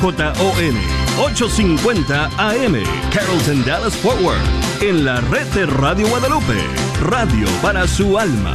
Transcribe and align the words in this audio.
JON 0.00 0.14
850 1.18 2.30
AM, 2.38 2.82
Carrollton 3.12 3.62
Dallas 3.66 3.94
Forward, 3.96 4.40
en 4.80 5.04
la 5.04 5.20
red 5.20 5.46
de 5.48 5.66
Radio 5.66 6.08
Guadalupe, 6.08 6.56
radio 7.02 7.46
para 7.60 7.86
su 7.86 8.18
alma. 8.18 8.54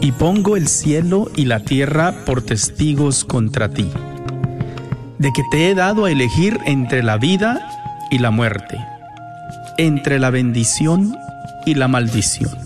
Y 0.00 0.10
pongo 0.10 0.56
el 0.56 0.66
cielo 0.66 1.30
y 1.36 1.44
la 1.44 1.60
tierra 1.60 2.24
por 2.24 2.42
testigos 2.42 3.24
contra 3.24 3.68
ti, 3.68 3.88
de 5.18 5.32
que 5.32 5.44
te 5.52 5.70
he 5.70 5.76
dado 5.76 6.06
a 6.06 6.10
elegir 6.10 6.58
entre 6.66 7.04
la 7.04 7.18
vida 7.18 7.70
y 8.10 8.18
la 8.18 8.32
muerte, 8.32 8.84
entre 9.78 10.18
la 10.18 10.30
bendición 10.30 11.16
y 11.64 11.74
la 11.74 11.86
maldición. 11.86 12.65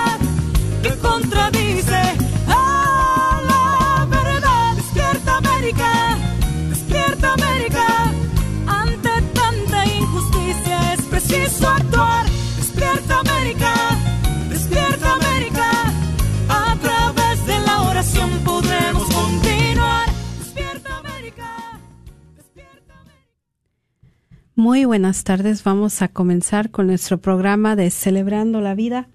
Muy 24.55 24.83
buenas 24.83 25.23
tardes. 25.23 25.63
Vamos 25.63 26.01
a 26.01 26.09
comenzar 26.09 26.71
con 26.71 26.87
nuestro 26.87 27.21
programa 27.21 27.77
de 27.77 27.89
Celebrando 27.89 28.59
la 28.59 28.75
Vida. 28.75 29.07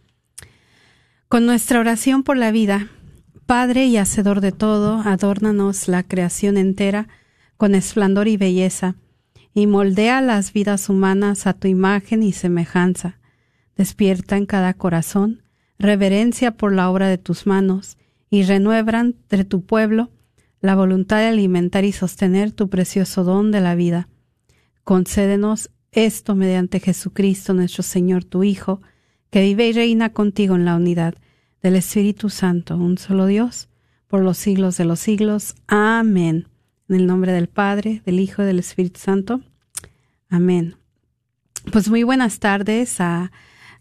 Con 1.28 1.44
nuestra 1.44 1.78
oración 1.78 2.22
por 2.22 2.38
la 2.38 2.50
vida, 2.50 2.88
Padre 3.44 3.84
y 3.84 3.98
Hacedor 3.98 4.40
de 4.40 4.52
todo, 4.52 5.02
adórnanos 5.04 5.88
la 5.88 6.04
creación 6.04 6.56
entera 6.56 7.08
con 7.58 7.74
esplendor 7.74 8.28
y 8.28 8.38
belleza, 8.38 8.96
y 9.52 9.66
moldea 9.66 10.22
las 10.22 10.54
vidas 10.54 10.88
humanas 10.88 11.46
a 11.46 11.52
tu 11.52 11.68
imagen 11.68 12.22
y 12.22 12.32
semejanza. 12.32 13.18
Despierta 13.76 14.38
en 14.38 14.46
cada 14.46 14.72
corazón 14.72 15.42
reverencia 15.78 16.52
por 16.52 16.72
la 16.72 16.88
obra 16.88 17.08
de 17.08 17.18
tus 17.18 17.46
manos, 17.46 17.98
y 18.30 18.44
renueva 18.44 19.00
entre 19.00 19.44
tu 19.44 19.66
pueblo 19.66 20.10
la 20.62 20.74
voluntad 20.74 21.18
de 21.18 21.26
alimentar 21.26 21.84
y 21.84 21.92
sostener 21.92 22.52
tu 22.52 22.70
precioso 22.70 23.22
don 23.22 23.50
de 23.50 23.60
la 23.60 23.74
vida. 23.74 24.08
Concédenos 24.86 25.70
esto 25.90 26.36
mediante 26.36 26.78
Jesucristo 26.78 27.52
nuestro 27.54 27.82
Señor, 27.82 28.22
tu 28.22 28.44
Hijo, 28.44 28.82
que 29.30 29.40
vive 29.40 29.66
y 29.66 29.72
reina 29.72 30.12
contigo 30.12 30.54
en 30.54 30.64
la 30.64 30.76
unidad 30.76 31.16
del 31.60 31.74
Espíritu 31.74 32.30
Santo, 32.30 32.76
un 32.76 32.96
solo 32.96 33.26
Dios, 33.26 33.68
por 34.06 34.22
los 34.22 34.38
siglos 34.38 34.76
de 34.76 34.84
los 34.84 35.00
siglos. 35.00 35.56
Amén. 35.66 36.46
En 36.88 36.94
el 36.94 37.08
nombre 37.08 37.32
del 37.32 37.48
Padre, 37.48 38.00
del 38.06 38.20
Hijo 38.20 38.42
y 38.42 38.44
del 38.46 38.60
Espíritu 38.60 39.00
Santo. 39.00 39.40
Amén. 40.28 40.76
Pues 41.72 41.90
muy 41.90 42.04
buenas 42.04 42.38
tardes 42.38 43.00
a, 43.00 43.32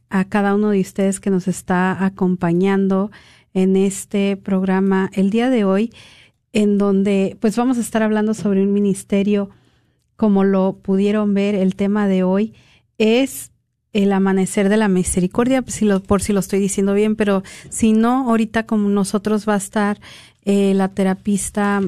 a 0.09 0.25
cada 0.25 0.55
uno 0.55 0.71
de 0.71 0.81
ustedes 0.81 1.19
que 1.19 1.29
nos 1.29 1.47
está 1.47 2.03
acompañando 2.03 3.11
en 3.53 3.75
este 3.75 4.37
programa 4.37 5.11
el 5.13 5.29
día 5.29 5.51
de 5.51 5.65
hoy, 5.65 5.93
en 6.51 6.79
donde 6.79 7.37
pues 7.39 7.55
vamos 7.57 7.77
a 7.77 7.81
estar 7.81 8.01
hablando 8.01 8.33
sobre 8.33 8.63
un 8.63 8.73
ministerio, 8.73 9.51
como 10.15 10.43
lo 10.43 10.77
pudieron 10.81 11.33
ver, 11.33 11.55
el 11.55 11.75
tema 11.75 12.07
de 12.07 12.23
hoy 12.23 12.53
es 12.97 13.51
el 13.93 14.11
amanecer 14.11 14.67
de 14.67 14.77
la 14.77 14.89
misericordia, 14.89 15.63
si 15.67 15.85
lo, 15.85 16.01
por 16.01 16.21
si 16.21 16.33
lo 16.33 16.41
estoy 16.41 16.59
diciendo 16.59 16.93
bien, 16.93 17.15
pero 17.15 17.43
si 17.69 17.93
no, 17.93 18.29
ahorita 18.29 18.65
como 18.65 18.89
nosotros 18.89 19.47
va 19.47 19.53
a 19.53 19.57
estar 19.57 20.01
eh, 20.43 20.73
la 20.73 20.89
terapista 20.89 21.81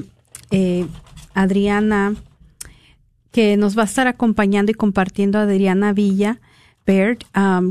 eh, 0.50 0.86
Adriana, 1.34 2.14
que 3.30 3.56
nos 3.58 3.76
va 3.76 3.82
a 3.82 3.86
estar 3.86 4.08
acompañando 4.08 4.72
y 4.72 4.74
compartiendo 4.74 5.38
Adriana 5.38 5.92
Villa 5.92 6.40
Baird, 6.86 7.18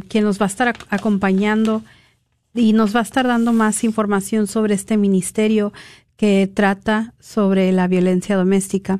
quien 0.07 0.23
nos 0.23 0.39
va 0.39 0.45
a 0.45 0.49
estar 0.49 0.67
ac 0.67 0.85
acompañando 0.91 1.81
y 2.53 2.73
nos 2.73 2.95
va 2.95 2.99
a 2.99 3.03
estar 3.03 3.27
dando 3.27 3.53
más 3.53 3.83
información 3.83 4.45
sobre 4.45 4.75
este 4.75 4.97
ministerio 4.97 5.73
que 6.15 6.49
trata 6.51 7.13
sobre 7.19 7.71
la 7.71 7.87
violencia 7.87 8.35
doméstica. 8.35 8.99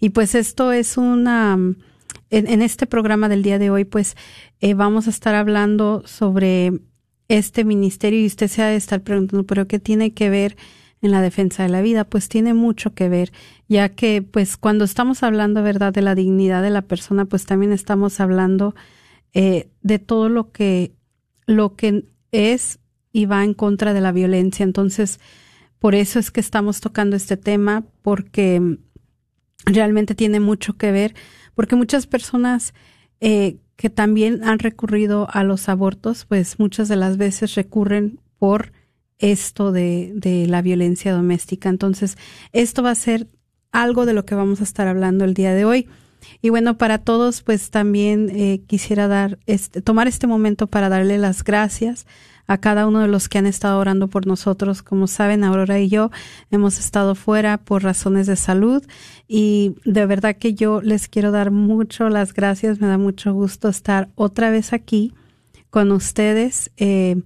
Y 0.00 0.10
pues 0.10 0.34
esto 0.34 0.72
es 0.72 0.96
una, 0.96 1.54
en, 1.54 2.46
en 2.46 2.62
este 2.62 2.86
programa 2.86 3.28
del 3.28 3.42
día 3.42 3.58
de 3.58 3.70
hoy, 3.70 3.84
pues 3.84 4.16
eh, 4.60 4.74
vamos 4.74 5.06
a 5.06 5.10
estar 5.10 5.34
hablando 5.34 6.02
sobre 6.06 6.72
este 7.28 7.64
ministerio 7.64 8.20
y 8.20 8.26
usted 8.26 8.48
se 8.48 8.62
ha 8.62 8.66
de 8.66 8.76
estar 8.76 9.02
preguntando, 9.02 9.46
pero 9.46 9.66
¿qué 9.66 9.78
tiene 9.78 10.12
que 10.12 10.30
ver 10.30 10.56
en 11.02 11.10
la 11.10 11.22
defensa 11.22 11.62
de 11.62 11.68
la 11.68 11.82
vida? 11.82 12.04
Pues 12.04 12.28
tiene 12.28 12.54
mucho 12.54 12.94
que 12.94 13.08
ver, 13.08 13.32
ya 13.68 13.90
que 13.90 14.22
pues 14.22 14.56
cuando 14.56 14.84
estamos 14.84 15.22
hablando, 15.22 15.62
¿verdad?, 15.62 15.92
de 15.92 16.02
la 16.02 16.14
dignidad 16.14 16.62
de 16.62 16.70
la 16.70 16.82
persona, 16.82 17.24
pues 17.24 17.46
también 17.46 17.72
estamos 17.72 18.20
hablando 18.20 18.74
eh, 19.32 19.68
de 19.82 19.98
todo 19.98 20.28
lo 20.28 20.52
que, 20.52 20.92
lo 21.46 21.76
que 21.76 22.04
es 22.32 22.78
y 23.12 23.26
va 23.26 23.44
en 23.44 23.54
contra 23.54 23.94
de 23.94 24.00
la 24.00 24.12
violencia. 24.12 24.64
Entonces, 24.64 25.20
por 25.78 25.94
eso 25.94 26.18
es 26.18 26.30
que 26.30 26.40
estamos 26.40 26.80
tocando 26.80 27.16
este 27.16 27.36
tema, 27.36 27.84
porque 28.02 28.78
realmente 29.64 30.14
tiene 30.14 30.40
mucho 30.40 30.76
que 30.76 30.92
ver, 30.92 31.14
porque 31.54 31.76
muchas 31.76 32.06
personas 32.06 32.74
eh, 33.20 33.56
que 33.76 33.90
también 33.90 34.44
han 34.44 34.58
recurrido 34.58 35.28
a 35.30 35.44
los 35.44 35.68
abortos, 35.68 36.26
pues 36.26 36.58
muchas 36.58 36.88
de 36.88 36.96
las 36.96 37.16
veces 37.16 37.54
recurren 37.54 38.20
por 38.38 38.72
esto 39.18 39.72
de, 39.72 40.12
de 40.14 40.46
la 40.46 40.62
violencia 40.62 41.12
doméstica. 41.12 41.68
Entonces, 41.68 42.16
esto 42.52 42.82
va 42.82 42.90
a 42.90 42.94
ser 42.94 43.28
algo 43.72 44.06
de 44.06 44.12
lo 44.12 44.24
que 44.24 44.34
vamos 44.34 44.60
a 44.60 44.64
estar 44.64 44.86
hablando 44.86 45.24
el 45.24 45.34
día 45.34 45.54
de 45.54 45.64
hoy. 45.64 45.88
Y 46.40 46.50
bueno, 46.50 46.78
para 46.78 46.98
todos, 46.98 47.42
pues 47.42 47.70
también 47.70 48.30
eh, 48.30 48.62
quisiera 48.66 49.08
dar 49.08 49.38
este, 49.46 49.82
tomar 49.82 50.06
este 50.08 50.26
momento 50.26 50.66
para 50.66 50.88
darle 50.88 51.18
las 51.18 51.44
gracias 51.44 52.06
a 52.46 52.58
cada 52.58 52.86
uno 52.86 53.00
de 53.00 53.08
los 53.08 53.28
que 53.28 53.38
han 53.38 53.46
estado 53.46 53.78
orando 53.78 54.08
por 54.08 54.26
nosotros. 54.26 54.82
Como 54.82 55.06
saben, 55.06 55.44
Aurora 55.44 55.80
y 55.80 55.88
yo 55.88 56.10
hemos 56.50 56.78
estado 56.78 57.14
fuera 57.14 57.58
por 57.58 57.82
razones 57.82 58.26
de 58.26 58.36
salud 58.36 58.82
y 59.28 59.76
de 59.84 60.06
verdad 60.06 60.36
que 60.36 60.54
yo 60.54 60.80
les 60.82 61.08
quiero 61.08 61.30
dar 61.30 61.50
mucho 61.50 62.08
las 62.08 62.34
gracias. 62.34 62.80
Me 62.80 62.86
da 62.86 62.98
mucho 62.98 63.32
gusto 63.32 63.68
estar 63.68 64.08
otra 64.14 64.50
vez 64.50 64.72
aquí 64.72 65.12
con 65.70 65.92
ustedes. 65.92 66.70
Eh, 66.76 67.16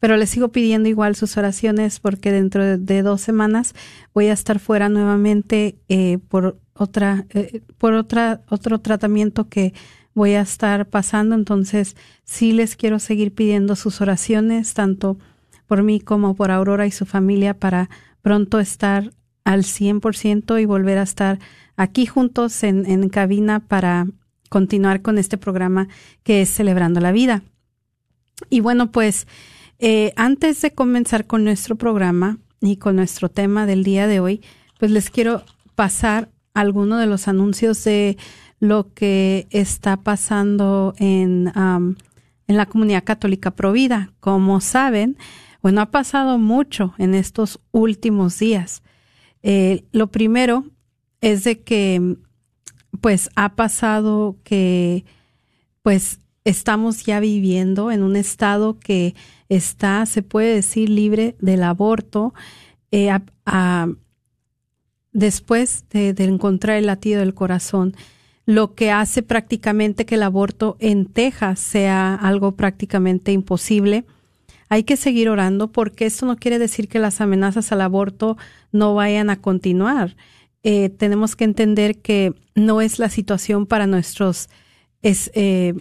pero 0.00 0.16
les 0.16 0.30
sigo 0.30 0.48
pidiendo 0.48 0.88
igual 0.88 1.16
sus 1.16 1.36
oraciones 1.36 2.00
porque 2.00 2.32
dentro 2.32 2.78
de, 2.78 3.02
dos 3.02 3.20
semanas 3.20 3.74
voy 4.14 4.28
a 4.28 4.32
estar 4.32 4.58
fuera 4.58 4.88
nuevamente 4.88 5.76
eh, 5.88 6.18
por 6.28 6.58
otra 6.74 7.26
eh, 7.30 7.62
por 7.78 7.94
otra 7.94 8.42
otro 8.48 8.78
tratamiento 8.80 9.48
que 9.48 9.74
voy 10.18 10.34
a 10.34 10.42
estar 10.42 10.86
pasando 10.86 11.34
entonces 11.34 11.96
sí 12.24 12.52
les 12.52 12.76
quiero 12.76 12.98
seguir 12.98 13.32
pidiendo 13.32 13.74
sus 13.74 14.02
oraciones 14.02 14.74
tanto 14.74 15.16
por 15.66 15.82
mí 15.82 16.00
como 16.00 16.34
por 16.34 16.50
Aurora 16.50 16.86
y 16.86 16.90
su 16.90 17.06
familia 17.06 17.54
para 17.54 17.88
pronto 18.20 18.60
estar 18.60 19.10
al 19.44 19.62
100% 19.62 20.60
y 20.60 20.66
volver 20.66 20.98
a 20.98 21.02
estar 21.02 21.38
aquí 21.76 22.04
juntos 22.04 22.62
en, 22.62 22.84
en 22.84 23.08
cabina 23.08 23.60
para 23.60 24.06
continuar 24.50 25.00
con 25.00 25.16
este 25.16 25.38
programa 25.38 25.88
que 26.22 26.42
es 26.42 26.50
Celebrando 26.50 27.00
la 27.00 27.12
Vida. 27.12 27.42
Y 28.50 28.60
bueno, 28.60 28.92
pues 28.92 29.26
Eh, 29.78 30.12
antes 30.16 30.60
de 30.60 30.72
comenzar 30.72 31.26
con 31.26 31.44
nuestro 31.44 31.76
programa 31.76 32.38
y 32.60 32.76
con 32.76 32.96
nuestro 32.96 33.28
tema 33.28 33.64
del 33.64 33.84
día 33.84 34.08
de 34.08 34.18
hoy, 34.18 34.42
pues 34.78 34.90
les 34.90 35.10
quiero 35.10 35.44
pasar 35.76 36.30
algunos 36.52 36.98
de 36.98 37.06
los 37.06 37.28
anuncios 37.28 37.84
de 37.84 38.16
lo 38.60 38.92
que 38.94 39.46
está 39.50 39.98
pasando 39.98 40.94
en, 40.98 41.52
en 41.54 42.56
la 42.56 42.66
comunidad 42.66 43.04
católica 43.04 43.52
Provida. 43.52 44.12
Como 44.20 44.60
saben, 44.60 45.16
bueno, 45.62 45.80
ha 45.80 45.90
pasado 45.90 46.38
mucho 46.38 46.94
en 46.98 47.14
estos 47.14 47.60
últimos 47.72 48.38
días. 48.38 48.82
Eh, 49.42 49.84
lo 49.92 50.08
primero 50.08 50.64
es 51.20 51.44
de 51.44 51.60
que, 51.60 52.16
pues, 53.00 53.30
ha 53.34 53.54
pasado 53.56 54.36
que, 54.44 55.04
pues, 55.82 56.20
estamos 56.44 57.04
ya 57.04 57.20
viviendo 57.20 57.90
en 57.90 58.02
un 58.02 58.16
estado 58.16 58.78
que 58.78 59.14
está, 59.48 60.06
se 60.06 60.22
puede 60.22 60.54
decir, 60.54 60.88
libre 60.88 61.36
del 61.40 61.62
aborto. 61.62 62.34
Eh, 62.90 63.10
después 65.12 65.84
de, 65.90 66.14
encontrar 66.18 66.76
el 66.76 66.86
latido 66.86 67.20
del 67.20 67.34
corazón, 67.34 67.96
lo 68.48 68.74
que 68.74 68.90
hace 68.90 69.22
prácticamente 69.22 70.06
que 70.06 70.14
el 70.14 70.22
aborto 70.22 70.78
en 70.80 71.04
Texas 71.04 71.60
sea 71.60 72.14
algo 72.14 72.52
prácticamente 72.52 73.30
imposible. 73.30 74.06
Hay 74.70 74.84
que 74.84 74.96
seguir 74.96 75.28
orando 75.28 75.70
porque 75.70 76.06
esto 76.06 76.24
no 76.24 76.36
quiere 76.36 76.58
decir 76.58 76.88
que 76.88 76.98
las 76.98 77.20
amenazas 77.20 77.72
al 77.72 77.82
aborto 77.82 78.38
no 78.72 78.94
vayan 78.94 79.28
a 79.28 79.42
continuar. 79.42 80.16
Eh, 80.62 80.88
tenemos 80.88 81.36
que 81.36 81.44
entender 81.44 81.98
que 81.98 82.32
no 82.54 82.80
es 82.80 82.98
la 82.98 83.10
situación 83.10 83.66
para 83.66 83.86
nuestros, 83.86 84.48
es, 85.02 85.30
eh, 85.34 85.74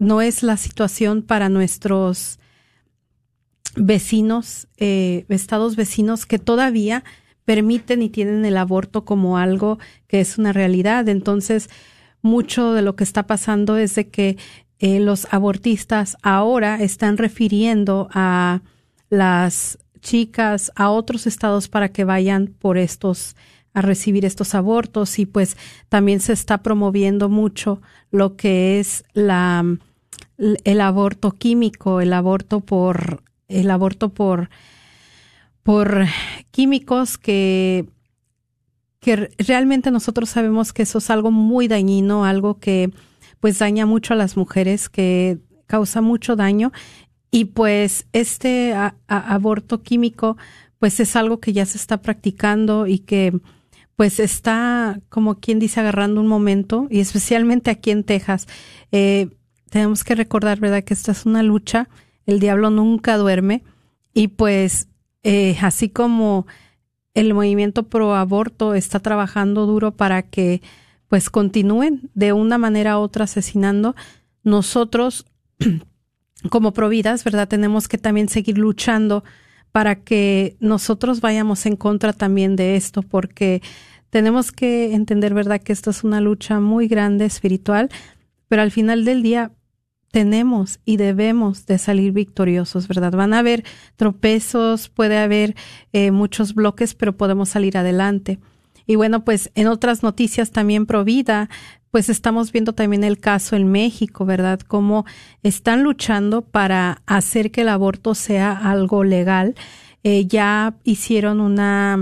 no 0.00 0.20
es 0.20 0.42
la 0.42 0.56
situación 0.56 1.22
para 1.22 1.48
nuestros 1.48 2.40
vecinos, 3.76 4.66
eh, 4.76 5.24
estados 5.28 5.76
vecinos 5.76 6.26
que 6.26 6.40
todavía 6.40 7.04
permiten 7.44 8.02
y 8.02 8.08
tienen 8.08 8.44
el 8.44 8.56
aborto 8.56 9.04
como 9.04 9.38
algo 9.38 9.78
que 10.08 10.18
es 10.18 10.36
una 10.36 10.52
realidad. 10.52 11.08
Entonces, 11.08 11.70
mucho 12.22 12.72
de 12.72 12.82
lo 12.82 12.96
que 12.96 13.04
está 13.04 13.26
pasando 13.26 13.76
es 13.76 13.94
de 13.94 14.08
que 14.08 14.36
eh, 14.78 15.00
los 15.00 15.26
abortistas 15.32 16.16
ahora 16.22 16.76
están 16.82 17.16
refiriendo 17.16 18.08
a 18.12 18.60
las 19.10 19.78
chicas 20.00 20.70
a 20.76 20.90
otros 20.90 21.26
estados 21.26 21.68
para 21.68 21.88
que 21.88 22.04
vayan 22.04 22.54
por 22.58 22.78
estos 22.78 23.36
a 23.74 23.82
recibir 23.82 24.24
estos 24.24 24.54
abortos. 24.54 25.18
Y 25.18 25.26
pues 25.26 25.56
también 25.88 26.20
se 26.20 26.32
está 26.32 26.58
promoviendo 26.58 27.28
mucho 27.28 27.80
lo 28.10 28.36
que 28.36 28.80
es 28.80 29.04
la 29.12 29.64
el 30.38 30.80
aborto 30.80 31.32
químico, 31.32 32.00
el 32.00 32.12
aborto 32.12 32.60
por 32.60 33.22
el 33.48 33.70
aborto 33.70 34.10
por 34.10 34.50
por 35.62 36.06
químicos 36.50 37.18
que 37.18 37.86
que 39.08 39.30
realmente 39.38 39.90
nosotros 39.90 40.28
sabemos 40.28 40.74
que 40.74 40.82
eso 40.82 40.98
es 40.98 41.08
algo 41.08 41.30
muy 41.30 41.66
dañino, 41.66 42.26
algo 42.26 42.58
que 42.58 42.90
pues 43.40 43.58
daña 43.58 43.86
mucho 43.86 44.12
a 44.12 44.18
las 44.18 44.36
mujeres, 44.36 44.90
que 44.90 45.38
causa 45.66 46.02
mucho 46.02 46.36
daño. 46.36 46.72
Y 47.30 47.46
pues 47.46 48.06
este 48.12 48.74
aborto 49.06 49.82
químico 49.82 50.36
pues 50.78 51.00
es 51.00 51.16
algo 51.16 51.40
que 51.40 51.54
ya 51.54 51.64
se 51.64 51.78
está 51.78 52.02
practicando 52.02 52.86
y 52.86 52.98
que 52.98 53.32
pues 53.96 54.20
está 54.20 55.00
como 55.08 55.36
quien 55.36 55.58
dice 55.58 55.80
agarrando 55.80 56.20
un 56.20 56.26
momento 56.26 56.86
y 56.90 57.00
especialmente 57.00 57.70
aquí 57.70 57.90
en 57.90 58.04
Texas. 58.04 58.46
Eh, 58.92 59.30
tenemos 59.70 60.04
que 60.04 60.16
recordar 60.16 60.60
verdad 60.60 60.84
que 60.84 60.92
esta 60.92 61.12
es 61.12 61.24
una 61.24 61.42
lucha 61.42 61.88
el 62.26 62.40
diablo 62.40 62.68
nunca 62.68 63.16
duerme. 63.16 63.64
Y 64.12 64.28
pues 64.28 64.88
eh, 65.22 65.56
así 65.62 65.88
como 65.88 66.46
el 67.20 67.34
movimiento 67.34 67.84
pro 67.84 68.14
aborto 68.14 68.74
está 68.74 69.00
trabajando 69.00 69.66
duro 69.66 69.92
para 69.92 70.22
que 70.22 70.62
pues 71.08 71.30
continúen 71.30 72.10
de 72.14 72.32
una 72.32 72.58
manera 72.58 72.98
u 72.98 73.02
otra 73.02 73.24
asesinando, 73.24 73.96
nosotros 74.44 75.26
como 76.50 76.72
providas, 76.72 77.24
¿verdad? 77.24 77.48
Tenemos 77.48 77.88
que 77.88 77.98
también 77.98 78.28
seguir 78.28 78.58
luchando 78.58 79.24
para 79.72 79.96
que 79.96 80.56
nosotros 80.60 81.20
vayamos 81.20 81.66
en 81.66 81.76
contra 81.76 82.12
también 82.12 82.56
de 82.56 82.76
esto, 82.76 83.02
porque 83.02 83.62
tenemos 84.10 84.52
que 84.52 84.94
entender, 84.94 85.34
¿verdad?, 85.34 85.60
que 85.60 85.72
esto 85.72 85.90
es 85.90 86.04
una 86.04 86.20
lucha 86.20 86.60
muy 86.60 86.88
grande 86.88 87.24
espiritual, 87.24 87.90
pero 88.48 88.62
al 88.62 88.70
final 88.70 89.04
del 89.04 89.22
día 89.22 89.52
tenemos 90.10 90.80
y 90.84 90.96
debemos 90.96 91.66
de 91.66 91.78
salir 91.78 92.12
victoriosos, 92.12 92.88
¿verdad? 92.88 93.12
Van 93.12 93.34
a 93.34 93.40
haber 93.40 93.64
tropezos, 93.96 94.88
puede 94.88 95.18
haber 95.18 95.54
eh, 95.92 96.10
muchos 96.10 96.54
bloques, 96.54 96.94
pero 96.94 97.16
podemos 97.16 97.50
salir 97.50 97.76
adelante. 97.76 98.38
Y 98.86 98.96
bueno, 98.96 99.22
pues 99.22 99.50
en 99.54 99.66
otras 99.66 100.02
noticias 100.02 100.50
también 100.50 100.86
pro 100.86 101.04
vida, 101.04 101.50
pues 101.90 102.08
estamos 102.08 102.52
viendo 102.52 102.72
también 102.72 103.04
el 103.04 103.18
caso 103.18 103.54
en 103.54 103.70
México, 103.70 104.24
¿verdad? 104.24 104.60
Cómo 104.60 105.04
están 105.42 105.82
luchando 105.82 106.42
para 106.42 107.02
hacer 107.06 107.50
que 107.50 107.62
el 107.62 107.68
aborto 107.68 108.14
sea 108.14 108.52
algo 108.52 109.04
legal. 109.04 109.54
Eh, 110.04 110.26
ya 110.26 110.74
hicieron 110.84 111.40
una, 111.40 111.98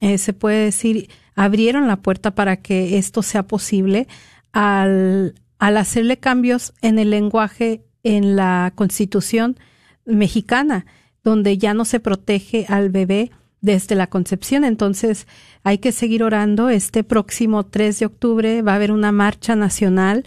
eh, 0.00 0.18
se 0.18 0.34
puede 0.34 0.64
decir, 0.64 1.08
abrieron 1.34 1.86
la 1.86 1.96
puerta 1.96 2.34
para 2.34 2.56
que 2.56 2.98
esto 2.98 3.22
sea 3.22 3.44
posible 3.44 4.08
al, 4.52 5.34
al 5.58 5.76
hacerle 5.76 6.18
cambios 6.18 6.72
en 6.82 6.98
el 6.98 7.10
lenguaje 7.10 7.82
en 8.02 8.36
la 8.36 8.72
constitución 8.74 9.58
mexicana, 10.04 10.86
donde 11.24 11.58
ya 11.58 11.74
no 11.74 11.84
se 11.84 12.00
protege 12.00 12.66
al 12.68 12.90
bebé 12.90 13.32
desde 13.60 13.96
la 13.96 14.06
concepción. 14.06 14.64
Entonces 14.64 15.26
hay 15.64 15.78
que 15.78 15.92
seguir 15.92 16.22
orando. 16.22 16.70
Este 16.70 17.04
próximo 17.04 17.66
3 17.66 17.98
de 17.98 18.06
octubre 18.06 18.62
va 18.62 18.72
a 18.72 18.76
haber 18.76 18.92
una 18.92 19.12
marcha 19.12 19.56
nacional 19.56 20.24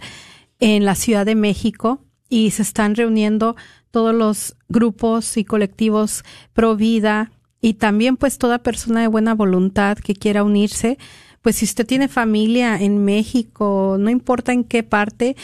en 0.58 0.84
la 0.84 0.94
Ciudad 0.94 1.24
de 1.24 1.34
México 1.34 2.04
y 2.28 2.50
se 2.50 2.62
están 2.62 2.94
reuniendo 2.94 3.56
todos 3.90 4.14
los 4.14 4.56
grupos 4.68 5.36
y 5.36 5.44
colectivos 5.44 6.22
pro 6.52 6.76
vida 6.76 7.32
y 7.60 7.74
también 7.74 8.16
pues 8.16 8.38
toda 8.38 8.62
persona 8.62 9.00
de 9.00 9.08
buena 9.08 9.34
voluntad 9.34 9.98
que 9.98 10.14
quiera 10.14 10.44
unirse. 10.44 10.98
Pues 11.42 11.56
si 11.56 11.64
usted 11.64 11.86
tiene 11.86 12.08
familia 12.08 12.80
en 12.80 13.04
México, 13.04 13.96
no 13.98 14.10
importa 14.10 14.52
en 14.52 14.64
qué 14.64 14.82
parte, 14.82 15.36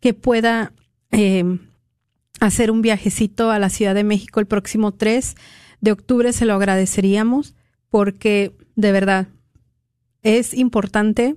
que 0.00 0.14
pueda 0.14 0.72
eh, 1.12 1.58
hacer 2.40 2.70
un 2.70 2.82
viajecito 2.82 3.50
a 3.50 3.58
la 3.58 3.70
Ciudad 3.70 3.94
de 3.94 4.04
México 4.04 4.40
el 4.40 4.46
próximo 4.46 4.92
3 4.92 5.34
de 5.80 5.92
octubre 5.92 6.32
se 6.32 6.46
lo 6.46 6.54
agradeceríamos 6.54 7.54
porque 7.90 8.52
de 8.74 8.90
verdad 8.90 9.28
es 10.22 10.54
importante, 10.54 11.36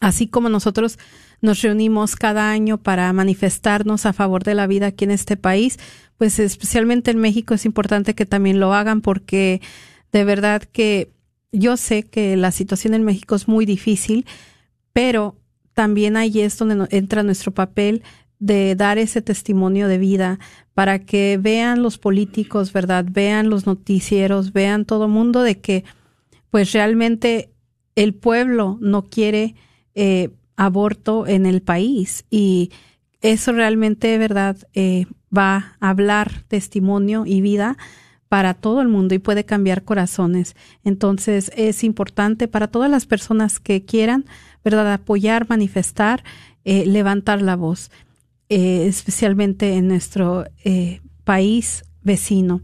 así 0.00 0.26
como 0.26 0.48
nosotros 0.48 0.98
nos 1.40 1.60
reunimos 1.62 2.16
cada 2.16 2.50
año 2.50 2.78
para 2.78 3.12
manifestarnos 3.12 4.06
a 4.06 4.14
favor 4.14 4.44
de 4.44 4.54
la 4.54 4.66
vida 4.66 4.86
aquí 4.86 5.04
en 5.04 5.10
este 5.10 5.36
país, 5.36 5.78
pues 6.16 6.38
especialmente 6.38 7.10
en 7.10 7.18
México 7.18 7.54
es 7.54 7.66
importante 7.66 8.14
que 8.14 8.26
también 8.26 8.58
lo 8.58 8.72
hagan 8.72 9.02
porque 9.02 9.60
de 10.10 10.24
verdad 10.24 10.62
que 10.62 11.13
yo 11.54 11.76
sé 11.76 12.02
que 12.02 12.36
la 12.36 12.50
situación 12.50 12.94
en 12.94 13.04
México 13.04 13.34
es 13.34 13.48
muy 13.48 13.64
difícil, 13.64 14.26
pero 14.92 15.36
también 15.72 16.16
ahí 16.16 16.40
es 16.40 16.58
donde 16.58 16.86
entra 16.90 17.22
nuestro 17.22 17.52
papel 17.52 18.02
de 18.38 18.74
dar 18.74 18.98
ese 18.98 19.22
testimonio 19.22 19.88
de 19.88 19.98
vida 19.98 20.38
para 20.74 20.98
que 20.98 21.38
vean 21.40 21.82
los 21.82 21.98
políticos, 21.98 22.72
¿verdad? 22.72 23.06
Vean 23.08 23.48
los 23.48 23.66
noticieros, 23.66 24.52
vean 24.52 24.84
todo 24.84 25.08
mundo 25.08 25.42
de 25.42 25.60
que 25.60 25.84
pues 26.50 26.72
realmente 26.72 27.50
el 27.94 28.14
pueblo 28.14 28.76
no 28.80 29.04
quiere 29.04 29.54
eh, 29.94 30.30
aborto 30.56 31.26
en 31.26 31.46
el 31.46 31.62
país 31.62 32.24
y 32.30 32.70
eso 33.20 33.52
realmente, 33.52 34.18
¿verdad? 34.18 34.56
Eh, 34.74 35.06
va 35.36 35.76
a 35.80 35.90
hablar 35.90 36.42
testimonio 36.48 37.24
y 37.26 37.40
vida 37.40 37.76
para 38.28 38.54
todo 38.54 38.80
el 38.80 38.88
mundo 38.88 39.14
y 39.14 39.18
puede 39.18 39.44
cambiar 39.44 39.84
corazones. 39.84 40.56
Entonces 40.84 41.52
es 41.56 41.84
importante 41.84 42.48
para 42.48 42.68
todas 42.68 42.90
las 42.90 43.06
personas 43.06 43.60
que 43.60 43.84
quieran, 43.84 44.24
¿verdad? 44.64 44.92
Apoyar, 44.92 45.48
manifestar, 45.48 46.24
eh, 46.64 46.86
levantar 46.86 47.42
la 47.42 47.56
voz. 47.56 47.90
Eh, 48.50 48.86
especialmente 48.86 49.74
en 49.74 49.88
nuestro 49.88 50.44
eh, 50.64 51.00
país 51.24 51.84
vecino. 52.02 52.60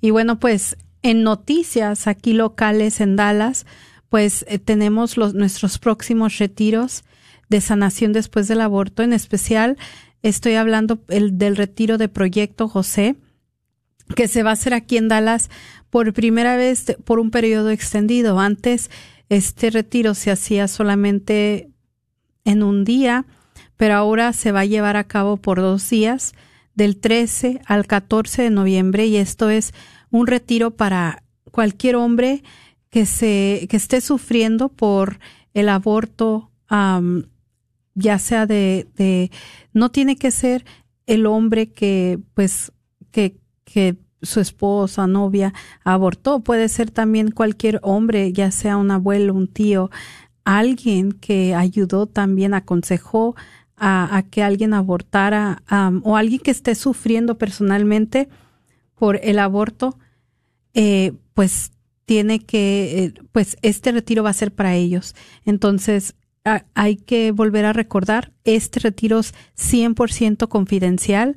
Y 0.00 0.10
bueno, 0.10 0.38
pues 0.38 0.76
en 1.02 1.24
noticias 1.24 2.06
aquí 2.06 2.34
locales 2.34 3.00
en 3.00 3.16
Dallas, 3.16 3.66
pues 4.08 4.46
tenemos 4.64 5.16
los, 5.16 5.34
nuestros 5.34 5.78
próximos 5.78 6.38
retiros 6.38 7.02
de 7.48 7.60
sanación 7.60 8.12
después 8.12 8.46
del 8.46 8.60
aborto. 8.60 9.02
En 9.02 9.12
especial, 9.12 9.76
estoy 10.22 10.54
hablando 10.54 11.00
el, 11.08 11.36
del 11.36 11.56
retiro 11.56 11.98
de 11.98 12.08
Proyecto 12.08 12.68
José, 12.68 13.16
que 14.14 14.28
se 14.28 14.42
va 14.42 14.50
a 14.50 14.54
hacer 14.54 14.74
aquí 14.74 14.96
en 14.96 15.08
Dallas 15.08 15.50
por 15.90 16.12
primera 16.12 16.56
vez 16.56 16.96
por 17.04 17.18
un 17.18 17.30
periodo 17.30 17.70
extendido. 17.70 18.38
Antes, 18.38 18.90
este 19.28 19.70
retiro 19.70 20.14
se 20.14 20.30
hacía 20.30 20.68
solamente 20.68 21.70
en 22.44 22.62
un 22.62 22.84
día 22.84 23.26
pero 23.78 23.94
ahora 23.94 24.34
se 24.34 24.52
va 24.52 24.60
a 24.60 24.66
llevar 24.66 24.96
a 24.96 25.04
cabo 25.04 25.38
por 25.38 25.60
dos 25.60 25.88
días, 25.88 26.34
del 26.74 26.98
13 26.98 27.62
al 27.64 27.86
14 27.86 28.42
de 28.42 28.50
noviembre 28.50 29.06
y 29.06 29.16
esto 29.16 29.48
es 29.50 29.72
un 30.10 30.26
retiro 30.26 30.72
para 30.72 31.24
cualquier 31.50 31.96
hombre 31.96 32.44
que 32.90 33.04
se 33.04 33.66
que 33.68 33.76
esté 33.76 34.00
sufriendo 34.00 34.68
por 34.68 35.18
el 35.54 35.68
aborto 35.68 36.52
ya 37.94 38.18
sea 38.20 38.46
de, 38.46 38.86
de 38.94 39.32
no 39.72 39.90
tiene 39.90 40.14
que 40.14 40.30
ser 40.30 40.64
el 41.06 41.26
hombre 41.26 41.72
que 41.72 42.20
pues 42.34 42.70
que 43.10 43.40
que 43.72 43.96
su 44.22 44.40
esposa, 44.40 45.06
novia 45.06 45.52
abortó, 45.84 46.40
puede 46.40 46.68
ser 46.68 46.90
también 46.90 47.30
cualquier 47.30 47.80
hombre, 47.82 48.32
ya 48.32 48.50
sea 48.50 48.76
un 48.76 48.90
abuelo, 48.90 49.34
un 49.34 49.46
tío, 49.46 49.90
alguien 50.44 51.12
que 51.12 51.54
ayudó 51.54 52.06
también, 52.06 52.54
aconsejó 52.54 53.36
a, 53.76 54.24
que 54.30 54.42
alguien 54.42 54.74
abortara 54.74 55.62
o 56.02 56.16
alguien 56.16 56.40
que 56.40 56.50
esté 56.50 56.74
sufriendo 56.74 57.38
personalmente 57.38 58.28
por 58.96 59.20
el 59.22 59.38
aborto, 59.38 59.98
eh, 60.74 61.12
pues 61.34 61.70
tiene 62.06 62.40
que, 62.40 63.04
eh, 63.04 63.14
pues 63.30 63.56
este 63.62 63.92
retiro 63.92 64.24
va 64.24 64.30
a 64.30 64.32
ser 64.32 64.52
para 64.52 64.74
ellos. 64.74 65.14
Entonces, 65.44 66.16
hay 66.74 66.96
que 66.96 67.30
volver 67.30 67.66
a 67.66 67.74
recordar, 67.74 68.32
este 68.44 68.80
retiro 68.80 69.18
es 69.18 69.34
100% 69.54 70.48
confidencial 70.48 71.36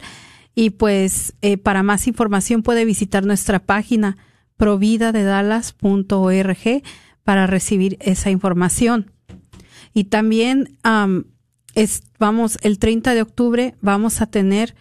y 0.55 0.71
pues 0.71 1.35
eh, 1.41 1.57
para 1.57 1.83
más 1.83 2.07
información 2.07 2.63
puede 2.63 2.85
visitar 2.85 3.25
nuestra 3.25 3.59
página 3.59 4.17
providadedallas.org 4.57 6.83
para 7.23 7.47
recibir 7.47 7.97
esa 7.99 8.29
información. 8.29 9.11
Y 9.93 10.05
también 10.05 10.77
vamos, 12.19 12.57
el 12.61 12.79
30 12.79 13.13
de 13.13 13.21
octubre 13.21 13.75
vamos 13.81 14.21
a 14.21 14.27
tener 14.27 14.75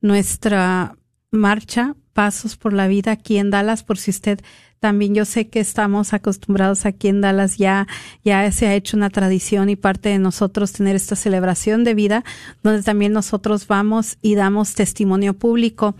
nuestra 0.00 0.96
marcha 1.30 1.94
Pasos 2.14 2.56
por 2.56 2.72
la 2.72 2.88
Vida 2.88 3.12
aquí 3.12 3.36
en 3.36 3.50
Dallas, 3.50 3.82
por 3.82 3.98
si 3.98 4.10
usted 4.10 4.40
también 4.80 5.14
yo 5.14 5.24
sé 5.24 5.48
que 5.48 5.60
estamos 5.60 6.12
acostumbrados 6.12 6.86
aquí 6.86 7.08
en 7.08 7.20
Dallas, 7.20 7.56
ya, 7.56 7.86
ya 8.22 8.50
se 8.52 8.66
ha 8.66 8.74
hecho 8.74 8.96
una 8.96 9.10
tradición 9.10 9.70
y 9.70 9.76
parte 9.76 10.10
de 10.10 10.18
nosotros 10.18 10.72
tener 10.72 10.94
esta 10.94 11.16
celebración 11.16 11.84
de 11.84 11.94
vida, 11.94 12.24
donde 12.62 12.82
también 12.82 13.12
nosotros 13.12 13.66
vamos 13.66 14.18
y 14.20 14.34
damos 14.34 14.74
testimonio 14.74 15.34
público. 15.34 15.94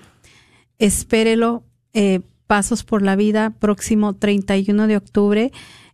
Espérelo, 0.78 1.64
eh, 1.94 2.21
Pasos 2.47 2.85
por 2.85 3.00
la 3.00 3.16
Vida, 3.16 3.54
próximo 3.59 4.16
31 4.16 4.87
de 4.87 4.99
octubre. 4.99 5.50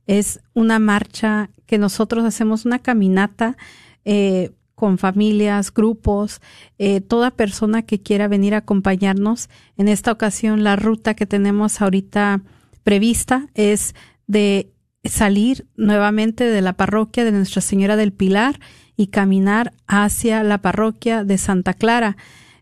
Es 0.09 0.41
una 0.53 0.81
marcha 0.81 1.51
que 1.67 1.79
nosotros 1.79 2.25
hacemos, 2.25 2.65
una 2.65 2.81
caminata 2.81 3.57
eh, 4.05 4.51
con 4.81 4.97
familias, 4.97 5.75
grupos, 5.75 6.41
eh, 6.79 7.03
toda 7.03 7.31
persona 7.31 7.83
que 7.83 8.01
quiera 8.01 8.29
venir 8.29 8.55
a 8.55 8.59
acompañarnos. 8.65 9.51
En 9.77 9.89
esta 9.89 10.11
ocasión, 10.11 10.65
la 10.65 10.75
ruta 10.75 11.13
que 11.13 11.27
tenemos 11.27 11.83
ahorita 11.83 12.41
prevista 12.83 13.49
es 13.53 13.95
de 14.27 14.73
salir 15.05 15.67
nuevamente 15.77 16.45
de 16.45 16.63
la 16.63 16.73
parroquia 16.73 17.27
de 17.27 17.33
Nuestra 17.33 17.61
Señora 17.61 17.97
del 17.97 18.15
Pilar 18.15 18.59
y 18.97 19.09
caminar 19.09 19.75
hacia 19.87 20.43
la 20.45 20.63
parroquia 20.63 21.25
de 21.25 21.37
Santa 21.37 21.75
Clara. 21.75 22.17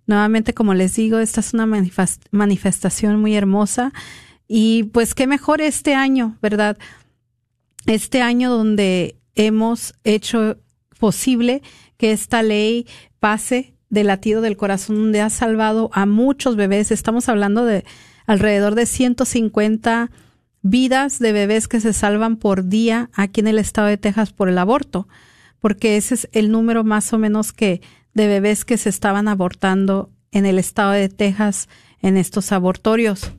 Nuevamente, 0.09 0.55
como 0.55 0.75
les 0.75 0.97
digo, 0.97 1.21
esta 1.21 1.39
es 1.39 1.55
una 1.55 1.69
manifestación 2.33 3.21
muy 3.21 3.37
hermosa 3.37 3.93
y 4.49 4.91
pues 4.93 5.15
qué 5.15 5.29
mejor 5.29 5.61
este 5.61 5.95
año, 5.95 6.37
¿verdad? 6.43 6.79
Este 7.87 8.23
año 8.23 8.51
donde 8.51 9.21
hemos 9.37 9.95
hecho 10.03 10.59
posible 10.99 11.63
que 11.99 12.13
esta 12.13 12.43
ley 12.43 12.87
pase 13.21 13.75
del 13.91 14.07
latido 14.07 14.41
del 14.41 14.57
corazón, 14.57 14.97
donde 14.97 15.21
ha 15.21 15.31
salvado 15.31 15.91
a 15.93 16.07
muchos 16.07 16.57
bebés. 16.57 16.91
Estamos 16.91 17.29
hablando 17.29 17.65
de 17.65 17.85
alrededor 18.27 18.75
de 18.75 18.87
150 18.87 20.11
vidas 20.63 21.19
de 21.19 21.33
bebés 21.33 21.69
que 21.69 21.81
se 21.81 21.93
salvan 21.93 22.37
por 22.37 22.69
día 22.69 23.11
aquí 23.13 23.41
en 23.41 23.49
el 23.49 23.59
estado 23.59 23.89
de 23.89 23.97
Texas 23.97 24.33
por 24.33 24.49
el 24.49 24.59
aborto, 24.59 25.09
porque 25.61 25.97
ese 25.97 26.15
es 26.15 26.29
el 26.33 26.51
número 26.51 26.85
más 26.85 27.13
o 27.13 27.19
menos 27.19 27.53
que 27.53 27.81
de 28.15 28.27
bebés 28.27 28.65
que 28.65 28.79
se 28.79 28.89
estaban 28.89 29.29
abortando 29.29 30.11
en 30.31 30.47
el 30.47 30.59
estado 30.59 30.93
de 30.93 31.09
Texas 31.09 31.69
en 32.01 32.17
estos 32.17 32.53
abortorios. 32.53 33.33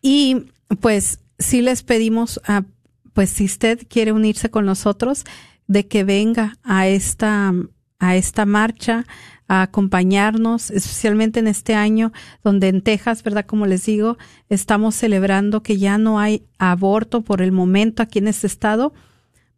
Y 0.00 0.46
pues 0.80 1.20
sí 1.38 1.60
les 1.60 1.82
pedimos 1.82 2.40
a 2.46 2.64
pues 3.12 3.30
si 3.30 3.46
usted 3.46 3.86
quiere 3.88 4.12
unirse 4.12 4.50
con 4.50 4.66
nosotros 4.66 5.24
de 5.66 5.86
que 5.86 6.04
venga 6.04 6.56
a 6.62 6.88
esta 6.88 7.52
a 7.98 8.16
esta 8.16 8.44
marcha 8.44 9.06
a 9.48 9.62
acompañarnos, 9.62 10.70
especialmente 10.70 11.40
en 11.40 11.46
este 11.46 11.74
año 11.74 12.12
donde 12.42 12.68
en 12.68 12.82
Texas, 12.82 13.22
¿verdad? 13.22 13.46
Como 13.46 13.66
les 13.66 13.86
digo, 13.86 14.18
estamos 14.48 14.94
celebrando 14.94 15.62
que 15.62 15.78
ya 15.78 15.98
no 15.98 16.18
hay 16.18 16.44
aborto 16.58 17.22
por 17.22 17.42
el 17.42 17.52
momento 17.52 18.02
aquí 18.02 18.18
en 18.18 18.28
este 18.28 18.46
estado, 18.46 18.92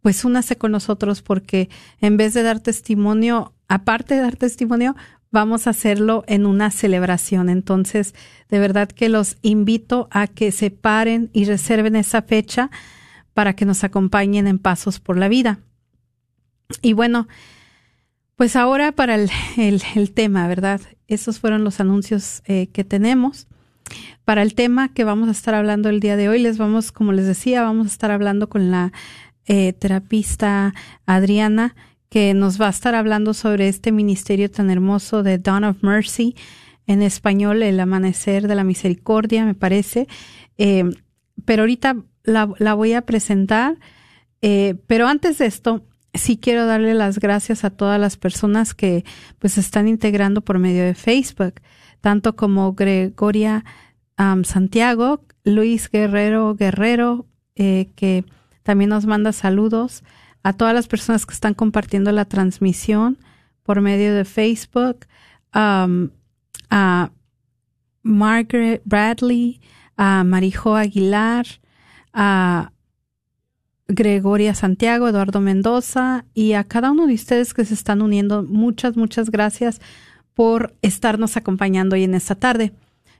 pues 0.01 0.23
únase 0.23 0.57
con 0.57 0.71
nosotros 0.71 1.21
porque 1.21 1.69
en 1.99 2.17
vez 2.17 2.33
de 2.33 2.43
dar 2.43 2.59
testimonio, 2.59 3.53
aparte 3.67 4.15
de 4.15 4.21
dar 4.21 4.35
testimonio, 4.35 4.95
vamos 5.31 5.67
a 5.67 5.71
hacerlo 5.71 6.23
en 6.27 6.45
una 6.45 6.71
celebración. 6.71 7.49
Entonces, 7.49 8.13
de 8.49 8.59
verdad 8.59 8.89
que 8.89 9.09
los 9.09 9.37
invito 9.41 10.07
a 10.11 10.27
que 10.27 10.51
se 10.51 10.71
paren 10.71 11.29
y 11.33 11.45
reserven 11.45 11.95
esa 11.95 12.21
fecha 12.21 12.69
para 13.33 13.55
que 13.55 13.65
nos 13.65 13.83
acompañen 13.83 14.47
en 14.47 14.59
Pasos 14.59 14.99
por 14.99 15.17
la 15.17 15.27
Vida. 15.27 15.59
Y 16.81 16.93
bueno, 16.93 17.27
pues 18.35 18.55
ahora 18.55 18.91
para 18.91 19.15
el, 19.15 20.11
tema, 20.13 20.47
¿verdad? 20.47 20.81
Esos 21.07 21.39
fueron 21.39 21.63
los 21.63 21.79
anuncios 21.79 22.43
eh, 22.45 22.67
que 22.67 22.83
tenemos. 22.83 23.47
Para 24.23 24.43
el 24.43 24.53
tema 24.53 24.93
que 24.93 25.03
vamos 25.03 25.29
a 25.29 25.31
estar 25.31 25.55
hablando 25.55 25.89
el 25.89 25.99
día 25.99 26.15
de 26.15 26.29
hoy, 26.29 26.39
les 26.39 26.59
vamos, 26.59 26.91
como 26.91 27.11
les 27.11 27.25
decía, 27.25 27.63
vamos 27.63 27.87
a 27.87 27.89
estar 27.89 28.11
hablando 28.11 28.47
con 28.47 28.69
la 28.69 28.93
eh, 29.47 29.73
terapista 29.73 30.75
Adriana, 31.07 31.75
que 32.09 32.35
nos 32.35 32.61
va 32.61 32.67
a 32.67 32.71
estar 32.71 32.93
hablando 32.93 33.33
sobre 33.33 33.67
este 33.67 33.91
ministerio 33.91 34.51
tan 34.51 34.69
hermoso 34.69 35.23
de 35.23 35.39
Dawn 35.39 35.63
of 35.63 35.83
Mercy, 35.83 36.35
en 36.85 37.01
español, 37.01 37.63
el 37.63 37.79
amanecer 37.79 38.47
de 38.47 38.55
la 38.55 38.63
misericordia, 38.63 39.43
me 39.43 39.55
parece. 39.55 40.07
Eh, 40.59 40.83
pero 41.45 41.63
ahorita 41.63 41.97
la, 42.23 42.51
la, 42.59 42.75
voy 42.75 42.93
a 42.93 43.01
presentar. 43.01 43.77
pero 44.39 45.07
antes 45.07 45.39
de 45.39 45.45
esto, 45.47 45.88
sí 46.13 46.37
quiero 46.37 46.65
darle 46.65 46.93
las 46.93 47.19
gracias 47.19 47.63
a 47.63 47.69
todas 47.69 47.99
las 47.99 48.17
personas 48.17 48.73
que 48.73 49.05
pues 49.39 49.57
están 49.57 49.87
integrando 49.87 50.41
por 50.41 50.59
medio 50.59 50.83
de 50.83 50.95
Facebook, 50.95 51.55
tanto 52.01 52.35
como 52.35 52.73
Gregoria 52.73 53.65
Santiago, 54.43 55.23
Luis 55.43 55.89
Guerrero 55.89 56.53
Guerrero, 56.55 57.25
eh, 57.55 57.89
que 57.95 58.25
también 58.63 58.89
nos 58.89 59.05
manda 59.05 59.31
saludos, 59.31 60.03
a 60.43 60.53
todas 60.53 60.73
las 60.73 60.87
personas 60.87 61.25
que 61.25 61.33
están 61.33 61.53
compartiendo 61.53 62.11
la 62.11 62.25
transmisión 62.25 63.17
por 63.63 63.81
medio 63.81 64.13
de 64.13 64.25
Facebook, 64.25 65.05
a 65.51 65.87
Margaret 68.03 68.81
Bradley, 68.85 69.61
a 69.97 70.23
Marijo 70.23 70.75
Aguilar, 70.75 71.45
a 72.13 72.71
Gregoria 73.89 74.53
Santiago, 74.53 75.07
Eduardo 75.07 75.41
Mendoza 75.41 76.23
y 76.35 76.53
a 76.53 76.63
cada 76.63 76.91
uno 76.91 77.07
de 77.07 77.15
ustedes 77.15 77.55
que 77.55 77.65
se 77.65 77.73
están 77.73 78.03
uniendo. 78.03 78.43
Muchas, 78.43 78.95
muchas 78.95 79.31
gracias 79.31 79.81
por 80.35 80.75
estarnos 80.83 81.35
acompañando 81.37 81.95
hoy 81.95 82.03
en 82.03 82.13
esta 82.13 82.35
tarde. 82.35 82.71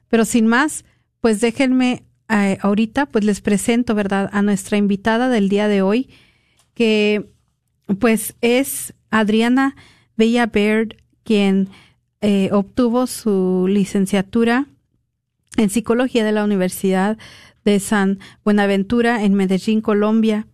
Pero 0.09 0.25
sin 0.25 0.45
más, 0.45 0.85
pues 1.21 1.41
déjenme 1.41 2.03
eh, 2.29 2.59
ahorita, 2.61 3.07
pues 3.07 3.25
les 3.25 3.41
presento, 3.41 3.95
¿verdad?, 3.95 4.29
a 4.31 4.43
nuestra 4.43 4.77
invitada 4.77 5.27
del 5.27 5.49
día 5.49 5.67
de 5.67 5.81
hoy, 5.81 6.09
que 6.75 7.31
pues 7.99 8.35
es 8.41 8.93
Adriana 9.09 9.75
Bella 10.15 10.45
Baird, 10.45 10.97
quien 11.23 11.69
eh, 12.21 12.49
obtuvo 12.51 13.07
su 13.07 13.65
licenciatura 13.67 14.67
en 15.57 15.71
psicología 15.71 16.23
de 16.23 16.31
la 16.31 16.43
Universidad 16.43 17.17
de 17.65 17.79
San 17.79 18.19
Buenaventura 18.43 19.23
en 19.23 19.33
Medellín, 19.33 19.81
Colombia 19.81 20.45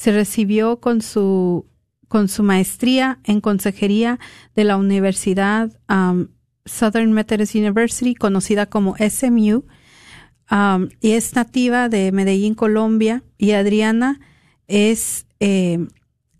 se 0.00 0.12
recibió 0.12 0.80
con 0.80 1.02
su, 1.02 1.66
con 2.08 2.28
su 2.28 2.42
maestría 2.42 3.18
en 3.24 3.42
consejería 3.42 4.18
de 4.56 4.64
la 4.64 4.78
Universidad 4.78 5.78
um, 5.90 6.28
Southern 6.64 7.12
Methodist 7.12 7.54
University, 7.54 8.14
conocida 8.14 8.64
como 8.64 8.96
SMU, 8.96 9.66
um, 10.50 10.88
y 11.02 11.10
es 11.10 11.34
nativa 11.34 11.90
de 11.90 12.12
Medellín, 12.12 12.54
Colombia. 12.54 13.22
Y 13.36 13.50
Adriana 13.50 14.20
es, 14.68 15.26
eh, 15.38 15.86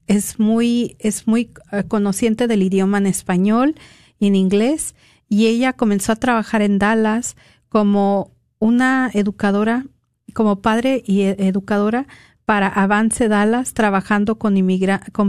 es 0.07 0.39
muy, 0.39 0.97
es 0.99 1.27
muy 1.27 1.51
eh, 1.71 1.85
conociente 1.87 2.47
del 2.47 2.63
idioma 2.63 2.97
en 2.97 3.09
español 3.09 3.75
y 4.19 4.29
en 4.29 4.37
inglés. 4.37 4.95
Y 5.29 5.49
ella 5.49 5.75
comenzó 5.75 6.13
a 6.13 6.17
trabajar 6.17 6.63
en 6.63 6.79
Dallas 6.79 7.37
como 7.69 8.33
una 8.59 9.11
educadora, 9.13 9.85
como 10.33 10.63
padre 10.63 11.03
y 11.05 11.23
e, 11.23 11.37
educadora 11.41 12.07
para 12.51 12.67
Avance 12.67 13.29
Dallas, 13.29 13.75
trabajando 13.75 14.37
con, 14.37 14.57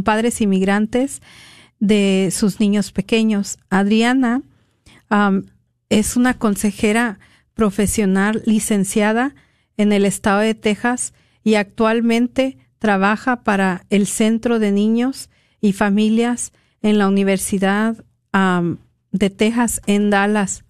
padres 0.03 0.41
inmigrantes 0.41 1.21
de 1.79 2.29
sus 2.31 2.59
niños 2.59 2.91
pequeños. 2.91 3.59
Adriana 3.69 4.41
es 5.89 6.15
una 6.17 6.33
consejera 6.33 7.19
profesional 7.53 8.41
licenciada 8.47 9.35
en 9.77 9.93
el 9.93 10.05
estado 10.05 10.39
de 10.39 10.55
Texas 10.55 11.13
y 11.43 11.53
actualmente 11.53 12.57
trabaja 12.79 13.43
para 13.43 13.85
el 13.91 14.07
Centro 14.07 14.57
de 14.57 14.71
Niños 14.71 15.29
y 15.59 15.73
Familias 15.73 16.53
en 16.81 16.97
la 16.97 17.07
Universidad 17.07 18.03
de 19.11 19.29
Texas 19.29 19.79
en 19.85 20.09
Dallas 20.09 20.63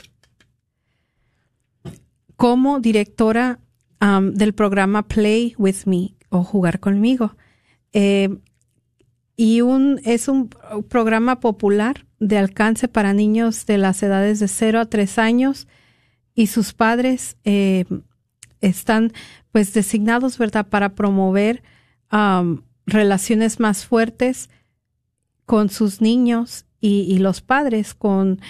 como 2.35 2.81
directora 2.81 3.61
del 4.01 4.53
programa 4.53 5.07
Play 5.07 5.55
with 5.57 5.85
Me 5.85 6.15
o 6.31 6.43
Jugar 6.43 6.79
conmigo. 6.79 7.35
Eh, 7.93 8.29
y 9.35 9.61
un, 9.61 9.99
es 10.03 10.27
un 10.27 10.49
programa 10.89 11.39
popular 11.39 12.05
de 12.19 12.37
alcance 12.37 12.87
para 12.87 13.13
niños 13.13 13.65
de 13.65 13.77
las 13.77 14.01
edades 14.01 14.39
de 14.39 14.47
0 14.47 14.79
a 14.79 14.85
3 14.85 15.17
años 15.17 15.67
y 16.33 16.47
sus 16.47 16.73
padres 16.73 17.37
eh, 17.43 17.85
están 18.61 19.11
pues 19.51 19.73
designados, 19.73 20.37
¿verdad?, 20.37 20.67
para 20.67 20.95
promover 20.95 21.63
relaciones 22.85 23.59
más 23.59 23.85
fuertes 23.85 24.49
con 25.45 25.69
sus 25.69 26.01
niños 26.01 26.65
y, 26.79 27.19
los 27.19 27.41
padres, 27.41 27.93
con 27.93 28.41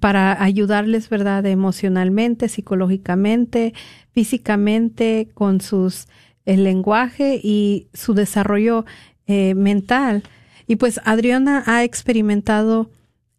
para 0.00 0.42
ayudarles, 0.42 1.08
¿verdad?, 1.08 1.46
emocionalmente, 1.46 2.48
psicológicamente, 2.48 3.74
físicamente, 4.12 5.28
con 5.34 5.60
sus 5.60 6.06
el 6.44 6.64
lenguaje 6.64 7.38
y 7.42 7.88
su 7.92 8.14
desarrollo 8.14 8.86
eh, 9.26 9.54
mental. 9.54 10.22
Y 10.66 10.76
pues 10.76 11.00
Adriana 11.04 11.62
ha 11.66 11.84
experimentado, 11.84 12.90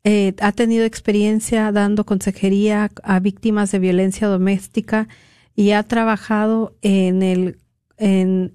eh, 0.04 0.36
ha 0.40 0.52
tenido 0.52 0.86
experiencia 0.86 1.72
dando 1.72 2.06
consejería 2.06 2.92
a 3.04 3.20
víctimas 3.20 3.72
de 3.72 3.80
violencia 3.80 4.28
doméstica 4.28 5.08
y 5.56 5.72
ha 5.72 5.84
trabajado 5.84 6.78
en 6.82 7.24
el, 7.24 7.58
en, 7.98 8.54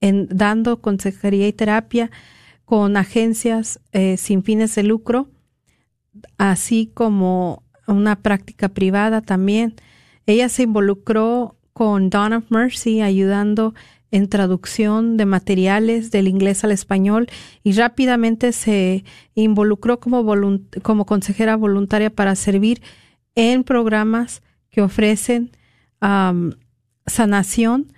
en 0.00 0.28
dando 0.28 0.80
consejería 0.80 1.46
y 1.46 1.52
terapia 1.52 2.10
con 2.64 2.96
agencias 2.96 3.80
eh, 3.92 4.16
sin 4.16 4.42
fines 4.42 4.74
de 4.74 4.82
lucro, 4.82 5.28
así 6.38 6.90
como 6.92 7.62
una 7.86 8.16
práctica 8.16 8.68
privada 8.68 9.20
también. 9.20 9.74
Ella 10.26 10.48
se 10.48 10.62
involucró 10.62 11.56
con 11.72 12.10
Dawn 12.10 12.32
of 12.32 12.50
Mercy, 12.50 13.00
ayudando 13.00 13.74
en 14.10 14.28
traducción 14.28 15.16
de 15.16 15.26
materiales 15.26 16.12
del 16.12 16.28
inglés 16.28 16.62
al 16.62 16.70
español 16.70 17.28
y 17.64 17.72
rápidamente 17.72 18.52
se 18.52 19.04
involucró 19.34 19.98
como, 19.98 20.24
como 20.82 21.04
consejera 21.04 21.56
voluntaria 21.56 22.10
para 22.10 22.36
servir 22.36 22.80
en 23.34 23.64
programas 23.64 24.42
que 24.70 24.82
ofrecen 24.82 25.50
sanación 27.06 27.92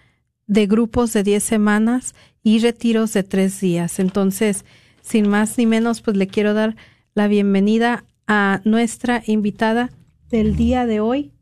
de 0.47 0.67
grupos 0.67 1.13
de 1.13 1.23
10 1.23 1.43
semanas 1.43 2.15
y 2.43 2.61
retiros 2.61 3.13
de 3.13 3.23
tres 3.23 3.61
días. 3.61 3.99
Entonces, 3.99 4.65
sin 5.03 5.29
más 5.29 5.59
ni 5.59 5.67
menos, 5.67 6.01
pues 6.01 6.17
le 6.17 6.29
quiero 6.29 6.55
dar 6.55 6.77
la 7.17 7.29
bienvenida 7.29 8.05
a 8.27 8.61
nuestra 8.65 9.23
invitada 9.27 9.89
del 10.29 10.55
día 10.55 10.85
de 10.85 11.01
hoy, 11.01 11.33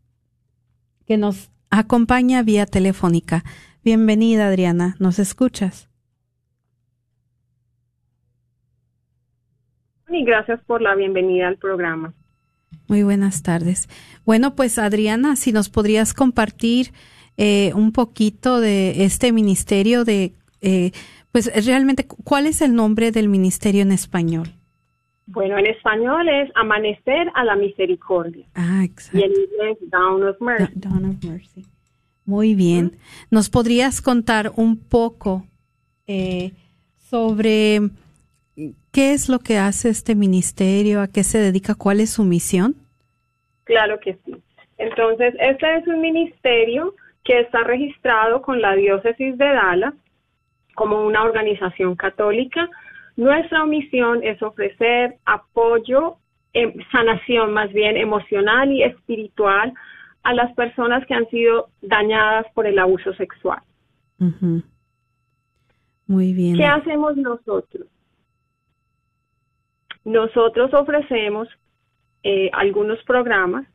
que 1.04 1.16
nos 1.16 1.50
acompaña 1.69 2.45
vía 2.45 2.64
telefónica. 2.64 3.43
Bienvenida, 3.83 4.47
Adriana. 4.47 4.95
¿Nos 5.00 5.19
escuchas? 5.19 5.88
Y 10.09 10.25
gracias 10.25 10.61
por 10.64 10.81
la 10.81 10.95
bienvenida 10.95 11.49
al 11.49 11.57
programa. 11.57 12.14
Muy 12.87 13.02
buenas 13.02 13.43
tardes. 13.43 13.88
Bueno, 14.25 14.54
pues 14.54 14.78
Adriana, 14.78 15.35
si 15.35 15.50
nos 15.50 15.71
podrías 15.71 16.14
compartir 16.14 16.93
eh, 17.37 17.73
un 17.75 17.90
poquito 17.90 18.61
de 18.61 19.04
este 19.04 19.33
ministerio, 19.33 20.04
de, 20.04 20.35
eh, 20.61 20.93
pues 21.33 21.51
realmente, 21.66 22.07
¿cuál 22.07 22.46
es 22.46 22.62
el 22.62 22.77
nombre 22.77 23.11
del 23.11 23.29
ministerio 23.29 23.83
en 23.83 23.90
español? 23.90 24.55
Bueno, 25.26 25.56
en 25.58 25.66
español 25.66 26.28
es 26.28 26.50
Amanecer 26.54 27.30
a 27.34 27.44
la 27.44 27.56
Misericordia. 27.56 28.46
Ah, 28.54 28.82
exacto. 28.84 29.18
Y 29.18 29.22
en 29.22 29.30
inglés 29.30 29.78
Dawn 29.90 30.22
of 30.22 30.40
Mercy. 30.40 30.72
Dawn 30.74 31.04
of 31.06 31.24
Mercy. 31.24 31.64
Muy 32.26 32.54
bien. 32.54 32.96
¿Nos 33.30 33.50
podrías 33.50 34.00
contar 34.00 34.52
un 34.56 34.78
poco 34.78 35.46
eh, 36.06 36.52
sobre 36.96 37.80
qué 38.92 39.12
es 39.12 39.28
lo 39.28 39.38
que 39.38 39.58
hace 39.58 39.88
este 39.88 40.14
ministerio, 40.14 41.00
a 41.00 41.08
qué 41.08 41.24
se 41.24 41.38
dedica, 41.38 41.74
cuál 41.74 42.00
es 42.00 42.10
su 42.10 42.24
misión? 42.24 42.76
Claro 43.64 43.98
que 44.00 44.18
sí. 44.24 44.34
Entonces, 44.78 45.34
este 45.38 45.76
es 45.76 45.87
un 45.87 46.00
ministerio 46.00 46.94
que 47.24 47.40
está 47.40 47.62
registrado 47.64 48.42
con 48.42 48.60
la 48.60 48.74
diócesis 48.74 49.38
de 49.38 49.46
Dallas 49.46 49.94
como 50.74 51.06
una 51.06 51.22
organización 51.22 51.94
católica 51.94 52.68
nuestra 53.16 53.64
misión 53.64 54.22
es 54.22 54.42
ofrecer 54.42 55.16
apoyo, 55.24 56.16
em, 56.53 56.72
sanación 56.90 57.53
más 57.53 57.72
bien 57.72 57.96
emocional 57.96 58.72
y 58.72 58.83
espiritual 58.83 59.72
a 60.22 60.33
las 60.33 60.53
personas 60.55 61.07
que 61.07 61.14
han 61.14 61.29
sido 61.29 61.68
dañadas 61.83 62.46
por 62.55 62.66
el 62.66 62.79
abuso 62.79 63.12
sexual. 63.14 63.61
Muy 66.07 66.33
bien. 66.33 66.57
¿Qué 66.57 66.64
hacemos 66.64 67.16
nosotros? 67.16 67.87
Nosotros 70.05 70.72
ofrecemos 70.74 71.48
eh, 72.22 72.50
algunos 72.53 73.03
programas 73.05 73.66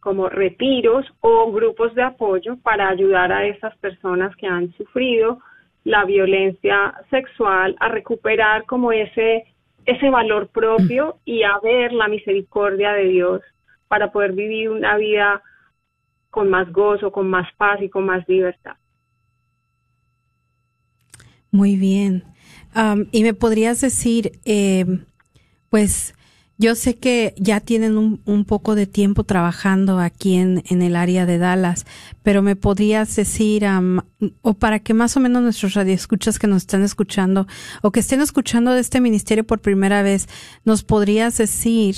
como 0.00 0.28
retiros 0.28 1.06
o 1.20 1.50
grupos 1.50 1.94
de 1.94 2.02
apoyo 2.02 2.58
para 2.58 2.88
ayudar 2.88 3.32
a 3.32 3.46
esas 3.46 3.76
personas 3.78 4.36
que 4.36 4.46
han 4.46 4.70
sufrido 4.74 5.40
la 5.84 6.04
violencia 6.04 6.94
sexual, 7.10 7.76
a 7.78 7.88
recuperar 7.88 8.64
como 8.64 8.90
ese, 8.90 9.44
ese 9.84 10.10
valor 10.10 10.48
propio 10.48 11.18
y 11.24 11.42
a 11.42 11.58
ver 11.62 11.92
la 11.92 12.08
misericordia 12.08 12.92
de 12.92 13.04
Dios 13.04 13.42
para 13.86 14.10
poder 14.10 14.32
vivir 14.32 14.70
una 14.70 14.96
vida 14.96 15.42
con 16.30 16.48
más 16.48 16.72
gozo, 16.72 17.12
con 17.12 17.28
más 17.28 17.46
paz 17.56 17.80
y 17.82 17.88
con 17.88 18.06
más 18.06 18.26
libertad. 18.28 18.76
Muy 21.50 21.76
bien. 21.76 22.24
y 23.12 23.22
me 23.22 23.34
podrías 23.34 23.80
decir, 23.80 24.32
eh, 24.44 24.84
pues, 25.70 26.14
yo 26.64 26.74
sé 26.74 26.98
que 26.98 27.34
ya 27.36 27.60
tienen 27.60 27.98
un, 27.98 28.44
poco 28.46 28.74
de 28.74 28.86
tiempo 28.86 29.24
trabajando 29.24 29.98
aquí 29.98 30.36
en, 30.36 30.62
en, 30.70 30.80
el 30.80 30.96
área 30.96 31.26
de 31.26 31.36
Dallas, 31.36 31.84
pero 32.22 32.40
me 32.40 32.56
podrías 32.56 33.14
decir, 33.14 33.64
o 34.40 34.54
para 34.54 34.78
que 34.78 34.94
más 34.94 35.14
o 35.18 35.20
menos 35.20 35.42
nuestros 35.42 35.74
radioescuchas 35.74 36.38
que 36.38 36.46
nos 36.46 36.62
están 36.62 36.82
escuchando 36.82 37.46
o 37.82 37.90
que 37.90 38.00
estén 38.00 38.22
escuchando 38.22 38.72
de 38.72 38.80
este 38.80 39.02
ministerio 39.02 39.44
por 39.44 39.60
primera 39.60 40.02
vez, 40.02 40.26
nos 40.64 40.84
podrías 40.84 41.36
decir 41.36 41.96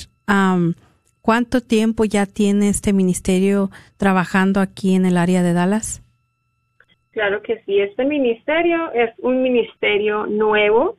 cuánto 1.22 1.61
tiempo 1.61 2.05
ya 2.05 2.26
tiene 2.26 2.68
este 2.68 2.92
ministerio 2.92 3.70
trabajando 3.96 4.59
aquí 4.59 4.96
en 4.96 5.07
el 5.07 5.16
área 5.16 5.44
de 5.44 5.52
Dallas. 5.52 6.02
Claro 7.12 7.40
que 7.40 7.62
sí, 7.66 7.79
este 7.79 8.05
ministerio 8.05 8.90
es 8.92 9.11
un 9.18 9.42
ministerio 9.42 10.26
nuevo 10.26 10.98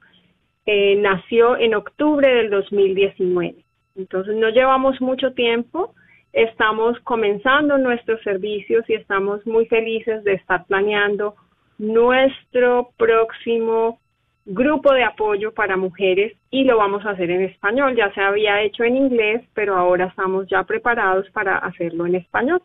eh, 0.67 0.97
nació 0.97 1.58
en 1.58 1.73
octubre 1.75 2.27
del 2.27 2.49
2019. 2.49 3.56
Entonces 3.95 4.36
no 4.36 4.49
llevamos 4.49 4.99
mucho 5.01 5.32
tiempo, 5.32 5.95
estamos 6.34 6.99
comenzando 6.99 7.77
nuestros 7.77 8.21
servicios 8.21 8.84
y 8.89 8.93
estamos 8.93 9.47
muy 9.47 9.65
felices 9.67 10.23
de 10.25 10.34
estar 10.34 10.65
planeando 10.65 11.36
nuestro 11.77 12.89
próximo 12.97 13.99
grupo 14.45 14.93
de 14.93 15.06
apoyo 15.06 15.53
para 15.53 15.77
mujeres 15.77 16.34
y 16.51 16.65
lo 16.65 16.77
vamos 16.77 17.06
a 17.06 17.12
hacer 17.12 17.30
en 17.32 17.43
español. 17.43 17.95
Ya 17.95 18.13
se 18.13 18.19
había 18.19 18.62
hecho 18.62 18.84
en 18.84 18.97
inglés, 18.97 19.43
pero 19.53 19.77
ahora 19.77 20.08
estamos 20.08 20.47
ya 20.49 20.63
preparados 20.63 21.30
para 21.32 21.58
hacerlo 21.60 22.06
en 22.06 22.15
español. 22.15 22.62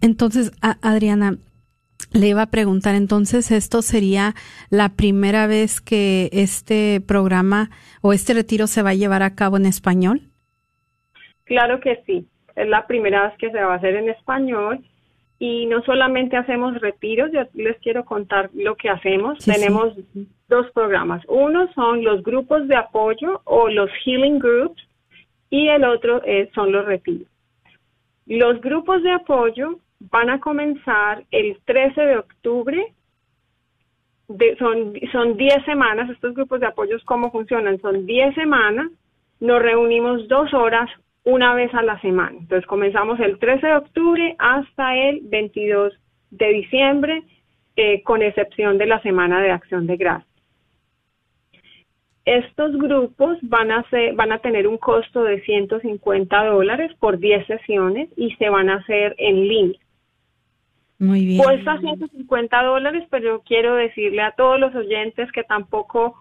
Entonces, 0.00 0.52
Adriana, 0.80 1.38
le 2.14 2.28
iba 2.28 2.42
a 2.42 2.50
preguntar, 2.50 2.94
entonces, 2.94 3.50
¿esto 3.50 3.82
sería 3.82 4.34
la 4.70 4.90
primera 4.90 5.46
vez 5.46 5.80
que 5.80 6.28
este 6.32 7.00
programa 7.00 7.70
o 8.00 8.12
este 8.12 8.34
retiro 8.34 8.66
se 8.66 8.82
va 8.82 8.90
a 8.90 8.94
llevar 8.94 9.22
a 9.22 9.34
cabo 9.34 9.56
en 9.56 9.66
español? 9.66 10.20
Claro 11.44 11.80
que 11.80 12.02
sí, 12.06 12.26
es 12.56 12.68
la 12.68 12.86
primera 12.86 13.28
vez 13.28 13.38
que 13.38 13.50
se 13.50 13.62
va 13.62 13.74
a 13.74 13.76
hacer 13.76 13.96
en 13.96 14.10
español 14.10 14.84
y 15.38 15.66
no 15.66 15.82
solamente 15.82 16.36
hacemos 16.36 16.80
retiros, 16.80 17.30
yo 17.32 17.40
les 17.54 17.76
quiero 17.78 18.04
contar 18.04 18.50
lo 18.54 18.76
que 18.76 18.88
hacemos. 18.88 19.44
Tenemos 19.44 19.92
dos 20.48 20.70
programas. 20.72 21.20
Uno 21.26 21.68
son 21.74 22.04
los 22.04 22.22
grupos 22.22 22.68
de 22.68 22.76
apoyo 22.76 23.40
o 23.44 23.68
los 23.68 23.90
healing 24.04 24.38
groups 24.38 24.80
y 25.50 25.68
el 25.68 25.84
otro 25.84 26.22
es, 26.24 26.48
son 26.54 26.70
los 26.70 26.84
retiros. 26.84 27.26
Los 28.26 28.60
grupos 28.60 29.02
de 29.02 29.10
apoyo 29.10 29.80
van 30.10 30.30
a 30.30 30.40
comenzar 30.40 31.24
el 31.30 31.58
13 31.64 32.00
de 32.00 32.18
octubre. 32.18 32.94
Son, 34.58 34.94
son 35.12 35.36
10 35.36 35.64
semanas, 35.64 36.08
estos 36.10 36.34
grupos 36.34 36.60
de 36.60 36.66
apoyos, 36.66 37.04
¿cómo 37.04 37.30
funcionan? 37.30 37.80
Son 37.80 38.06
10 38.06 38.34
semanas, 38.34 38.90
nos 39.40 39.60
reunimos 39.60 40.26
dos 40.28 40.52
horas 40.54 40.88
una 41.24 41.54
vez 41.54 41.72
a 41.74 41.82
la 41.82 42.00
semana. 42.00 42.36
Entonces 42.38 42.66
comenzamos 42.66 43.20
el 43.20 43.38
13 43.38 43.66
de 43.66 43.76
octubre 43.76 44.36
hasta 44.38 44.96
el 44.96 45.20
22 45.24 45.92
de 46.30 46.48
diciembre, 46.48 47.22
eh, 47.76 48.02
con 48.02 48.22
excepción 48.22 48.78
de 48.78 48.86
la 48.86 49.00
Semana 49.02 49.40
de 49.42 49.50
Acción 49.50 49.86
de 49.86 49.96
Gracias. 49.96 50.28
Estos 52.24 52.76
grupos 52.76 53.36
van 53.42 53.72
a, 53.72 53.82
ser, 53.90 54.14
van 54.14 54.30
a 54.30 54.38
tener 54.38 54.68
un 54.68 54.78
costo 54.78 55.24
de 55.24 55.42
150 55.42 56.44
dólares 56.44 56.92
por 57.00 57.18
10 57.18 57.46
sesiones 57.46 58.08
y 58.16 58.30
se 58.36 58.48
van 58.48 58.70
a 58.70 58.76
hacer 58.76 59.14
en 59.18 59.48
línea. 59.48 59.80
Muy 61.02 61.26
bien. 61.26 61.42
Cuesta 61.42 61.80
150 61.80 62.62
dólares, 62.62 63.02
pero 63.10 63.24
yo 63.24 63.42
quiero 63.44 63.74
decirle 63.74 64.22
a 64.22 64.36
todos 64.36 64.60
los 64.60 64.72
oyentes 64.72 65.32
que 65.32 65.42
tampoco 65.42 66.14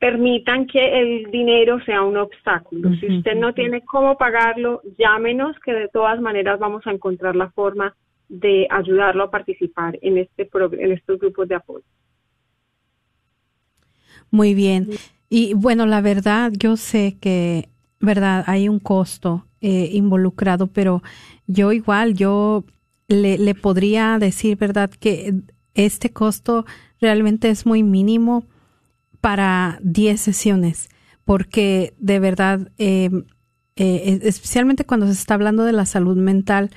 permitan 0.00 0.66
que 0.66 1.00
el 1.00 1.30
dinero 1.30 1.78
sea 1.84 2.02
un 2.02 2.16
obstáculo. 2.16 2.92
Si 2.96 3.06
usted 3.18 3.36
no 3.36 3.54
tiene 3.54 3.82
cómo 3.82 4.18
pagarlo, 4.18 4.82
llámenos, 4.98 5.56
que 5.64 5.72
de 5.72 5.86
todas 5.86 6.20
maneras 6.20 6.58
vamos 6.58 6.84
a 6.88 6.90
encontrar 6.90 7.36
la 7.36 7.52
forma 7.52 7.94
de 8.28 8.66
ayudarlo 8.68 9.22
a 9.22 9.30
participar 9.30 9.96
en, 10.02 10.18
este 10.18 10.50
en 10.52 10.90
estos 10.90 11.20
grupos 11.20 11.46
de 11.46 11.54
apoyo. 11.54 11.84
Muy 14.32 14.54
bien. 14.54 14.88
Y 15.28 15.54
bueno, 15.54 15.86
la 15.86 16.00
verdad, 16.00 16.50
yo 16.52 16.76
sé 16.76 17.16
que, 17.20 17.68
verdad, 18.00 18.42
hay 18.48 18.68
un 18.68 18.80
costo 18.80 19.46
eh, 19.60 19.90
involucrado, 19.92 20.66
pero 20.66 21.00
yo 21.46 21.70
igual, 21.70 22.14
yo 22.14 22.64
le, 23.08 23.38
le 23.38 23.54
podría 23.54 24.18
decir, 24.18 24.56
verdad, 24.56 24.90
que 24.90 25.34
este 25.74 26.12
costo 26.12 26.64
realmente 27.00 27.50
es 27.50 27.66
muy 27.66 27.82
mínimo 27.82 28.46
para 29.20 29.78
10 29.82 30.20
sesiones, 30.20 30.88
porque 31.24 31.94
de 31.98 32.20
verdad, 32.20 32.70
eh, 32.78 33.10
eh, 33.76 34.20
especialmente 34.22 34.84
cuando 34.84 35.06
se 35.06 35.12
está 35.12 35.34
hablando 35.34 35.64
de 35.64 35.72
la 35.72 35.86
salud 35.86 36.16
mental, 36.16 36.70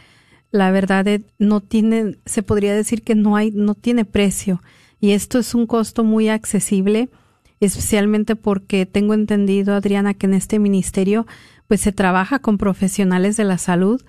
la 0.51 0.71
verdad 0.71 1.05
no 1.37 1.61
tiene, 1.61 2.17
se 2.25 2.43
podría 2.43 2.73
decir 2.73 3.03
que 3.03 3.15
no 3.15 3.35
hay, 3.35 3.51
no 3.51 3.75
tiene 3.75 4.05
precio. 4.05 4.61
Y 4.99 5.11
esto 5.11 5.39
es 5.39 5.53
un 5.53 5.67
costo 5.67 6.03
muy 6.03 6.27
accesible 6.27 7.09
especialmente 7.59 8.35
porque 8.35 8.85
tengo 8.85 9.13
entendido, 9.13 9.73
Adriana, 9.73 10.13
que 10.13 10.27
en 10.27 10.33
este 10.33 10.59
ministerio 10.59 11.27
pues 11.67 11.81
se 11.81 11.91
trabaja 11.91 12.39
con 12.39 12.57
profesionales 12.57 13.37
de 13.37 13.43
la 13.43 13.57
salud 13.57 14.01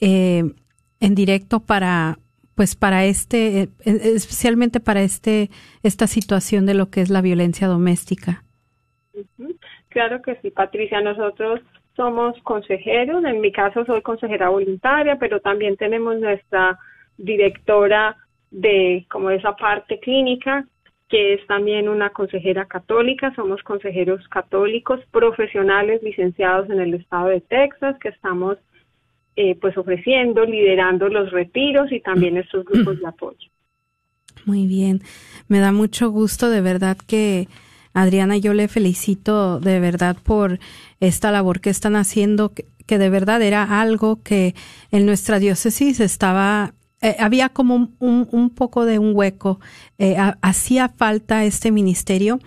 eh, 0.00 0.54
en 1.00 1.14
directo 1.14 1.60
para 1.60 2.18
pues 2.54 2.74
para 2.74 3.04
este 3.04 3.62
eh, 3.62 3.68
especialmente 3.84 4.80
para 4.80 5.02
este 5.02 5.50
esta 5.82 6.06
situación 6.06 6.66
de 6.66 6.74
lo 6.74 6.90
que 6.90 7.00
es 7.00 7.10
la 7.10 7.20
violencia 7.20 7.66
doméstica. 7.66 8.42
Claro 9.88 10.20
que 10.22 10.36
sí, 10.42 10.50
Patricia, 10.50 11.00
nosotros 11.00 11.60
somos 11.94 12.38
consejeros, 12.42 13.24
en 13.24 13.40
mi 13.40 13.50
caso 13.50 13.84
soy 13.86 14.02
consejera 14.02 14.50
voluntaria, 14.50 15.16
pero 15.18 15.40
también 15.40 15.76
tenemos 15.76 16.18
nuestra 16.18 16.78
directora 17.16 18.16
de 18.50 19.06
como 19.10 19.30
esa 19.30 19.56
parte 19.56 19.98
clínica 20.00 20.66
que 21.08 21.34
es 21.34 21.46
también 21.46 21.88
una 21.88 22.10
consejera 22.10 22.64
católica, 22.66 23.32
somos 23.34 23.62
consejeros 23.62 24.26
católicos 24.28 25.00
profesionales 25.12 26.02
licenciados 26.02 26.68
en 26.68 26.80
el 26.80 26.94
estado 26.94 27.28
de 27.28 27.40
Texas, 27.40 27.96
que 28.00 28.08
estamos 28.08 28.58
eh, 29.36 29.56
pues 29.60 29.76
ofreciendo, 29.76 30.44
liderando 30.44 31.08
los 31.08 31.30
retiros 31.30 31.92
y 31.92 32.00
también 32.00 32.36
estos 32.36 32.64
grupos 32.64 32.98
de 32.98 33.06
apoyo. 33.06 33.50
Muy 34.44 34.66
bien, 34.66 35.02
me 35.48 35.58
da 35.58 35.72
mucho 35.72 36.10
gusto 36.10 36.50
de 36.50 36.60
verdad 36.60 36.96
que 37.06 37.48
Adriana, 37.92 38.36
yo 38.36 38.52
le 38.52 38.68
felicito 38.68 39.58
de 39.58 39.80
verdad 39.80 40.16
por 40.22 40.58
esta 41.00 41.30
labor 41.30 41.60
que 41.60 41.70
están 41.70 41.96
haciendo, 41.96 42.52
que 42.86 42.98
de 42.98 43.10
verdad 43.10 43.40
era 43.42 43.80
algo 43.80 44.22
que 44.22 44.54
en 44.92 45.06
nuestra 45.06 45.38
diócesis 45.38 46.00
estaba 46.00 46.74
eh, 47.02 47.16
había 47.18 47.50
como 47.50 47.74
un, 47.74 48.28
un, 48.30 48.50
poco 48.50 48.84
de 48.84 48.98
un 48.98 49.12
hueco. 49.14 49.60
Eh, 49.98 50.16
hacía 50.40 50.88
falta 50.88 51.44
este 51.44 51.70
ministerio 51.70 52.38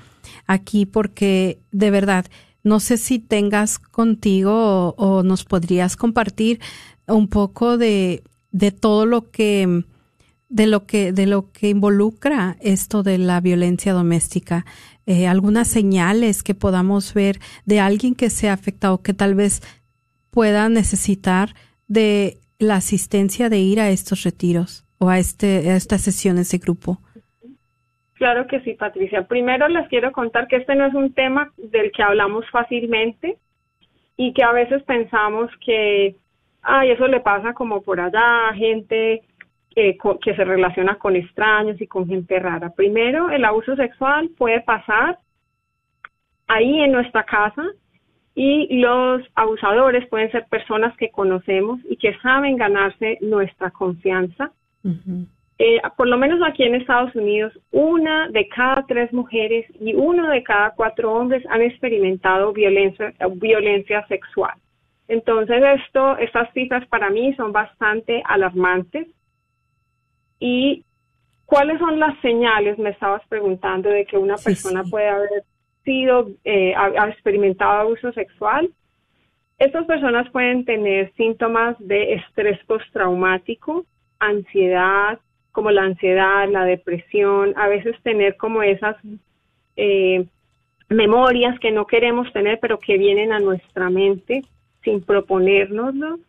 aquí 0.47 0.85
porque 0.85 1.59
de 1.71 1.91
verdad, 1.91 2.25
no 2.63 2.79
sé 2.79 2.97
si 2.97 3.19
tengas 3.19 3.79
contigo 3.79 4.95
o, 4.97 5.23
nos 5.23 5.45
podrías 5.45 5.95
compartir 5.95 6.59
un 7.07 7.27
poco 7.27 7.77
de, 7.77 8.23
de 8.51 8.71
todo 8.71 9.05
lo 9.05 9.31
que 9.31 9.83
de 10.49 10.65
lo 10.65 10.85
que 10.87 11.13
de 11.13 11.27
lo 11.27 11.51
que 11.51 11.69
involucra 11.69 12.57
esto 12.59 13.03
de 13.03 13.19
la 13.19 13.39
violencia 13.39 13.93
doméstica 13.93 14.65
eh, 15.05 15.27
algunas 15.27 15.67
señales 15.67 16.41
que 16.41 16.55
podamos 16.55 17.13
ver 17.13 17.39
de 17.65 17.79
alguien 17.79 18.15
que 18.15 18.31
sea 18.31 18.53
afectado 18.53 19.01
que 19.01 19.13
tal 19.13 19.35
vez 19.35 19.61
pueda 20.31 20.69
necesitar 20.69 21.55
de 21.87 22.39
la 22.59 22.75
asistencia 22.75 23.49
de 23.49 23.59
ir 23.59 23.79
a 23.79 23.89
estos 23.89 24.23
retiros 24.23 24.85
o 24.99 25.09
a, 25.09 25.17
este, 25.17 25.71
a 25.71 25.75
estas 25.75 26.01
sesiones 26.01 26.49
de 26.51 26.57
grupo? 26.57 27.01
Claro 28.19 28.47
que 28.47 28.59
sí, 28.59 28.73
Patricia. 28.73 29.25
Primero 29.27 29.69
les 29.69 29.87
quiero 29.87 30.11
contar 30.11 30.49
que 30.49 30.57
este 30.57 30.75
no 30.75 30.85
es 30.85 30.93
un 30.93 31.13
tema 31.13 31.53
del 31.55 31.89
que 31.93 32.03
hablamos 32.03 32.45
fácilmente 32.51 33.37
y 34.17 34.33
que 34.33 34.43
a 34.43 34.51
veces 34.51 34.83
pensamos 34.83 35.49
que, 35.65 36.17
ay, 36.61 36.91
eso 36.91 37.07
le 37.07 37.21
pasa 37.21 37.53
como 37.53 37.81
por 37.81 38.01
allá, 38.01 38.51
gente 38.55 39.21
que, 39.73 39.97
que 40.21 40.35
se 40.35 40.43
relaciona 40.43 40.95
con 40.95 41.15
extraños 41.15 41.79
y 41.79 41.87
con 41.87 42.07
gente 42.07 42.37
rara. 42.39 42.71
Primero, 42.75 43.29
el 43.29 43.45
abuso 43.45 43.77
sexual 43.77 44.29
puede 44.37 44.59
pasar 44.59 45.17
ahí 46.49 46.81
en 46.81 46.91
nuestra 46.91 47.23
casa 47.23 47.63
y 48.35 48.81
los 48.81 49.21
abusadores 49.33 50.09
pueden 50.09 50.29
ser 50.31 50.45
personas 50.49 50.93
que 50.97 51.09
conocemos 51.09 51.79
y 51.89 51.95
que 51.95 52.19
saben 52.19 52.57
ganarse 52.57 53.17
nuestra 53.21 53.71
confianza. 53.71 54.51
Eh, 55.61 55.81
por 55.97 56.07
lo 56.07 56.17
menos 56.17 56.39
aquí 56.41 56.63
en 56.63 56.75
Estados 56.75 57.13
Unidos, 57.15 57.51
una 57.71 58.29
de 58.29 58.47
cada 58.47 58.85
tres 58.87 59.11
mujeres 59.11 59.65
y 59.77 59.93
uno 59.93 60.29
de 60.29 60.41
cada 60.41 60.71
cuatro 60.71 61.13
hombres 61.13 61.45
han 61.49 61.61
experimentado 61.61 62.53
violencia, 62.53 63.13
violencia 63.35 64.07
sexual. 64.07 64.53
Entonces, 65.09 65.61
esto, 65.83 66.17
estas 66.17 66.53
cifras 66.53 66.87
para 66.87 67.09
mí 67.09 67.33
son 67.33 67.51
bastante 67.51 68.23
alarmantes. 68.25 69.07
¿Y 70.39 70.85
cuáles 71.45 71.77
son 71.79 71.99
las 71.99 72.17
señales? 72.21 72.77
Me 72.77 72.91
estabas 72.91 73.21
preguntando 73.27 73.89
de 73.89 74.05
que 74.05 74.17
una 74.17 74.37
persona 74.37 74.83
puede 74.89 75.09
haber 75.09 75.43
sido, 75.83 76.29
eh, 76.45 76.73
ha, 76.73 77.09
experimentado 77.09 77.71
abuso 77.71 78.13
sexual, 78.13 78.69
estas 79.57 79.85
personas 79.87 80.29
pueden 80.31 80.63
tener 80.63 81.11
síntomas 81.15 81.75
de 81.79 82.13
estrés 82.13 82.63
postraumático, 82.65 83.85
ansiedad, 84.19 85.19
como 85.51 85.71
la 85.71 85.83
ansiedad, 85.83 86.47
la 86.49 86.65
depresión, 86.65 87.53
a 87.57 87.67
veces 87.67 87.95
tener 88.03 88.37
como 88.37 88.63
esas 88.63 88.95
eh, 89.75 90.25
memorias 90.89 91.59
que 91.59 91.71
no 91.71 91.85
queremos 91.85 92.31
tener, 92.33 92.59
pero 92.59 92.79
que 92.79 92.97
vienen 92.97 93.31
a 93.31 93.39
nuestra 93.39 93.89
mente 93.89 94.43
sin 94.83 95.01
proponérnoslo, 95.01 96.19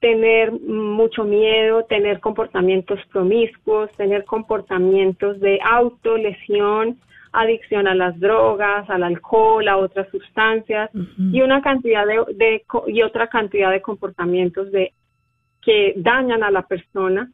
tener 0.00 0.52
mucho 0.52 1.24
miedo, 1.24 1.84
tener 1.84 2.20
comportamientos 2.20 3.00
promiscuos, 3.10 3.90
tener 3.92 4.24
comportamientos 4.24 5.40
de 5.40 5.58
autolesión, 5.62 6.98
adicción 7.32 7.86
a 7.86 7.94
las 7.94 8.18
drogas, 8.18 8.88
al 8.88 9.02
alcohol, 9.02 9.66
a 9.68 9.76
otras 9.76 10.08
sustancias 10.10 10.90
y 11.18 11.40
una 11.42 11.60
cantidad 11.60 12.04
de, 12.06 12.62
y 12.86 13.02
otra 13.02 13.28
cantidad 13.28 13.70
de 13.70 13.82
comportamientos 13.82 14.70
de 14.70 14.92
que 15.62 15.94
dañan 15.96 16.42
a 16.42 16.50
la 16.50 16.62
persona. 16.62 17.30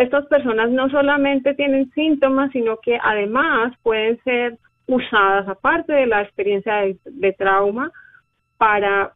Estas 0.00 0.24
personas 0.28 0.70
no 0.70 0.88
solamente 0.88 1.52
tienen 1.52 1.90
síntomas, 1.90 2.50
sino 2.52 2.78
que 2.78 2.98
además 3.02 3.74
pueden 3.82 4.18
ser 4.24 4.56
usadas, 4.86 5.46
aparte 5.46 5.92
de 5.92 6.06
la 6.06 6.22
experiencia 6.22 6.86
de, 7.04 7.32
trauma, 7.34 7.92
para 8.56 9.12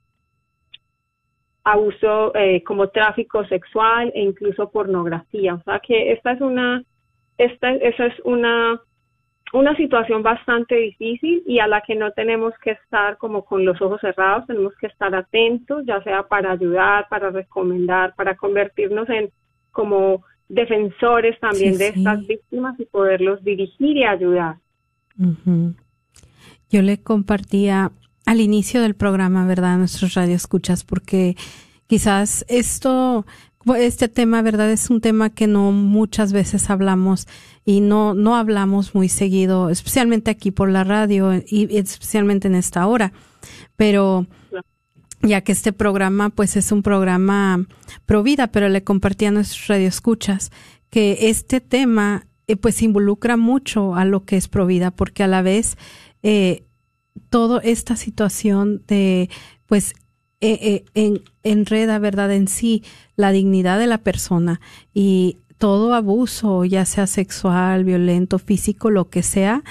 abuso 1.64 2.34
eh, 2.34 2.62
como 2.64 2.88
tráfico 2.88 3.46
sexual 3.46 4.12
e 4.14 4.20
incluso 4.20 4.70
pornografía. 4.70 5.54
O 5.54 5.62
sea 5.62 5.80
que 5.80 6.12
esta 6.12 6.32
es 6.32 6.42
una, 6.42 6.82
esta, 7.38 7.70
esa 7.70 8.04
es 8.04 8.20
una 8.22 8.78
una 9.54 9.74
situación 9.76 10.22
bastante 10.22 10.74
difícil 10.74 11.42
y 11.46 11.60
a 11.60 11.66
la 11.66 11.80
que 11.80 11.94
no 11.94 12.10
tenemos 12.10 12.52
que 12.62 12.72
estar 12.72 13.16
como 13.16 13.44
con 13.44 13.64
los 13.64 13.80
ojos 13.80 14.00
cerrados, 14.02 14.46
tenemos 14.48 14.74
que 14.76 14.88
estar 14.88 15.14
atentos, 15.14 15.86
ya 15.86 16.02
sea 16.02 16.24
para 16.24 16.50
ayudar, 16.52 17.06
para 17.08 17.30
recomendar, 17.30 18.14
para 18.16 18.36
convertirnos 18.36 19.08
en 19.08 19.30
como 19.70 20.24
defensores 20.54 21.38
también 21.40 21.76
de 21.78 21.88
estas 21.88 22.26
víctimas 22.26 22.78
y 22.78 22.84
poderlos 22.86 23.42
dirigir 23.44 23.96
y 23.96 24.04
ayudar. 24.04 24.56
Yo 26.70 26.82
le 26.82 27.02
compartía 27.02 27.92
al 28.26 28.40
inicio 28.40 28.82
del 28.82 28.94
programa, 28.94 29.46
¿verdad? 29.46 29.78
Nuestros 29.78 30.14
radioescuchas, 30.14 30.84
porque 30.84 31.36
quizás 31.86 32.44
esto 32.48 33.26
este 33.78 34.08
tema, 34.08 34.42
¿verdad? 34.42 34.70
Es 34.70 34.90
un 34.90 35.00
tema 35.00 35.30
que 35.30 35.46
no 35.46 35.72
muchas 35.72 36.32
veces 36.32 36.68
hablamos 36.68 37.26
y 37.64 37.80
no, 37.80 38.12
no 38.12 38.36
hablamos 38.36 38.94
muy 38.94 39.08
seguido, 39.08 39.70
especialmente 39.70 40.30
aquí 40.30 40.50
por 40.50 40.70
la 40.70 40.84
radio 40.84 41.32
y 41.46 41.76
especialmente 41.76 42.48
en 42.48 42.56
esta 42.56 42.86
hora. 42.86 43.12
Pero 43.76 44.26
ya 45.24 45.40
que 45.40 45.52
este 45.52 45.72
programa 45.72 46.30
pues 46.30 46.56
es 46.56 46.72
un 46.72 46.82
programa 46.82 47.66
pro 48.06 48.22
vida, 48.22 48.48
pero 48.48 48.68
le 48.68 48.84
compartí 48.84 49.26
a 49.26 49.30
nuestros 49.30 49.66
radioescuchas 49.66 50.50
que 50.90 51.30
este 51.30 51.60
tema 51.60 52.26
eh, 52.46 52.56
pues 52.56 52.82
involucra 52.82 53.36
mucho 53.36 53.94
a 53.94 54.04
lo 54.04 54.24
que 54.24 54.36
es 54.36 54.48
pro 54.48 54.66
vida, 54.66 54.90
porque 54.90 55.22
a 55.22 55.28
la 55.28 55.42
vez 55.42 55.76
eh, 56.22 56.64
toda 57.30 57.60
esta 57.62 57.96
situación 57.96 58.82
de 58.86 59.30
pues 59.66 59.94
eh, 60.40 60.84
en, 60.94 61.22
enreda, 61.42 61.98
¿verdad? 61.98 62.32
En 62.32 62.48
sí 62.48 62.82
la 63.16 63.32
dignidad 63.32 63.78
de 63.78 63.86
la 63.86 63.98
persona 63.98 64.60
y 64.92 65.38
todo 65.58 65.94
abuso, 65.94 66.64
ya 66.64 66.84
sea 66.84 67.06
sexual, 67.06 67.84
violento, 67.84 68.38
físico, 68.38 68.90
lo 68.90 69.08
que 69.08 69.22
sea, 69.22 69.62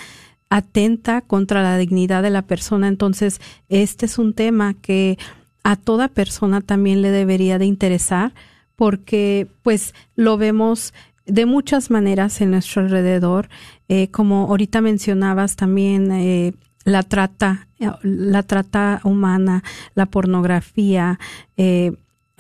atenta 0.49 1.21
contra 1.21 1.61
la 1.61 1.77
dignidad 1.77 2.23
de 2.23 2.29
la 2.29 2.43
persona. 2.43 2.87
Entonces, 2.87 3.41
este 3.69 4.05
es 4.05 4.17
un 4.17 4.33
tema 4.33 4.73
que 4.75 5.17
a 5.63 5.75
toda 5.75 6.07
persona 6.09 6.61
también 6.61 7.01
le 7.01 7.11
debería 7.11 7.57
de 7.57 7.65
interesar 7.65 8.33
porque 8.75 9.47
pues 9.61 9.93
lo 10.15 10.37
vemos 10.37 10.93
de 11.25 11.45
muchas 11.45 11.89
maneras 11.89 12.41
en 12.41 12.51
nuestro 12.51 12.81
alrededor, 12.81 13.49
eh, 13.87 14.09
como 14.09 14.47
ahorita 14.47 14.81
mencionabas 14.81 15.55
también 15.55 16.11
eh, 16.11 16.53
la 16.83 17.03
trata, 17.03 17.67
la 18.01 18.43
trata 18.43 18.99
humana, 19.05 19.63
la 19.95 20.05
pornografía, 20.05 21.19
eh, 21.55 21.93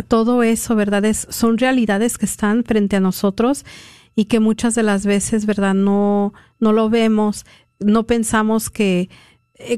todo 0.09 0.43
eso, 0.43 0.75
¿verdad? 0.75 1.05
Es, 1.05 1.27
son 1.29 1.57
realidades 1.57 2.17
que 2.17 2.25
están 2.25 2.65
frente 2.65 2.97
a 2.97 2.99
nosotros 2.99 3.63
y 4.15 4.25
que 4.25 4.41
muchas 4.41 4.75
de 4.75 4.83
las 4.83 5.05
veces, 5.05 5.45
¿verdad? 5.45 5.73
No, 5.73 6.33
no 6.59 6.73
lo 6.73 6.89
vemos, 6.89 7.45
no 7.79 8.03
pensamos 8.03 8.69
que, 8.69 9.09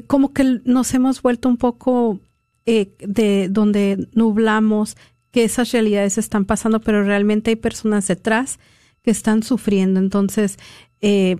como 0.08 0.32
que 0.32 0.60
nos 0.64 0.92
hemos 0.94 1.22
vuelto 1.22 1.48
un 1.48 1.58
poco 1.58 2.18
eh, 2.66 2.92
de 2.98 3.48
donde 3.48 4.08
nublamos 4.12 4.96
que 5.30 5.44
esas 5.44 5.70
realidades 5.70 6.18
están 6.18 6.44
pasando, 6.44 6.80
pero 6.80 7.04
realmente 7.04 7.50
hay 7.50 7.56
personas 7.56 8.08
detrás 8.08 8.58
que 9.02 9.12
están 9.12 9.42
sufriendo. 9.44 10.00
Entonces, 10.00 10.56
eh, 11.00 11.36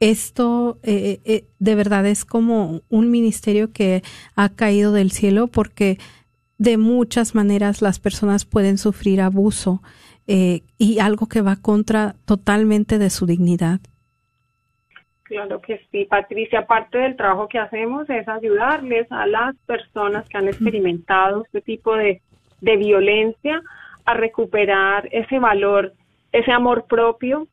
esto 0.00 0.78
eh, 0.82 1.46
de 1.58 1.74
verdad 1.74 2.06
es 2.06 2.24
como 2.24 2.82
un 2.88 3.10
ministerio 3.10 3.72
que 3.72 4.02
ha 4.34 4.50
caído 4.50 4.92
del 4.92 5.12
cielo 5.12 5.46
porque 5.46 5.98
de 6.58 6.76
muchas 6.76 7.34
maneras 7.34 7.80
las 7.80 7.98
personas 7.98 8.44
pueden 8.44 8.78
sufrir 8.78 9.20
abuso 9.20 9.82
y 10.26 10.98
algo 11.00 11.26
que 11.26 11.40
va 11.40 11.56
contra 11.56 12.14
totalmente 12.24 12.98
de 12.98 13.10
su 13.10 13.26
dignidad. 13.26 13.80
Claro 15.30 15.60
que 15.60 15.80
sí, 15.92 16.06
Patricia. 16.06 16.66
Parte 16.66 16.98
del 16.98 17.14
trabajo 17.14 17.46
que 17.46 17.60
hacemos 17.60 18.10
es 18.10 18.26
ayudarles 18.26 19.06
a 19.12 19.28
las 19.28 19.54
personas 19.58 20.28
que 20.28 20.36
han 20.36 20.48
experimentado 20.48 21.44
este 21.44 21.60
tipo 21.60 21.94
de, 21.94 22.20
de 22.60 22.76
violencia 22.76 23.62
a 24.06 24.14
recuperar 24.14 25.08
ese 25.12 25.38
valor, 25.38 25.92
ese 26.32 26.50
amor 26.50 26.86
propio, 26.88 27.46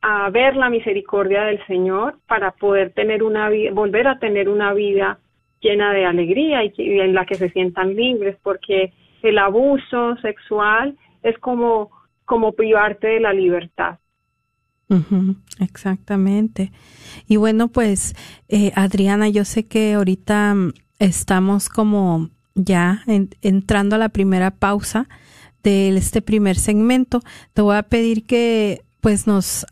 a 0.00 0.30
ver 0.30 0.56
la 0.56 0.70
misericordia 0.70 1.42
del 1.42 1.62
Señor 1.66 2.16
para 2.26 2.52
poder 2.52 2.94
tener 2.94 3.22
una 3.22 3.50
vida, 3.50 3.72
volver 3.72 4.08
a 4.08 4.18
tener 4.18 4.48
una 4.48 4.72
vida 4.72 5.18
llena 5.60 5.92
de 5.92 6.06
alegría 6.06 6.64
y, 6.64 6.72
y 6.78 7.00
en 7.00 7.12
la 7.12 7.26
que 7.26 7.34
se 7.34 7.50
sientan 7.50 7.94
libres, 7.94 8.38
porque 8.42 8.94
el 9.22 9.36
abuso 9.36 10.16
sexual 10.22 10.96
es 11.22 11.36
como, 11.40 11.90
como 12.24 12.52
privarte 12.52 13.06
de 13.08 13.20
la 13.20 13.34
libertad 13.34 13.98
exactamente. 15.58 16.72
Y 17.26 17.36
bueno, 17.36 17.68
pues 17.68 18.14
eh, 18.48 18.72
Adriana, 18.74 19.28
yo 19.28 19.44
sé 19.44 19.66
que 19.66 19.94
ahorita 19.94 20.54
mm, 20.54 20.72
estamos 20.98 21.68
como 21.68 22.30
ya 22.54 23.04
entrando 23.06 23.96
a 23.96 23.98
la 23.98 24.08
primera 24.08 24.50
pausa 24.50 25.08
de 25.62 25.96
este 25.96 26.22
primer 26.22 26.58
segmento. 26.58 27.22
Te 27.52 27.62
voy 27.62 27.76
a 27.76 27.84
pedir 27.84 28.26
que 28.26 28.84
pues 29.00 29.26
nos... 29.26 29.66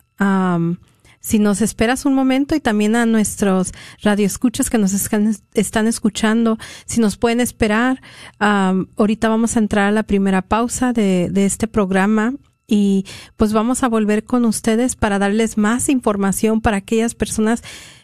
si 1.21 1.41
nos 1.41 1.61
esperas 1.61 2.07
un 2.07 2.15
momento 2.15 2.55
y 2.55 2.61
también 2.61 2.95
a 2.95 3.07
nuestros 3.07 3.73
radioescuchas 4.03 4.71
que 4.71 4.79
nos 4.79 4.93
están, 4.93 5.87
escuchando, 5.89 6.59
si 6.85 7.01
nos 7.01 7.17
pueden 7.17 7.41
esperar, 7.41 8.01
ahorita 8.39 9.29
vamos 9.29 9.57
a 9.57 9.59
entrar 9.59 9.89
a 9.89 9.93
la 9.93 10.05
primera 10.05 10.43
pausa 10.43 10.93
de, 10.93 11.29
de 11.33 11.45
este 11.45 11.67
programa 11.67 12.35
y 12.67 13.05
pues 13.37 13.53
vamos 13.53 13.83
a 13.83 13.89
volver 13.89 14.25
con 14.25 14.45
ustedes 14.45 14.97
para 14.97 15.19
darles 15.19 15.57
más 15.57 15.89
información 15.89 16.61
para 16.61 16.79
aquellas 16.79 17.15
personas 17.15 17.63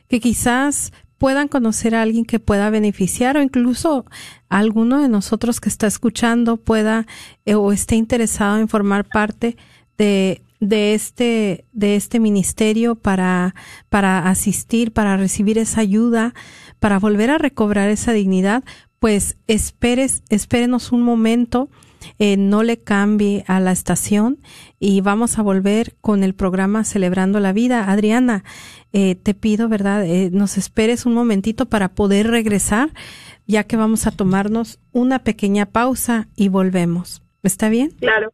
que 0.09 0.21
quizás 0.21 0.93
puedan 1.19 1.49
conocer 1.49 1.95
a 1.95 2.03
alguien 2.03 2.25
que 2.25 2.41
pueda 2.41 2.69
beneficiar 2.71 3.37
o 3.37 3.43
incluso 3.43 4.05
alguno 4.49 5.01
de 5.01 5.09
nosotros 5.09 5.61
que 5.61 5.69
está 5.69 5.87
escuchando 5.87 6.57
pueda 6.57 7.07
eh, 7.45 7.55
o 7.55 7.73
esté 7.73 7.95
interesado 7.95 8.59
en 8.59 8.69
formar 8.69 9.05
parte 9.09 9.57
de, 9.99 10.43
de 10.59 10.95
este 10.95 11.65
de 11.73 11.97
este 11.97 12.19
ministerio 12.19 12.97
para 12.97 13.55
para 13.89 14.29
asistir 14.29 14.93
para 14.93 15.17
recibir 15.17 15.59
esa 15.59 15.81
ayuda 15.81 16.35
para 16.81 16.99
volver 16.99 17.31
a 17.31 17.39
recobrar 17.39 17.89
esa 17.91 18.13
dignidad 18.13 18.65
pues 18.99 19.37
esperes 19.47 20.23
espérenos 20.29 20.93
un 20.93 21.03
momento 21.03 21.71
eh, 22.19 22.37
no 22.37 22.63
le 22.63 22.79
cambie 22.79 23.45
a 23.47 23.61
la 23.61 23.73
estación 23.73 24.39
y 24.79 25.01
vamos 25.01 25.39
a 25.39 25.43
volver 25.43 25.95
con 26.01 26.23
el 26.23 26.35
programa 26.35 26.85
Celebrando 26.85 27.41
la 27.41 27.53
Vida. 27.53 27.91
Adriana, 27.91 28.45
eh, 28.93 29.15
te 29.15 29.35
pido, 29.35 29.69
¿verdad? 29.69 30.05
Eh, 30.05 30.31
nos 30.33 30.59
esperes 30.59 31.07
un 31.07 31.15
momentito 31.15 31.67
para 31.67 31.91
poder 31.91 32.29
regresar, 32.29 32.91
ya 33.47 33.65
que 33.65 33.77
vamos 33.77 34.07
a 34.07 34.11
tomarnos 34.11 34.79
una 34.93 35.21
pequeña 35.21 35.67
pausa 35.67 36.29
y 36.37 36.49
volvemos. 36.49 37.23
¿Está 37.43 37.69
bien? 37.69 37.91
Claro, 37.99 38.31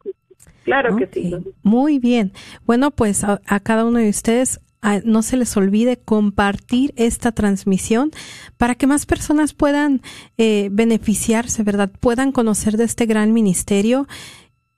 claro 0.65 0.97
que 0.97 1.09
sí. 1.13 1.35
Muy 1.63 1.99
bien. 1.99 2.33
Bueno, 2.67 2.91
pues 2.91 3.25
a 3.25 3.61
cada 3.61 3.85
uno 3.85 3.99
de 3.99 4.11
ustedes 4.11 4.61
no 5.05 5.23
se 5.23 5.37
les 5.37 5.57
olvide 5.57 5.99
compartir 5.99 6.95
esta 6.97 7.33
transmisión 7.33 8.11
para 8.57 8.75
que 8.75 8.87
más 8.87 9.07
personas 9.07 9.53
puedan 9.53 10.03
eh, 10.37 10.69
beneficiarse, 10.73 11.63
¿verdad? 11.63 11.91
Puedan 12.01 12.33
conocer 12.33 12.77
de 12.77 12.85
este 12.85 13.07
gran 13.07 13.33
ministerio 13.33 14.07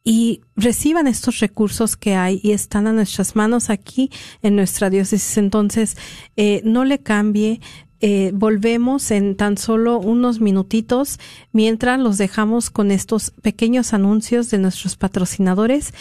y 0.03 0.41
reciban 0.57 1.07
estos 1.07 1.41
recursos 1.41 1.97
que 1.97 2.15
hay 2.15 2.41
y 2.43 2.53
están 2.53 2.87
a 2.87 2.93
nuestras 2.93 3.37
manos 3.37 3.69
aquí 3.69 4.11
en 4.43 4.57
nuestra 4.57 4.89
diócesis. 4.89 5.37
Entonces, 5.37 5.97
eh, 6.37 6.63
no 6.65 6.85
le 6.85 7.01
cambie. 7.01 7.61
Eh, 8.03 8.31
volvemos 8.33 9.11
en 9.11 9.37
tan 9.37 9.59
solo 9.59 9.99
unos 9.99 10.41
minutitos 10.41 11.19
mientras 11.53 12.01
los 12.01 12.17
dejamos 12.17 12.71
con 12.71 12.91
estos 12.91 13.33
pequeños 13.43 13.93
anuncios 13.93 14.49
de 14.51 14.57
nuestros 14.57 14.97
patrocinadores 14.97 15.93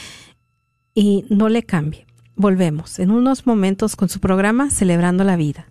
y 0.95 1.25
no 1.29 1.49
le 1.49 1.63
cambie. 1.63 2.08
Volvemos 2.41 2.99
en 2.99 3.11
unos 3.11 3.45
momentos 3.45 3.97
con 3.97 4.07
su 4.07 4.21
programa 4.21 4.69
Celebrando 4.69 5.25
la 5.25 5.35
Vida. 5.35 5.67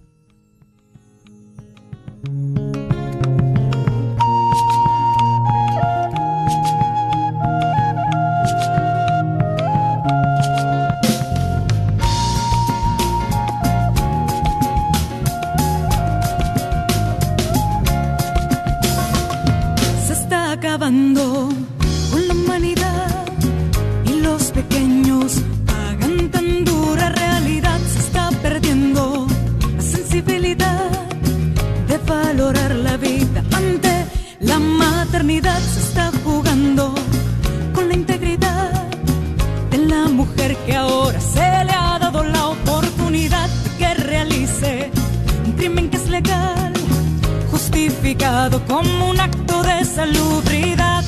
Como 48.66 49.11
un 49.11 49.21
acto 49.21 49.62
de 49.62 49.85
salubridad. 49.85 51.08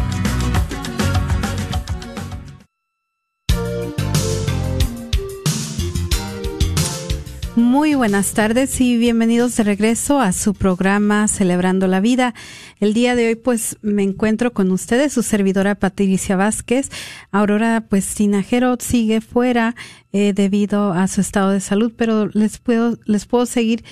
Muy 7.71 7.95
buenas 7.95 8.33
tardes 8.33 8.81
y 8.81 8.97
bienvenidos 8.97 9.55
de 9.55 9.63
regreso 9.63 10.19
a 10.19 10.33
su 10.33 10.53
programa 10.53 11.29
Celebrando 11.29 11.87
la 11.87 12.01
Vida. 12.01 12.33
El 12.81 12.93
día 12.93 13.15
de 13.15 13.27
hoy 13.27 13.35
pues 13.35 13.77
me 13.81 14.03
encuentro 14.03 14.51
con 14.51 14.71
ustedes, 14.71 15.13
su 15.13 15.23
servidora 15.23 15.75
Patricia 15.75 16.35
Vázquez. 16.35 16.89
Aurora 17.31 17.85
pues 17.87 18.13
Tinajero 18.13 18.75
sigue 18.81 19.21
fuera 19.21 19.73
eh, 20.11 20.33
debido 20.33 20.91
a 20.91 21.07
su 21.07 21.21
estado 21.21 21.51
de 21.51 21.61
salud, 21.61 21.93
pero 21.95 22.27
les 22.33 22.57
puedo, 22.57 22.97
les 23.05 23.25
puedo 23.25 23.45
seguir 23.45 23.85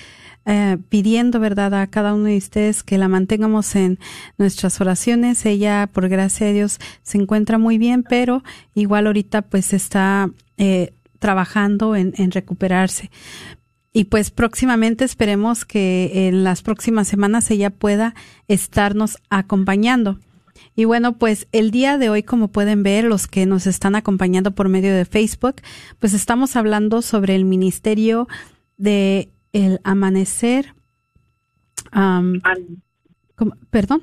eh, 0.44 0.76
pidiendo, 0.90 1.40
¿verdad?, 1.40 1.72
a 1.72 1.86
cada 1.86 2.12
uno 2.12 2.24
de 2.24 2.36
ustedes 2.36 2.82
que 2.82 2.98
la 2.98 3.08
mantengamos 3.08 3.74
en 3.76 3.98
nuestras 4.36 4.78
oraciones. 4.82 5.46
Ella, 5.46 5.88
por 5.90 6.10
gracia 6.10 6.46
de 6.46 6.52
Dios, 6.52 6.80
se 7.02 7.16
encuentra 7.16 7.56
muy 7.56 7.78
bien, 7.78 8.02
pero 8.02 8.42
igual 8.74 9.06
ahorita 9.06 9.40
pues 9.40 9.72
está 9.72 10.28
eh, 10.58 10.92
trabajando 11.18 11.96
en, 11.96 12.12
en 12.18 12.30
recuperarse. 12.30 13.10
Y 13.92 14.04
pues 14.04 14.30
próximamente 14.30 15.04
esperemos 15.04 15.64
que 15.64 16.28
en 16.28 16.44
las 16.44 16.62
próximas 16.62 17.08
semanas 17.08 17.50
ella 17.50 17.70
pueda 17.70 18.14
estarnos 18.46 19.18
acompañando. 19.30 20.18
Y 20.76 20.84
bueno, 20.84 21.14
pues 21.14 21.48
el 21.50 21.72
día 21.72 21.98
de 21.98 22.08
hoy, 22.08 22.22
como 22.22 22.48
pueden 22.48 22.82
ver, 22.82 23.04
los 23.04 23.26
que 23.26 23.46
nos 23.46 23.66
están 23.66 23.96
acompañando 23.96 24.52
por 24.52 24.68
medio 24.68 24.94
de 24.94 25.04
Facebook, 25.04 25.56
pues 25.98 26.14
estamos 26.14 26.54
hablando 26.54 27.02
sobre 27.02 27.34
el 27.34 27.44
ministerio 27.44 28.28
de 28.76 29.28
el 29.52 29.80
amanecer. 29.82 30.74
Perdón. 33.70 34.02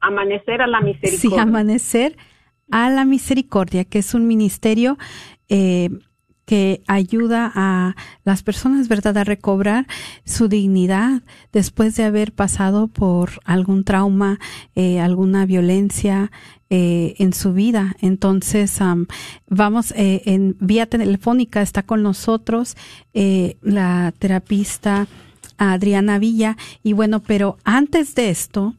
Amanecer 0.00 0.62
a 0.62 0.68
la 0.68 0.80
misericordia. 0.80 1.30
Sí, 1.30 1.36
amanecer 1.36 2.16
a 2.70 2.90
la 2.90 3.04
misericordia, 3.04 3.84
que 3.84 3.98
es 3.98 4.14
un 4.14 4.28
ministerio 4.28 4.98
eh, 5.48 5.90
que 6.46 6.82
ayuda 6.86 7.52
a 7.54 7.94
las 8.24 8.42
personas, 8.42 8.88
¿verdad?, 8.88 9.18
a 9.18 9.24
recobrar 9.24 9.86
su 10.24 10.48
dignidad 10.48 11.22
después 11.52 11.96
de 11.96 12.04
haber 12.04 12.32
pasado 12.32 12.86
por 12.86 13.40
algún 13.44 13.84
trauma, 13.84 14.38
eh, 14.74 15.00
alguna 15.00 15.44
violencia 15.44 16.30
eh, 16.68 17.14
en 17.18 17.32
su 17.32 17.52
vida. 17.52 17.94
Entonces, 18.00 18.80
vamos, 19.48 19.92
eh, 19.92 20.22
en 20.24 20.56
vía 20.58 20.86
telefónica 20.86 21.62
está 21.62 21.84
con 21.84 22.02
nosotros 22.02 22.76
eh, 23.14 23.56
la 23.62 24.12
terapista 24.18 25.06
Adriana 25.58 26.18
Villa. 26.18 26.56
Y 26.82 26.92
bueno, 26.92 27.20
pero 27.20 27.56
antes 27.62 28.16
de 28.16 28.30
esto, 28.30 28.74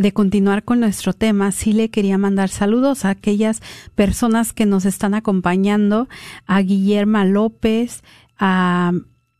de 0.00 0.12
continuar 0.12 0.64
con 0.64 0.80
nuestro 0.80 1.12
tema, 1.12 1.52
sí 1.52 1.74
le 1.74 1.90
quería 1.90 2.16
mandar 2.16 2.48
saludos 2.48 3.04
a 3.04 3.10
aquellas 3.10 3.60
personas 3.94 4.54
que 4.54 4.64
nos 4.64 4.86
están 4.86 5.12
acompañando, 5.12 6.08
a 6.46 6.60
Guillerma 6.62 7.26
López, 7.26 8.02
a 8.38 8.92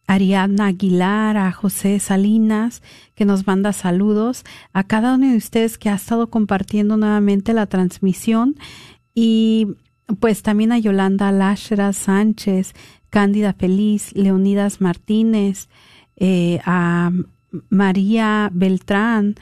Ariadna 0.07 0.67
Aguilar, 0.67 1.39
a 1.39 1.51
José 1.51 1.99
Salinas, 1.99 2.83
que 3.15 3.25
nos 3.25 3.47
manda 3.47 3.73
saludos, 3.73 4.45
a 4.75 4.85
cada 4.85 5.15
uno 5.15 5.31
de 5.31 5.37
ustedes 5.37 5.79
que 5.79 5.89
ha 5.89 5.95
estado 5.95 6.29
compartiendo 6.29 6.99
nuevamente 6.99 7.55
la 7.55 7.67
transmisión. 7.67 8.57
Y 9.15 9.77
pues 10.19 10.43
también 10.43 10.73
a 10.73 10.79
Yolanda 10.79 11.33
Lashra 11.33 11.95
Sánchez, 11.95 12.75
Cándida 13.09 13.55
Feliz, 13.55 14.15
Leonidas 14.15 14.83
Martínez, 14.83 15.69
eh, 16.17 16.61
a 16.67 17.13
María 17.71 18.51
Beltrán, 18.53 19.37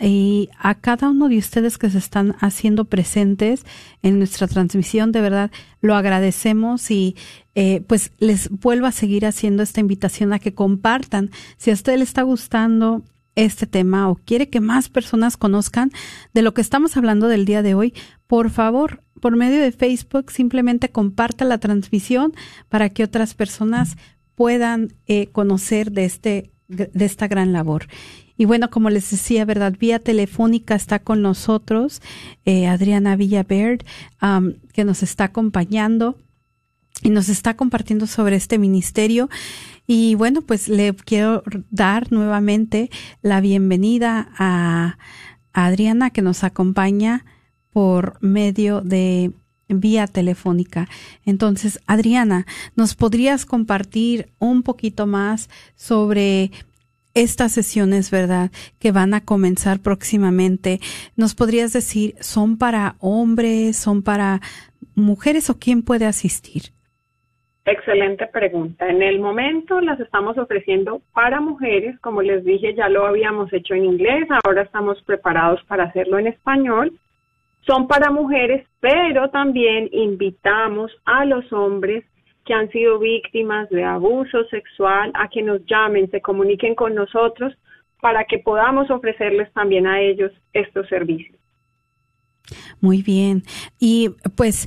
y 0.00 0.50
a 0.58 0.76
cada 0.76 1.10
uno 1.10 1.28
de 1.28 1.38
ustedes 1.38 1.76
que 1.76 1.90
se 1.90 1.98
están 1.98 2.36
haciendo 2.40 2.84
presentes 2.84 3.64
en 4.02 4.18
nuestra 4.18 4.46
transmisión, 4.46 5.10
de 5.10 5.20
verdad 5.20 5.50
lo 5.80 5.96
agradecemos 5.96 6.90
y 6.90 7.16
eh, 7.54 7.82
pues 7.86 8.12
les 8.18 8.48
vuelvo 8.50 8.86
a 8.86 8.92
seguir 8.92 9.26
haciendo 9.26 9.62
esta 9.62 9.80
invitación 9.80 10.32
a 10.32 10.38
que 10.38 10.54
compartan. 10.54 11.30
Si 11.56 11.70
a 11.70 11.74
usted 11.74 11.96
le 11.96 12.04
está 12.04 12.22
gustando 12.22 13.02
este 13.34 13.66
tema 13.66 14.08
o 14.08 14.16
quiere 14.16 14.48
que 14.48 14.60
más 14.60 14.88
personas 14.88 15.36
conozcan 15.36 15.90
de 16.32 16.42
lo 16.42 16.54
que 16.54 16.60
estamos 16.60 16.96
hablando 16.96 17.28
del 17.28 17.44
día 17.44 17.62
de 17.62 17.74
hoy, 17.74 17.94
por 18.26 18.50
favor, 18.50 19.02
por 19.20 19.36
medio 19.36 19.60
de 19.60 19.72
Facebook, 19.72 20.30
simplemente 20.30 20.90
comparta 20.90 21.44
la 21.44 21.58
transmisión 21.58 22.32
para 22.68 22.90
que 22.90 23.02
otras 23.02 23.34
personas 23.34 23.96
puedan 24.36 24.92
eh, 25.06 25.26
conocer 25.32 25.90
de, 25.90 26.04
este, 26.04 26.52
de 26.68 27.04
esta 27.04 27.26
gran 27.26 27.52
labor. 27.52 27.88
Y 28.38 28.44
bueno, 28.44 28.70
como 28.70 28.88
les 28.88 29.10
decía, 29.10 29.44
¿verdad? 29.44 29.74
Vía 29.78 29.98
telefónica 29.98 30.76
está 30.76 31.00
con 31.00 31.20
nosotros 31.20 32.00
eh, 32.44 32.68
Adriana 32.68 33.16
Villaverde, 33.16 33.84
que 34.72 34.84
nos 34.84 35.02
está 35.02 35.24
acompañando 35.24 36.16
y 37.02 37.10
nos 37.10 37.28
está 37.28 37.56
compartiendo 37.56 38.06
sobre 38.06 38.36
este 38.36 38.58
ministerio. 38.58 39.28
Y 39.86 40.14
bueno, 40.14 40.42
pues 40.42 40.68
le 40.68 40.94
quiero 40.94 41.42
dar 41.70 42.12
nuevamente 42.12 42.90
la 43.22 43.40
bienvenida 43.40 44.30
a, 44.38 44.98
Adriana 45.52 46.10
que 46.10 46.22
nos 46.22 46.44
acompaña 46.44 47.24
por 47.70 48.18
medio 48.20 48.80
de 48.80 49.32
vía 49.68 50.06
telefónica. 50.06 50.88
Entonces, 51.24 51.80
Adriana, 51.86 52.46
¿nos 52.76 52.94
podrías 52.94 53.44
compartir 53.44 54.32
un 54.38 54.62
poquito 54.62 55.06
más 55.06 55.50
sobre 55.74 56.52
estas 57.14 57.52
sesiones, 57.52 58.10
verdad, 58.10 58.50
que 58.78 58.92
van 58.92 59.14
a 59.14 59.24
comenzar 59.24 59.80
próximamente? 59.80 60.80
¿Nos 61.16 61.34
podrías 61.34 61.72
decir, 61.72 62.14
son 62.20 62.58
para 62.58 62.96
hombres, 63.00 63.76
son 63.76 64.02
para 64.02 64.40
mujeres 64.94 65.50
o 65.50 65.58
quién 65.58 65.82
puede 65.82 66.06
asistir? 66.06 66.72
Excelente 67.64 68.26
pregunta. 68.26 68.88
En 68.88 69.02
el 69.02 69.20
momento 69.20 69.80
las 69.82 70.00
estamos 70.00 70.38
ofreciendo 70.38 71.02
para 71.12 71.38
mujeres, 71.38 72.00
como 72.00 72.22
les 72.22 72.42
dije, 72.42 72.74
ya 72.74 72.88
lo 72.88 73.04
habíamos 73.06 73.52
hecho 73.52 73.74
en 73.74 73.84
inglés, 73.84 74.26
ahora 74.42 74.62
estamos 74.62 75.02
preparados 75.02 75.62
para 75.64 75.84
hacerlo 75.84 76.18
en 76.18 76.28
español. 76.28 76.98
Son 77.66 77.86
para 77.86 78.10
mujeres, 78.10 78.66
pero 78.80 79.28
también 79.28 79.90
invitamos 79.92 80.90
a 81.04 81.26
los 81.26 81.52
hombres 81.52 82.04
que 82.48 82.54
han 82.54 82.70
sido 82.70 82.98
víctimas 82.98 83.68
de 83.68 83.84
abuso 83.84 84.42
sexual 84.50 85.12
a 85.12 85.28
que 85.28 85.42
nos 85.42 85.60
llamen, 85.66 86.10
se 86.10 86.22
comuniquen 86.22 86.74
con 86.74 86.94
nosotros 86.94 87.52
para 88.00 88.24
que 88.24 88.38
podamos 88.38 88.90
ofrecerles 88.90 89.52
también 89.52 89.86
a 89.86 90.00
ellos 90.00 90.32
estos 90.54 90.88
servicios. 90.88 91.36
Muy 92.80 93.02
bien. 93.02 93.42
Y 93.78 94.12
pues 94.34 94.66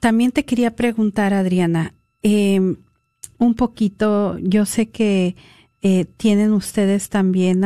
también 0.00 0.32
te 0.32 0.46
quería 0.46 0.76
preguntar, 0.76 1.34
Adriana, 1.34 1.92
eh, 2.22 2.58
un 3.38 3.54
poquito, 3.54 4.38
yo 4.38 4.64
sé 4.64 4.90
que 4.90 5.36
eh, 5.82 6.06
tienen 6.16 6.54
ustedes 6.54 7.10
también 7.10 7.64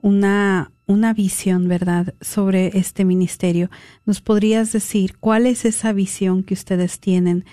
una, 0.00 0.70
una 0.86 1.12
visión, 1.12 1.68
¿verdad?, 1.68 2.14
sobre 2.22 2.78
este 2.78 3.04
ministerio. 3.04 3.68
¿Nos 4.06 4.22
podrías 4.22 4.72
decir 4.72 5.18
cuál 5.20 5.44
es 5.44 5.66
esa 5.66 5.92
visión 5.92 6.44
que 6.44 6.54
ustedes 6.54 6.98
tienen 6.98 7.44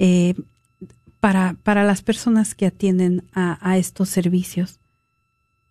eh, 0.00 0.34
para, 1.20 1.54
para 1.62 1.84
las 1.84 2.02
personas 2.02 2.56
que 2.56 2.66
atienden 2.66 3.22
a, 3.32 3.58
a 3.60 3.76
estos 3.76 4.08
servicios? 4.08 4.80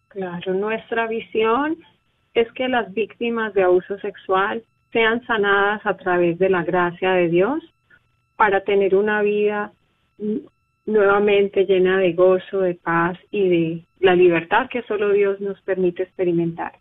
Claro, 0.08 0.54
nuestra 0.54 1.08
visión 1.08 1.78
es 2.34 2.50
que 2.54 2.70
las 2.70 2.94
víctimas 2.94 3.54
de 3.54 3.64
abuso 3.64 4.00
sexual 4.00 4.64
sean 4.94 5.26
sanadas 5.26 5.82
a 5.86 5.98
través 5.98 6.40
de 6.40 6.50
la 6.50 6.64
gracia 6.64 7.12
de 7.12 7.28
Dios 7.28 7.62
para 8.36 8.64
tener 8.64 8.96
una 8.96 9.22
vida 9.22 9.74
nuevamente 10.86 11.66
llena 11.66 11.98
de 11.98 12.14
gozo, 12.14 12.62
de 12.62 12.76
paz 12.76 13.18
y 13.32 13.50
de 13.50 13.86
la 14.00 14.16
libertad 14.16 14.70
que 14.70 14.82
solo 14.84 15.12
Dios 15.12 15.40
nos 15.40 15.60
permite 15.62 16.04
experimentar. 16.04 16.74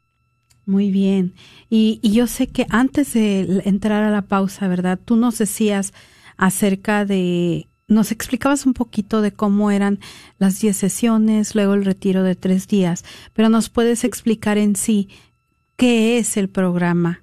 Muy 0.66 0.90
bien. 0.90 1.32
Y, 1.70 2.00
yo 2.02 2.26
sé 2.26 2.46
que 2.46 2.66
antes 2.70 3.14
de 3.14 3.62
entrar 3.64 4.02
a 4.02 4.10
la 4.10 4.22
pausa, 4.22 4.68
¿verdad? 4.68 4.98
Tú 5.02 5.16
nos 5.16 5.38
decías 5.38 5.94
acerca 6.38 7.04
de, 7.04 7.66
nos 7.88 8.12
explicabas 8.12 8.64
un 8.64 8.72
poquito 8.72 9.20
de 9.20 9.32
cómo 9.32 9.70
eran 9.70 9.98
las 10.38 10.60
10 10.60 10.76
sesiones, 10.76 11.54
luego 11.54 11.74
el 11.74 11.84
retiro 11.84 12.22
de 12.22 12.34
tres 12.34 12.68
días, 12.68 13.04
pero 13.34 13.48
nos 13.50 13.68
puedes 13.68 14.04
explicar 14.04 14.56
en 14.56 14.76
sí 14.76 15.08
qué 15.76 16.18
es 16.18 16.36
el 16.36 16.48
programa 16.48 17.20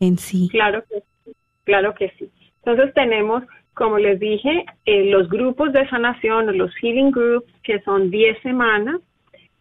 en 0.00 0.18
sí. 0.18 0.48
Claro 0.50 0.82
que 0.88 1.02
sí, 1.24 1.36
claro 1.64 1.94
que 1.94 2.12
sí. 2.18 2.28
Entonces 2.64 2.92
tenemos 2.94 3.44
como 3.74 3.98
les 3.98 4.20
dije, 4.20 4.64
eh, 4.86 5.10
los 5.10 5.28
grupos 5.28 5.72
de 5.72 5.86
sanación 5.88 6.56
los 6.56 6.72
healing 6.76 7.10
groups, 7.10 7.52
que 7.62 7.80
son 7.80 8.10
10 8.10 8.40
semanas, 8.42 9.00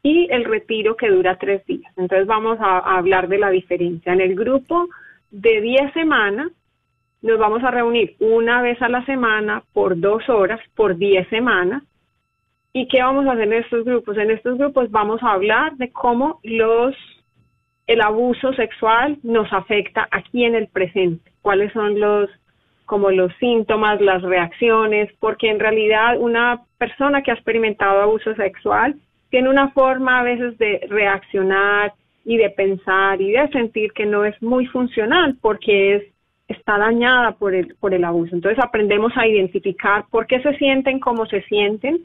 y 0.04 0.28
el 0.32 0.46
retiro 0.46 0.96
que 0.96 1.10
dura 1.10 1.38
3 1.38 1.66
días. 1.66 1.92
Entonces 1.98 2.28
vamos 2.28 2.58
a, 2.62 2.98
hablar 2.98 3.28
de 3.28 3.40
la 3.40 3.50
diferencia. 3.50 4.14
En 4.14 4.22
el 4.22 4.36
grupo 4.36 4.88
de 5.32 5.62
10 5.62 5.94
semanas, 5.94 6.52
nos 7.24 7.40
vamos 7.40 7.64
a 7.64 7.72
reunir 7.72 8.16
una 8.20 8.62
vez 8.62 8.80
a 8.82 8.90
la 8.90 9.04
semana 9.06 9.64
por 9.74 10.00
dos 10.00 10.28
horas, 10.30 10.60
por 10.76 10.98
10 10.98 11.28
semanas. 11.30 11.82
¿Y 12.74 12.88
qué 12.88 13.02
vamos 13.02 13.26
a 13.26 13.32
hacer 13.32 13.46
en 13.46 13.54
estos 13.54 13.86
grupos? 13.86 14.18
En 14.18 14.30
estos 14.30 14.58
grupos 14.58 14.92
vamos 14.92 15.24
a 15.24 15.32
hablar 15.32 15.76
de 15.78 15.92
cómo 15.92 16.40
los 16.44 16.96
el 17.88 18.02
abuso 18.02 18.54
sexual 18.54 19.18
nos 19.24 19.52
afecta 19.52 20.08
aquí 20.12 20.46
en 20.46 20.56
el 20.56 20.68
presente, 20.68 21.32
cuáles 21.42 21.72
son 21.74 22.00
los 22.00 22.30
como 22.86 23.12
los 23.12 23.34
síntomas, 23.40 24.02
las 24.02 24.22
reacciones, 24.22 25.10
porque 25.20 25.50
en 25.50 25.60
realidad 25.60 26.18
una 26.20 26.62
persona 26.78 27.22
que 27.22 27.32
ha 27.32 27.36
experimentado 27.36 28.02
abuso 28.02 28.36
sexual 28.36 28.96
tiene 29.30 29.50
una 29.50 29.70
forma 29.72 30.20
a 30.20 30.24
veces 30.24 30.58
de 30.58 30.86
reaccionar 30.90 31.94
y 32.26 32.38
de 32.38 32.50
pensar 32.50 33.22
y 33.22 33.32
de 33.32 33.48
sentir 33.50 33.94
que 33.94 34.06
no 34.06 34.26
es 34.26 34.40
muy 34.42 34.66
funcional 34.68 35.38
porque 35.42 35.96
es 35.96 36.13
está 36.54 36.78
dañada 36.78 37.34
por 37.34 37.54
el 37.54 37.76
por 37.76 37.94
el 37.94 38.04
abuso. 38.04 38.36
Entonces 38.36 38.64
aprendemos 38.64 39.12
a 39.16 39.28
identificar 39.28 40.06
por 40.10 40.26
qué 40.28 40.42
se 40.42 40.58
sienten 40.58 41.00
como 41.00 41.26
se 41.26 41.42
sienten 41.44 42.00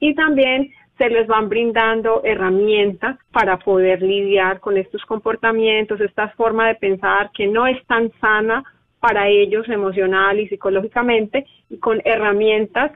y 0.00 0.14
también 0.14 0.70
se 0.96 1.08
les 1.08 1.26
van 1.28 1.48
brindando 1.48 2.22
herramientas 2.24 3.18
para 3.30 3.56
poder 3.58 4.02
lidiar 4.02 4.58
con 4.60 4.76
estos 4.76 5.04
comportamientos, 5.04 6.00
esta 6.00 6.28
forma 6.30 6.66
de 6.66 6.74
pensar 6.74 7.30
que 7.32 7.46
no 7.46 7.66
es 7.66 7.84
tan 7.86 8.10
sana 8.20 8.64
para 9.00 9.28
ellos 9.28 9.68
emocional 9.68 10.40
y 10.40 10.48
psicológicamente 10.48 11.46
y 11.70 11.78
con 11.78 12.02
herramientas 12.04 12.92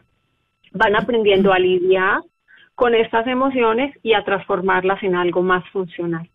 van 0.72 0.97
aprendiendo 0.97 1.53
a 1.53 1.59
lidiar 1.59 2.22
con 2.74 2.95
estas 2.95 3.26
emociones 3.26 3.95
y 4.03 4.14
a 4.14 4.24
transformarlas 4.24 5.03
en 5.03 5.14
algo 5.14 5.43
más 5.43 5.68
funcional. 5.70 6.28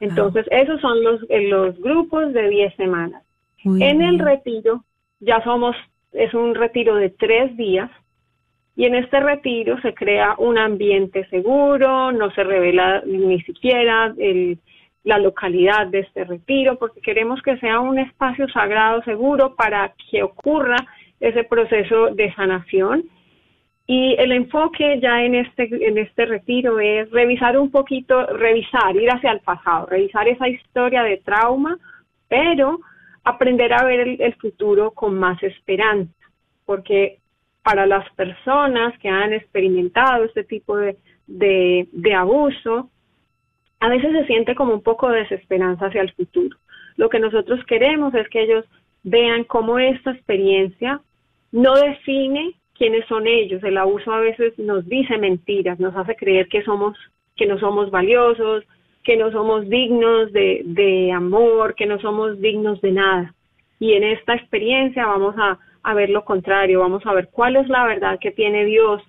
Entonces, 0.00 0.46
esos 0.50 0.80
son 0.80 1.02
los, 1.02 1.20
los 1.30 1.78
grupos 1.80 2.32
de 2.32 2.48
10 2.48 2.74
semanas. 2.74 3.22
En 3.64 4.02
el 4.02 4.18
retiro, 4.18 4.84
ya 5.20 5.42
somos, 5.44 5.76
es 6.12 6.34
un 6.34 6.54
retiro 6.54 6.96
de 6.96 7.10
tres 7.10 7.56
días, 7.56 7.90
y 8.74 8.86
en 8.86 8.94
este 8.94 9.20
retiro 9.20 9.80
se 9.82 9.94
crea 9.94 10.34
un 10.38 10.56
ambiente 10.58 11.26
seguro, 11.28 12.10
no 12.12 12.30
se 12.30 12.42
revela 12.42 13.02
ni 13.04 13.40
siquiera 13.42 14.14
el, 14.16 14.58
la 15.04 15.18
localidad 15.18 15.88
de 15.88 16.00
este 16.00 16.24
retiro, 16.24 16.78
porque 16.78 17.00
queremos 17.00 17.42
que 17.42 17.58
sea 17.58 17.80
un 17.80 17.98
espacio 17.98 18.48
sagrado, 18.48 19.02
seguro, 19.02 19.54
para 19.56 19.92
que 20.10 20.22
ocurra 20.22 20.76
ese 21.20 21.44
proceso 21.44 22.14
de 22.14 22.32
sanación. 22.34 23.04
Y 23.86 24.14
el 24.18 24.32
enfoque 24.32 25.00
ya 25.00 25.22
en 25.22 25.34
este, 25.34 25.68
en 25.86 25.98
este 25.98 26.24
retiro 26.24 26.78
es 26.78 27.10
revisar 27.10 27.58
un 27.58 27.70
poquito, 27.70 28.26
revisar, 28.26 28.96
ir 28.96 29.10
hacia 29.10 29.32
el 29.32 29.40
pasado, 29.40 29.86
revisar 29.86 30.28
esa 30.28 30.48
historia 30.48 31.02
de 31.02 31.18
trauma, 31.18 31.76
pero 32.28 32.78
aprender 33.24 33.72
a 33.72 33.84
ver 33.84 34.00
el, 34.20 34.34
futuro 34.34 34.92
con 34.92 35.18
más 35.18 35.42
esperanza, 35.42 36.12
porque 36.64 37.18
para 37.62 37.86
las 37.86 38.08
personas 38.14 38.98
que 38.98 39.08
han 39.08 39.32
experimentado 39.32 40.24
este 40.24 40.44
tipo 40.44 40.76
de, 40.76 40.96
de, 41.26 41.88
de 41.92 42.14
abuso, 42.14 42.90
a 43.80 43.88
veces 43.88 44.12
se 44.12 44.26
siente 44.26 44.54
como 44.54 44.74
un 44.74 44.82
poco 44.82 45.08
de 45.08 45.20
desesperanza 45.20 45.86
hacia 45.86 46.02
el 46.02 46.12
futuro. 46.12 46.56
Lo 46.96 47.08
que 47.08 47.20
nosotros 47.20 47.64
queremos 47.66 48.14
es 48.14 48.28
que 48.28 48.42
ellos 48.42 48.64
vean 49.02 49.44
cómo 49.44 49.78
esta 49.78 50.12
experiencia 50.12 51.00
no 51.50 51.74
define 51.74 52.54
quiénes 52.74 53.06
son 53.06 53.26
ellos. 53.26 53.62
El 53.62 53.78
abuso 53.78 54.12
a 54.12 54.20
veces 54.20 54.58
nos 54.58 54.86
dice 54.86 55.18
mentiras, 55.18 55.78
nos 55.78 55.94
hace 55.96 56.16
creer 56.16 56.48
que 56.48 56.62
somos, 56.62 56.96
que 57.36 57.46
no 57.46 57.58
somos 57.58 57.90
valiosos, 57.90 58.64
que 59.04 59.16
no 59.16 59.30
somos 59.32 59.68
dignos 59.68 60.32
de, 60.32 60.62
de 60.64 61.12
amor, 61.12 61.74
que 61.74 61.86
no 61.86 62.00
somos 62.00 62.40
dignos 62.40 62.80
de 62.80 62.92
nada. 62.92 63.34
Y 63.80 63.94
en 63.94 64.04
esta 64.04 64.34
experiencia 64.34 65.06
vamos 65.06 65.34
a, 65.38 65.58
a 65.82 65.94
ver 65.94 66.10
lo 66.10 66.24
contrario, 66.24 66.80
vamos 66.80 67.04
a 67.06 67.12
ver 67.12 67.28
cuál 67.32 67.56
es 67.56 67.68
la 67.68 67.84
verdad 67.84 68.18
que 68.20 68.30
tiene 68.30 68.64
Dios 68.64 69.02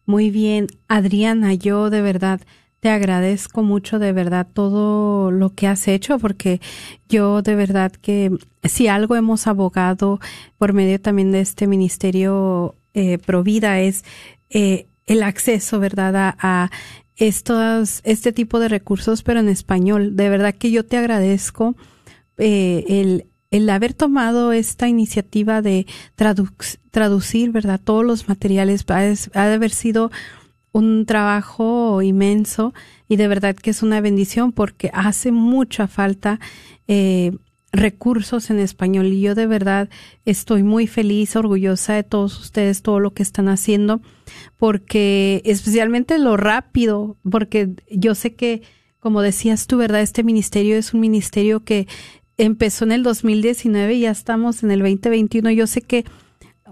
Muy 0.07 0.31
bien, 0.31 0.69
Adriana, 0.89 1.53
yo 1.53 1.91
de 1.91 2.01
verdad 2.01 2.41
te 2.81 2.89
agradezco 2.89 3.63
mucho 3.63 3.99
de 3.99 4.13
verdad 4.13 4.47
todo 4.53 5.31
lo 5.31 5.55
que 5.55 5.67
has 5.67 5.87
hecho 5.87 6.19
porque 6.19 6.61
yo 7.09 7.43
de 7.43 7.55
verdad 7.55 7.93
que 7.93 8.33
si 8.65 8.89
algo 8.89 9.17
hemos 9.17 9.47
abogado 9.47 10.19
por 10.59 10.73
medio 10.73 11.01
también 11.01 11.31
de 11.31 11.41
este 11.41 11.67
ministerio 11.67 12.75
eh, 12.95 13.19
Provida 13.19 13.81
es 13.81 14.05
eh, 14.49 14.87
el 15.07 15.23
acceso, 15.23 15.79
¿verdad?, 15.81 16.37
a, 16.39 16.71
estos, 17.17 18.01
este 18.05 18.33
tipo 18.33 18.59
de 18.61 18.69
recursos, 18.69 19.23
pero 19.23 19.41
en 19.41 19.49
español. 19.51 20.17
De 20.17 20.31
verdad 20.31 20.55
que 20.55 20.71
yo 20.71 20.87
te 20.87 20.97
agradezco 20.97 21.77
eh, 22.39 22.85
el, 22.89 23.27
el 23.51 23.69
haber 23.69 23.93
tomado 23.93 24.53
esta 24.53 24.89
iniciativa 24.89 25.61
de 25.61 25.87
traducir, 26.91 27.51
¿verdad?, 27.51 27.79
todos 27.83 28.07
los 28.07 28.27
materiales. 28.29 28.87
Ha 28.89 29.47
de 29.47 29.55
haber 29.55 29.71
sido 29.71 30.11
un 30.73 31.07
trabajo 31.07 32.03
inmenso 32.03 32.73
y 33.09 33.17
de 33.17 33.29
verdad 33.29 33.57
que 33.57 33.71
es 33.71 33.83
una 33.83 34.01
bendición 34.01 34.53
porque 34.53 34.91
hace 34.95 35.33
mucha 35.33 35.89
falta 35.89 36.39
eh, 36.87 37.33
recursos 37.73 38.51
en 38.51 38.59
español 38.59 39.07
y 39.07 39.21
yo 39.21 39.35
de 39.35 39.47
verdad 39.47 39.89
estoy 40.25 40.63
muy 40.63 40.87
feliz, 40.87 41.37
orgullosa 41.37 41.95
de 41.95 42.03
todos 42.03 42.39
ustedes, 42.41 42.83
todo 42.83 43.01
lo 43.01 43.13
que 43.13 43.23
están 43.23 43.49
haciendo, 43.49 44.01
porque 44.57 45.43
especialmente 45.45 46.19
lo 46.19 46.37
rápido, 46.37 47.17
porque 47.29 47.71
yo 47.91 48.15
sé 48.15 48.35
que, 48.35 48.63
como 48.99 49.23
decías 49.23 49.67
tú, 49.67 49.77
¿verdad? 49.77 50.03
Este 50.03 50.25
ministerio 50.25 50.77
es 50.77 50.95
un 50.95 51.01
ministerio 51.01 51.65
que 51.65 51.87
empezó 52.39 52.85
en 52.85 52.93
el 52.93 53.03
2019 53.03 53.95
y 53.95 54.01
ya 54.01 54.11
estamos 54.11 54.63
en 54.63 54.71
el 54.71 54.81
2021. 54.81 55.51
Yo 55.51 55.67
sé 55.67 55.83
que 55.83 56.05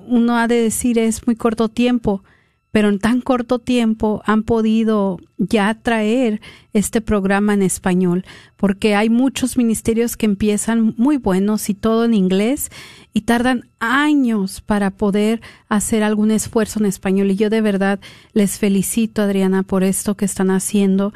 uno 0.07 0.37
ha 0.37 0.49
de 0.49 0.63
decir 0.63 0.99
es 0.99 1.27
muy 1.27 1.37
corto 1.37 1.69
tiempo, 1.69 2.25
pero 2.71 2.89
en 2.89 2.99
tan 2.99 3.21
corto 3.21 3.59
tiempo 3.59 4.23
han 4.27 4.43
podido 4.43 5.19
ya 5.39 5.75
traer 5.75 6.41
este 6.73 7.01
programa 7.01 7.55
en 7.55 7.63
español, 7.63 8.25
porque 8.57 8.95
hay 8.95 9.09
muchos 9.09 9.57
ministerios 9.57 10.17
que 10.17 10.27
empiezan 10.27 10.95
muy 10.97 11.17
buenos 11.17 11.71
y 11.71 11.75
todo 11.75 12.05
en 12.05 12.15
inglés 12.15 12.71
y 13.13 13.23
tardan 13.23 13.69
años 13.79 14.61
para 14.61 14.91
poder 14.91 15.41
hacer 15.69 16.03
algún 16.03 16.31
esfuerzo 16.31 16.81
en 16.81 16.87
español. 16.87 17.31
Y 17.31 17.37
yo 17.37 17.51
de 17.51 17.61
verdad 17.61 18.01
les 18.33 18.59
felicito, 18.59 19.23
Adriana, 19.23 19.63
por 19.63 19.83
esto 19.83 20.17
que 20.17 20.25
están 20.25 20.51
haciendo 20.51 21.13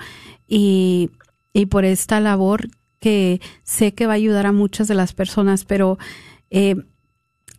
y, 0.48 1.10
por 1.70 1.84
esta 1.84 2.20
labor 2.20 2.68
que 2.98 3.40
sé 3.62 3.92
que 3.94 4.06
va 4.06 4.12
a 4.14 4.16
ayudar 4.16 4.46
a 4.46 4.52
muchas 4.52 4.88
de 4.88 4.94
las 4.94 5.12
personas, 5.12 5.64
pero 5.64 5.98
eh, 6.50 6.76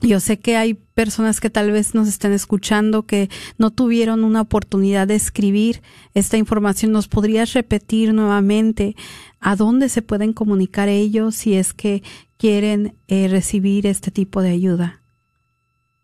yo 0.04 0.20
sé 0.20 0.40
que 0.40 0.56
hay 0.58 0.74
personas 0.74 1.40
que 1.40 1.50
tal 1.50 1.72
vez 1.72 1.96
nos 1.96 2.08
estén 2.08 2.34
escuchando 2.34 3.08
que 3.08 3.30
no 3.58 3.72
tuvieron 3.72 4.24
una 4.24 4.42
oportunidad 4.42 5.08
de 5.08 5.16
escribir 5.16 5.78
esta 6.14 6.38
información. 6.38 6.92
¿Nos 6.92 7.08
podrías 7.08 7.54
repetir 7.54 8.14
nuevamente 8.14 8.94
a 9.40 9.56
dónde 9.56 9.90
se 9.90 10.02
pueden 10.02 10.34
comunicar 10.34 10.90
ellos 10.90 11.36
si 11.36 11.56
es 11.58 11.74
que 11.74 12.02
quieren 12.38 12.96
eh, 13.08 13.30
recibir 13.30 13.88
este 13.88 14.12
tipo 14.12 14.42
de 14.42 14.52
ayuda? 14.52 15.00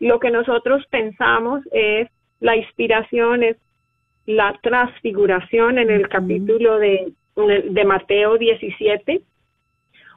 Lo 0.00 0.18
que 0.18 0.30
nosotros 0.30 0.84
pensamos 0.90 1.62
es 1.72 2.08
la 2.40 2.56
inspiración, 2.56 3.42
es 3.42 3.56
la 4.26 4.58
transfiguración 4.62 5.78
en 5.78 5.90
el 5.90 6.08
capítulo 6.08 6.78
de, 6.78 7.12
de 7.36 7.84
Mateo 7.84 8.38
17. 8.38 9.20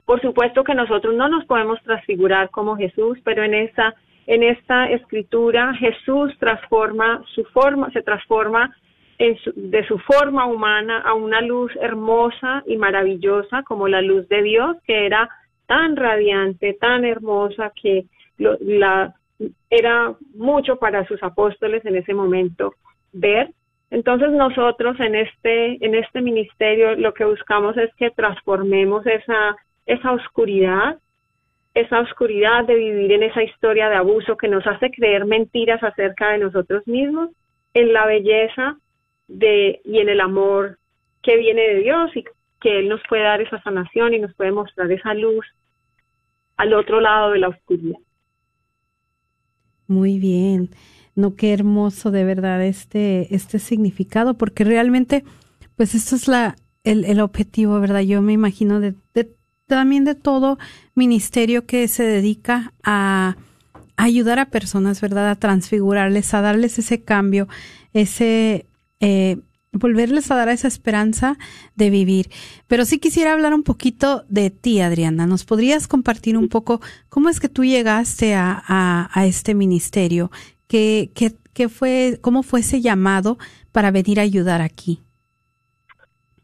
Por 0.06 0.22
supuesto 0.22 0.64
que 0.64 0.74
nosotros 0.74 1.14
no 1.16 1.28
nos 1.28 1.46
podemos 1.46 1.82
transfigurar 1.84 2.50
como 2.50 2.78
Jesús, 2.78 3.20
pero 3.24 3.44
en 3.44 3.54
esa 3.54 3.94
en 4.28 4.44
esta 4.44 4.90
escritura 4.92 5.74
Jesús 5.76 6.38
transforma 6.38 7.24
su 7.34 7.44
forma, 7.46 7.90
se 7.92 8.04
transforma 8.04 8.76
de 9.18 9.88
su 9.88 9.98
forma 10.00 10.46
humana 10.46 11.00
a 11.00 11.14
una 11.14 11.42
luz 11.42 11.72
hermosa 11.82 12.62
y 12.68 12.78
maravillosa 12.78 13.64
como 13.64 13.88
la 13.88 14.02
luz 14.02 14.28
de 14.30 14.44
Dios, 14.44 14.78
que 14.86 15.08
era 15.08 15.28
tan 15.66 15.96
radiante, 15.96 16.74
tan 16.74 17.04
hermosa, 17.04 17.72
que 17.82 18.06
la, 18.38 19.16
era 19.70 20.14
mucho 20.36 20.76
para 20.78 21.06
sus 21.08 21.22
apóstoles 21.24 21.84
en 21.86 21.96
ese 21.96 22.14
momento 22.14 22.76
ver. 23.14 23.52
Entonces 23.90 24.30
nosotros 24.32 25.00
en 25.00 25.16
este, 25.16 25.84
en 25.84 25.96
este 25.96 26.22
ministerio 26.22 26.96
lo 26.96 27.14
que 27.14 27.26
buscamos 27.26 27.78
es 27.78 27.94
que 27.96 28.12
transformemos 28.12 29.06
esa, 29.08 29.56
esa 29.86 30.12
oscuridad, 30.12 30.98
esa 31.80 32.00
oscuridad 32.00 32.66
de 32.66 32.76
vivir 32.76 33.12
en 33.12 33.24
esa 33.24 33.44
historia 33.44 33.90
de 33.90 33.96
abuso 33.96 34.38
que 34.38 34.48
nos 34.48 34.66
hace 34.66 34.90
creer 34.92 35.26
mentiras 35.26 35.84
acerca 35.84 36.32
de 36.32 36.40
nosotros 36.40 36.86
mismos, 36.88 37.30
en 37.74 37.94
la 37.94 38.06
belleza 38.06 38.78
de, 39.28 39.82
y 39.84 40.00
en 40.00 40.10
el 40.10 40.22
amor 40.22 40.80
que 41.22 41.38
viene 41.38 41.62
de 41.62 41.80
Dios 41.82 42.12
y 42.16 42.24
que 42.62 42.80
Él 42.80 42.90
nos 42.90 43.02
puede 43.08 43.24
dar 43.24 43.42
esa 43.42 43.62
sanación 43.62 44.14
y 44.14 44.20
nos 44.20 44.34
puede 44.36 44.52
mostrar 44.52 44.92
esa 44.92 45.14
luz 45.14 45.46
al 46.56 46.74
otro 46.74 47.00
lado 47.00 47.32
de 47.32 47.40
la 47.40 47.50
oscuridad. 47.50 48.00
Muy 49.88 50.20
bien. 50.20 50.70
No, 51.16 51.36
qué 51.36 51.54
hermoso 51.54 52.12
de 52.12 52.24
verdad 52.24 52.64
este, 52.64 53.34
este 53.34 53.60
significado, 53.60 54.38
porque 54.38 54.64
realmente, 54.64 55.24
pues 55.76 55.96
esto 55.96 56.16
es 56.16 56.28
la, 56.28 56.56
el, 56.84 57.06
el 57.06 57.20
objetivo, 57.20 57.80
¿verdad? 57.80 58.02
Yo 58.02 58.22
me 58.22 58.34
imagino 58.34 58.80
de, 58.80 58.96
también 59.68 60.06
de 60.06 60.16
todo 60.16 60.58
ministerio 60.96 61.66
que 61.66 61.88
se 61.88 62.04
dedica 62.04 62.74
a, 62.84 63.36
ayudar 63.98 64.40
a 64.40 64.46
personas, 64.46 65.02
¿verdad? 65.02 65.30
A 65.30 65.36
transfigurarles, 65.36 66.34
a 66.34 66.42
darles 66.42 66.78
ese 66.80 67.04
cambio, 67.04 67.48
ese, 67.94 68.68
eh, 69.00 69.38
volverles 69.74 70.30
a 70.30 70.36
dar 70.36 70.50
esa 70.50 70.68
esperanza 70.68 71.38
de 71.76 71.90
vivir. 71.90 72.28
Pero 72.68 72.86
sí 72.86 73.00
quisiera 73.00 73.34
hablar 73.34 73.54
un 73.54 73.64
poquito 73.64 74.24
de 74.30 74.52
ti, 74.52 74.82
Adriana. 74.82 75.26
¿Nos 75.26 75.46
podrías 75.46 75.88
compartir 75.88 76.38
un 76.38 76.48
poco 76.48 76.80
cómo 77.10 77.28
es 77.28 77.40
que 77.40 77.50
tú 77.50 77.66
llegaste 77.66 78.36
a, 78.36 79.10
este 79.26 79.56
ministerio? 79.56 80.30
¿Qué, 80.68 81.12
qué, 81.54 81.70
fue, 81.70 82.20
cómo 82.22 82.44
fue 82.44 82.60
ese 82.60 82.82
llamado 82.82 83.38
para 83.72 83.90
venir 83.90 84.20
a 84.20 84.24
ayudar 84.24 84.62
aquí? 84.62 85.00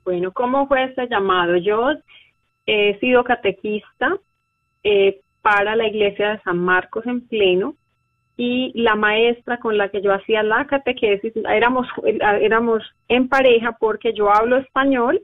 Bueno, 0.06 0.32
¿cómo 0.34 0.68
fue 0.68 0.86
ese 0.86 1.08
llamado? 1.08 1.56
Yo 1.58 1.92
he 2.66 2.97
sido 2.99 3.24
catequista 3.24 4.18
eh, 4.84 5.22
para 5.41 5.76
la 5.76 5.88
iglesia 5.88 6.32
de 6.32 6.41
San 6.41 6.57
Marcos 6.57 7.05
en 7.05 7.28
pleno 7.28 7.76
y 8.38 8.72
la 8.82 8.95
maestra 8.95 9.57
con 9.57 9.78
la 9.78 9.89
que 9.89 10.01
yo 10.01 10.14
hacía 10.14 10.41
la 10.41 10.66
catequesis, 10.66 11.34
éramos, 11.49 11.88
éramos 12.41 12.84
en 13.07 13.28
pareja 13.28 13.78
porque 13.80 14.14
yo 14.14 14.32
hablo 14.32 14.57
español 14.57 15.22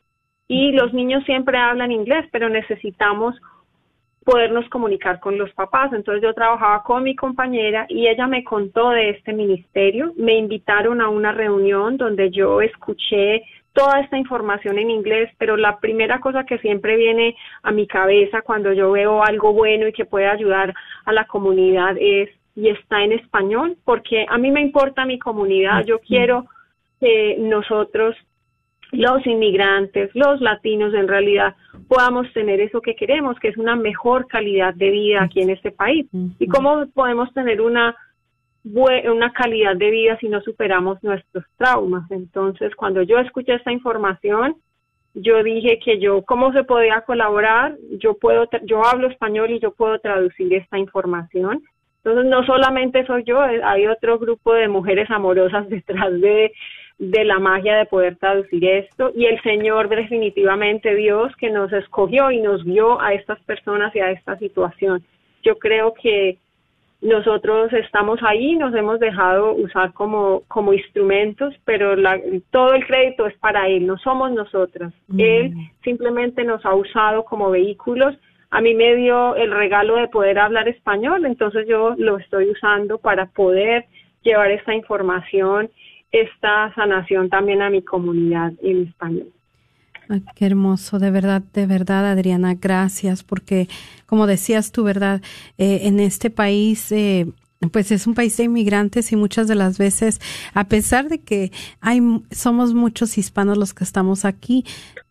y 0.47 0.71
los 0.71 0.93
niños 0.93 1.23
siempre 1.25 1.57
hablan 1.57 1.91
inglés, 1.91 2.25
pero 2.31 2.49
necesitamos 2.49 3.35
podernos 4.25 4.67
comunicar 4.69 5.19
con 5.19 5.37
los 5.37 5.51
papás. 5.53 5.91
Entonces 5.93 6.21
yo 6.21 6.33
trabajaba 6.33 6.83
con 6.83 7.03
mi 7.03 7.15
compañera 7.15 7.85
y 7.89 8.07
ella 8.07 8.27
me 8.27 8.43
contó 8.43 8.89
de 8.91 9.11
este 9.11 9.33
ministerio. 9.33 10.13
Me 10.17 10.35
invitaron 10.35 11.01
a 11.01 11.09
una 11.09 11.31
reunión 11.31 11.97
donde 11.97 12.29
yo 12.29 12.61
escuché 12.61 13.43
toda 13.80 14.01
esta 14.01 14.17
información 14.17 14.77
en 14.77 14.89
inglés, 14.89 15.32
pero 15.38 15.55
la 15.55 15.80
primera 15.80 16.19
cosa 16.19 16.43
que 16.43 16.57
siempre 16.57 16.97
viene 16.97 17.38
a 17.63 17.71
mi 17.71 17.88
cabeza 17.88 18.41
cuando 18.41 18.73
yo 18.73 18.91
veo 18.91 19.23
algo 19.23 19.53
bueno 19.53 19.88
y 19.88 19.93
que 19.93 20.03
puede 20.03 20.27
ayudar 20.27 20.73
a 21.05 21.13
la 21.13 21.25
comunidad 21.25 21.95
es 21.97 22.30
y 22.55 22.67
está 22.67 23.03
en 23.03 23.13
español, 23.13 23.77
porque 23.86 24.25
a 24.27 24.38
mí 24.38 24.51
me 24.51 24.59
importa 24.59 25.05
mi 25.05 25.17
comunidad, 25.17 25.86
yo 25.86 25.99
quiero 25.99 26.47
que 26.99 27.38
nosotros 27.39 28.17
los 28.91 29.25
inmigrantes, 29.25 30.09
los 30.13 30.41
latinos 30.41 30.93
en 30.93 31.07
realidad 31.07 31.55
podamos 31.88 32.27
tener 32.34 32.59
eso 32.59 32.82
que 32.82 32.95
queremos, 32.95 33.39
que 33.39 33.47
es 33.47 33.55
una 33.55 33.77
mejor 33.77 34.27
calidad 34.27 34.73
de 34.73 34.89
vida 34.89 35.23
aquí 35.23 35.41
en 35.41 35.51
este 35.51 35.71
país. 35.71 36.05
¿Y 36.38 36.47
cómo 36.47 36.86
podemos 36.93 37.32
tener 37.34 37.61
una, 37.61 37.95
una 38.64 39.32
calidad 39.34 39.76
de 39.76 39.89
vida 39.89 40.18
si 40.20 40.30
no 40.30 40.41
superamos 40.41 41.01
nuestros 41.03 41.45
traumas? 41.57 42.10
Entonces, 42.12 42.76
cuando 42.76 43.01
yo 43.01 43.20
escuché 43.20 43.55
esta 43.55 43.72
información, 43.72 44.55
yo 45.14 45.43
dije 45.43 45.80
que 45.84 45.99
yo, 45.99 46.22
¿cómo 46.24 46.53
se 46.53 46.64
podía 46.64 47.01
colaborar? 47.01 47.76
Yo 47.99 48.16
puedo, 48.16 48.47
yo 48.64 48.86
hablo 48.86 49.07
español 49.07 49.51
y 49.51 49.60
yo 49.60 49.72
puedo 49.72 49.99
traducir 49.99 50.53
esta 50.53 50.78
información. 50.78 51.64
Entonces, 52.03 52.30
no 52.30 52.45
solamente 52.45 53.05
soy 53.05 53.24
yo, 53.24 53.41
hay 53.41 53.88
otro 53.88 54.20
grupo 54.20 54.53
de 54.53 54.68
mujeres 54.68 55.10
amorosas 55.12 55.68
detrás 55.70 56.12
de, 56.22 56.51
de 56.97 57.24
la 57.26 57.39
magia 57.39 57.78
de 57.78 57.86
poder 57.86 58.18
traducir 58.18 58.64
esto 58.66 59.12
y 59.16 59.26
el 59.26 59.41
Señor 59.41 59.89
definitivamente 59.89 60.95
Dios 60.95 61.36
que 61.38 61.49
nos 61.49 61.72
escogió 61.74 62.32
y 62.32 62.41
nos 62.41 62.64
vio 62.64 63.01
a 63.01 63.14
estas 63.14 63.39
personas 63.41 63.95
y 63.95 63.99
a 63.99 64.12
esta 64.12 64.38
situación. 64.38 65.03
Yo 65.43 65.57
creo 65.57 65.93
que 65.93 66.38
nosotros 67.02 67.72
estamos 67.74 68.20
ahí, 68.24 68.56
nos 68.56 68.74
hemos 68.76 69.00
dejado 69.00 69.54
usar 69.54 69.93
como, 69.93 70.43
como 70.47 70.74
instrumentos, 70.74 71.56
pero 71.66 71.95
la, 71.95 72.20
todo 72.52 72.74
el 72.74 72.86
crédito 72.86 73.26
es 73.28 73.38
para 73.38 73.68
Él, 73.68 73.88
no 73.88 73.97
somos 73.97 74.32
nosotras. 74.32 74.93
Mm. 75.08 75.20
Él 75.20 75.54
simplemente 75.84 76.43
nos 76.43 76.66
ha 76.66 76.76
usado 76.76 77.24
como 77.24 77.52
vehículos. 77.52 78.16
A 78.52 78.62
mí 78.62 78.74
me 78.74 78.95
dio 78.95 79.36
el 79.36 79.52
regalo 79.52 79.95
de 79.95 80.08
poder 80.08 80.39
hablar 80.39 80.68
español, 80.68 81.26
entonces 81.26 81.68
yo 81.68 81.95
lo 81.97 82.18
estoy 82.18 82.50
usando 82.50 82.97
para 82.97 83.28
poder 83.28 83.86
llevar 84.24 84.52
esta 84.52 84.74
información 84.74 85.70
esta 86.12 86.74
sanación 86.74 87.30
también 87.30 87.62
a 87.62 87.70
mi 87.70 87.82
comunidad 87.82 88.54
en 88.62 88.88
español. 88.88 89.28
Qué 90.36 90.45
hermoso, 90.45 90.99
de 90.99 91.12
verdad, 91.12 91.43
de 91.53 91.66
verdad, 91.66 92.05
Adriana, 92.10 92.55
gracias, 92.55 93.24
porque 93.24 93.70
como 94.05 94.28
decías 94.28 94.72
tú, 94.72 94.84
verdad, 94.84 95.22
eh, 95.57 95.82
en 95.84 95.99
este 95.99 96.30
país, 96.30 96.91
eh, 96.91 97.28
pues 97.72 97.91
es 97.91 98.07
un 98.07 98.16
país 98.16 98.36
de 98.38 98.45
inmigrantes 98.45 99.12
y 99.12 99.16
muchas 99.16 99.47
de 99.47 99.55
las 99.55 99.78
veces, 99.78 100.20
a 100.53 100.66
pesar 100.66 101.10
de 101.10 101.20
que 101.20 101.51
hay, 101.82 102.01
somos 102.32 102.74
muchos 102.74 103.18
hispanos 103.18 103.57
los 103.57 103.74
que 103.74 103.84
estamos 103.84 104.26
aquí, 104.26 104.66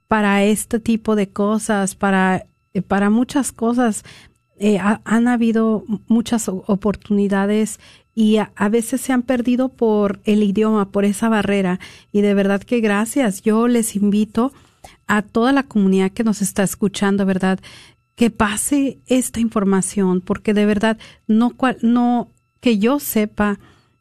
para 0.08 0.42
este 0.42 0.80
tipo 0.80 1.16
de 1.16 1.28
cosas, 1.28 1.94
para, 1.94 2.46
eh, 2.72 2.82
para 2.82 3.10
muchas 3.10 3.52
cosas, 3.52 4.04
han 5.04 5.28
habido 5.28 5.84
muchas 6.08 6.48
oportunidades 6.48 7.78
y 8.16 8.38
a, 8.38 8.50
veces 8.68 9.00
se 9.00 9.12
han 9.12 9.22
perdido 9.22 9.68
por 9.68 10.18
el 10.24 10.42
idioma, 10.42 10.90
por 10.90 11.04
esa 11.04 11.28
barrera. 11.28 11.78
Y 12.10 12.22
de 12.22 12.34
verdad 12.34 12.60
que 12.60 12.80
gracias. 12.80 13.42
Yo 13.42 13.68
les 13.68 13.94
invito 13.94 14.52
a 15.08 15.22
toda 15.22 15.52
la 15.52 15.64
comunidad 15.64 16.12
que 16.12 16.22
nos 16.22 16.42
está 16.42 16.62
escuchando, 16.62 17.26
¿verdad? 17.26 17.58
Que 18.14 18.30
pase 18.30 18.98
esta 19.06 19.40
información, 19.40 20.20
porque 20.20 20.54
de 20.54 20.66
verdad, 20.66 20.98
no, 21.26 21.54
no 21.82 22.28
que 22.60 22.78
yo 22.78 23.00
sepa, 23.00 23.58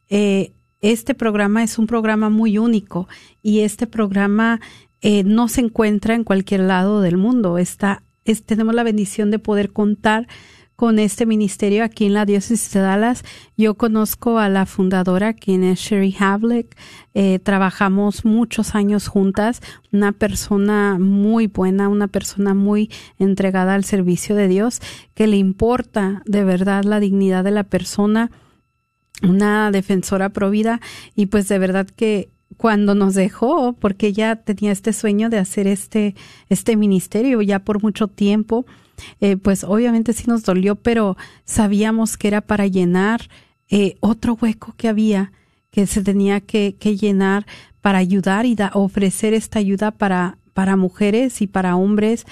eh, 0.08 0.52
este 0.80 1.14
programa 1.14 1.64
es 1.64 1.78
un 1.78 1.86
programa 1.86 2.30
muy 2.30 2.58
único 2.58 3.08
y 3.42 3.60
este 3.60 3.86
programa 3.86 4.60
eh, 5.00 5.24
no 5.24 5.48
se 5.48 5.60
encuentra 5.62 6.14
en 6.14 6.24
cualquier 6.24 6.60
lado 6.60 7.00
del 7.00 7.16
mundo. 7.16 7.58
Está, 7.58 8.02
es, 8.24 8.44
tenemos 8.44 8.74
la 8.74 8.84
bendición 8.84 9.30
de 9.30 9.38
poder 9.38 9.72
contar 9.72 10.28
con 10.78 11.00
este 11.00 11.26
ministerio 11.26 11.82
aquí 11.82 12.06
en 12.06 12.14
la 12.14 12.24
diócesis 12.24 12.72
de 12.72 12.78
Dallas. 12.78 13.24
Yo 13.56 13.74
conozco 13.74 14.38
a 14.38 14.48
la 14.48 14.64
fundadora, 14.64 15.32
quien 15.32 15.64
es 15.64 15.80
Sherry 15.80 16.14
Havlick. 16.16 16.76
Eh, 17.14 17.40
trabajamos 17.40 18.24
muchos 18.24 18.76
años 18.76 19.08
juntas. 19.08 19.60
Una 19.90 20.12
persona 20.12 20.96
muy 21.00 21.48
buena, 21.48 21.88
una 21.88 22.06
persona 22.06 22.54
muy 22.54 22.92
entregada 23.18 23.74
al 23.74 23.82
servicio 23.82 24.36
de 24.36 24.46
Dios, 24.46 24.80
que 25.14 25.26
le 25.26 25.36
importa 25.36 26.22
de 26.26 26.44
verdad 26.44 26.84
la 26.84 27.00
dignidad 27.00 27.42
de 27.42 27.50
la 27.50 27.64
persona. 27.64 28.30
Una 29.24 29.72
defensora 29.72 30.28
provida 30.28 30.80
y 31.16 31.26
pues 31.26 31.48
de 31.48 31.58
verdad 31.58 31.88
que 31.88 32.30
cuando 32.56 32.94
nos 32.94 33.14
dejó, 33.14 33.72
porque 33.72 34.06
ella 34.06 34.36
tenía 34.36 34.70
este 34.70 34.92
sueño 34.92 35.28
de 35.28 35.38
hacer 35.38 35.66
este, 35.66 36.14
este 36.48 36.76
ministerio 36.76 37.42
ya 37.42 37.58
por 37.58 37.82
mucho 37.82 38.06
tiempo, 38.06 38.64
eh, 39.20 39.36
pues 39.36 39.64
obviamente 39.64 40.12
sí 40.12 40.24
nos 40.26 40.44
dolió, 40.44 40.76
pero 40.76 41.16
sabíamos 41.44 42.16
que 42.16 42.28
era 42.28 42.40
para 42.40 42.66
llenar 42.66 43.28
eh, 43.70 43.96
otro 44.00 44.38
hueco 44.40 44.74
que 44.76 44.88
había, 44.88 45.32
que 45.70 45.86
se 45.86 46.02
tenía 46.02 46.40
que, 46.40 46.72
llenar 46.80 47.46
para 47.80 47.98
ayudar 47.98 48.46
y 48.46 48.56
ofrecer 48.72 49.34
esta 49.34 49.58
ayuda 49.58 49.90
para, 49.90 50.38
para 50.54 50.76
mujeres 50.76 51.42
y 51.42 51.46
para 51.46 51.76
hombres. 51.76 52.26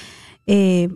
Eh, 0.47 0.89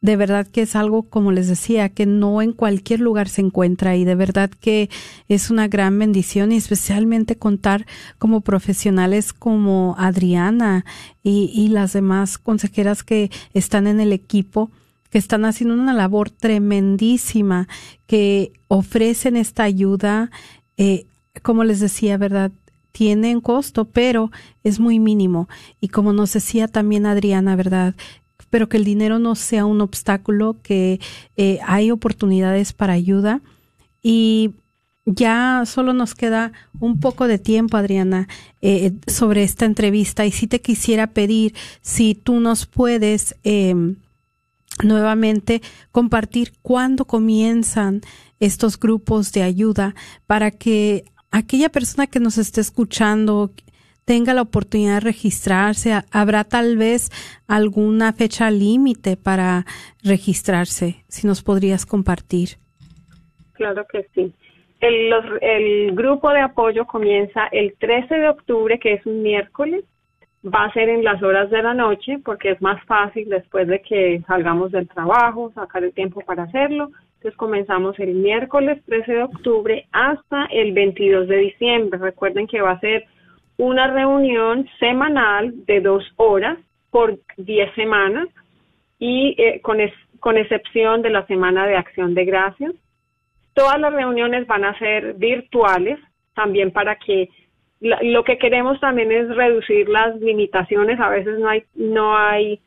de 0.00 0.16
verdad 0.16 0.48
que 0.48 0.62
es 0.62 0.74
algo, 0.74 1.04
como 1.04 1.30
les 1.30 1.46
decía, 1.46 1.88
que 1.88 2.06
no 2.06 2.42
en 2.42 2.52
cualquier 2.52 2.98
lugar 2.98 3.28
se 3.28 3.40
encuentra 3.40 3.94
y 3.94 4.04
de 4.04 4.16
verdad 4.16 4.50
que 4.50 4.90
es 5.28 5.48
una 5.48 5.68
gran 5.68 5.96
bendición 5.96 6.50
y 6.50 6.56
especialmente 6.56 7.36
contar 7.36 7.86
como 8.18 8.40
profesionales 8.40 9.32
como 9.32 9.94
Adriana 9.96 10.84
y 11.22 11.68
las 11.68 11.92
demás 11.92 12.36
consejeras 12.36 13.04
que 13.04 13.30
están 13.54 13.86
en 13.86 14.00
el 14.00 14.12
equipo 14.12 14.72
que 15.12 15.18
están 15.18 15.44
haciendo 15.44 15.74
una 15.74 15.92
labor 15.92 16.30
tremendísima, 16.30 17.68
que 18.06 18.54
ofrecen 18.68 19.36
esta 19.36 19.62
ayuda, 19.62 20.30
eh, 20.78 21.04
como 21.42 21.64
les 21.64 21.80
decía, 21.80 22.16
¿verdad? 22.16 22.50
Tienen 22.92 23.42
costo, 23.42 23.84
pero 23.84 24.30
es 24.64 24.80
muy 24.80 24.98
mínimo. 24.98 25.50
Y 25.82 25.88
como 25.88 26.14
nos 26.14 26.32
decía 26.32 26.66
también 26.66 27.04
Adriana, 27.04 27.56
¿verdad? 27.56 27.94
Pero 28.48 28.70
que 28.70 28.78
el 28.78 28.84
dinero 28.84 29.18
no 29.18 29.34
sea 29.34 29.66
un 29.66 29.82
obstáculo, 29.82 30.56
que 30.62 30.98
eh, 31.36 31.58
hay 31.66 31.90
oportunidades 31.90 32.72
para 32.72 32.94
ayuda. 32.94 33.42
Y 34.02 34.52
ya 35.04 35.64
solo 35.66 35.92
nos 35.92 36.14
queda 36.14 36.52
un 36.80 37.00
poco 37.00 37.28
de 37.28 37.38
tiempo, 37.38 37.76
Adriana, 37.76 38.28
eh, 38.62 38.92
sobre 39.06 39.42
esta 39.42 39.66
entrevista 39.66 40.24
y 40.24 40.32
si 40.32 40.46
te 40.46 40.62
quisiera 40.62 41.08
pedir 41.08 41.54
si 41.82 42.14
tú 42.14 42.40
nos 42.40 42.64
puedes 42.64 43.36
em, 43.42 43.96
nuevamente 44.82 45.60
compartir 45.90 46.52
cuándo 46.62 47.04
comienzan 47.04 48.00
estos 48.40 48.78
grupos 48.78 49.32
de 49.32 49.42
ayuda 49.42 49.94
para 50.26 50.50
que 50.50 51.04
aquella 51.30 51.68
persona 51.68 52.06
que 52.06 52.20
nos 52.20 52.38
esté 52.38 52.60
escuchando 52.60 53.50
tenga 54.04 54.34
la 54.34 54.42
oportunidad 54.42 54.94
de 54.94 55.00
registrarse. 55.00 55.92
Habrá 56.10 56.44
tal 56.44 56.76
vez 56.76 57.10
alguna 57.46 58.12
fecha 58.12 58.50
límite 58.50 59.16
para 59.16 59.64
registrarse, 60.02 61.04
si 61.08 61.26
nos 61.26 61.42
podrías 61.42 61.86
compartir. 61.86 62.58
Claro 63.52 63.86
que 63.90 64.06
sí. 64.14 64.32
El, 64.80 65.12
el 65.40 65.94
grupo 65.94 66.30
de 66.30 66.40
apoyo 66.40 66.86
comienza 66.86 67.46
el 67.52 67.74
13 67.78 68.14
de 68.16 68.28
octubre, 68.28 68.80
que 68.80 68.94
es 68.94 69.06
un 69.06 69.22
miércoles. 69.22 69.84
Va 70.44 70.64
a 70.64 70.72
ser 70.72 70.88
en 70.88 71.04
las 71.04 71.22
horas 71.22 71.50
de 71.50 71.62
la 71.62 71.72
noche 71.72 72.18
porque 72.24 72.50
es 72.50 72.60
más 72.60 72.82
fácil 72.84 73.28
después 73.28 73.68
de 73.68 73.80
que 73.80 74.20
salgamos 74.26 74.72
del 74.72 74.88
trabajo, 74.88 75.52
sacar 75.54 75.84
el 75.84 75.92
tiempo 75.92 76.20
para 76.22 76.44
hacerlo. 76.44 76.90
Entonces 77.14 77.36
comenzamos 77.36 77.96
el 78.00 78.14
miércoles 78.14 78.82
13 78.86 79.12
de 79.12 79.22
octubre 79.22 79.86
hasta 79.92 80.46
el 80.46 80.72
22 80.72 81.28
de 81.28 81.36
diciembre. 81.36 82.00
Recuerden 82.00 82.48
que 82.48 82.60
va 82.60 82.72
a 82.72 82.80
ser 82.80 83.04
una 83.56 83.86
reunión 83.86 84.68
semanal 84.80 85.52
de 85.66 85.80
dos 85.80 86.04
horas 86.16 86.58
por 86.90 87.18
diez 87.36 87.72
semanas 87.74 88.26
y 88.98 89.36
eh, 89.38 89.60
con, 89.62 89.78
con 90.18 90.36
excepción 90.36 91.02
de 91.02 91.10
la 91.10 91.24
semana 91.26 91.68
de 91.68 91.76
acción 91.76 92.14
de 92.14 92.24
gracias. 92.24 92.72
Todas 93.54 93.78
las 93.78 93.92
reuniones 93.92 94.46
van 94.48 94.64
a 94.64 94.76
ser 94.78 95.14
virtuales 95.14 96.00
también 96.34 96.72
para 96.72 96.96
que 96.96 97.28
lo 97.82 98.24
que 98.24 98.38
queremos 98.38 98.78
también 98.80 99.10
es 99.10 99.28
reducir 99.34 99.88
las 99.88 100.16
limitaciones. 100.20 101.00
A 101.00 101.08
veces 101.08 101.38
no 101.38 101.48
hay 101.48 101.64
no 101.74 102.16
hay 102.16 102.60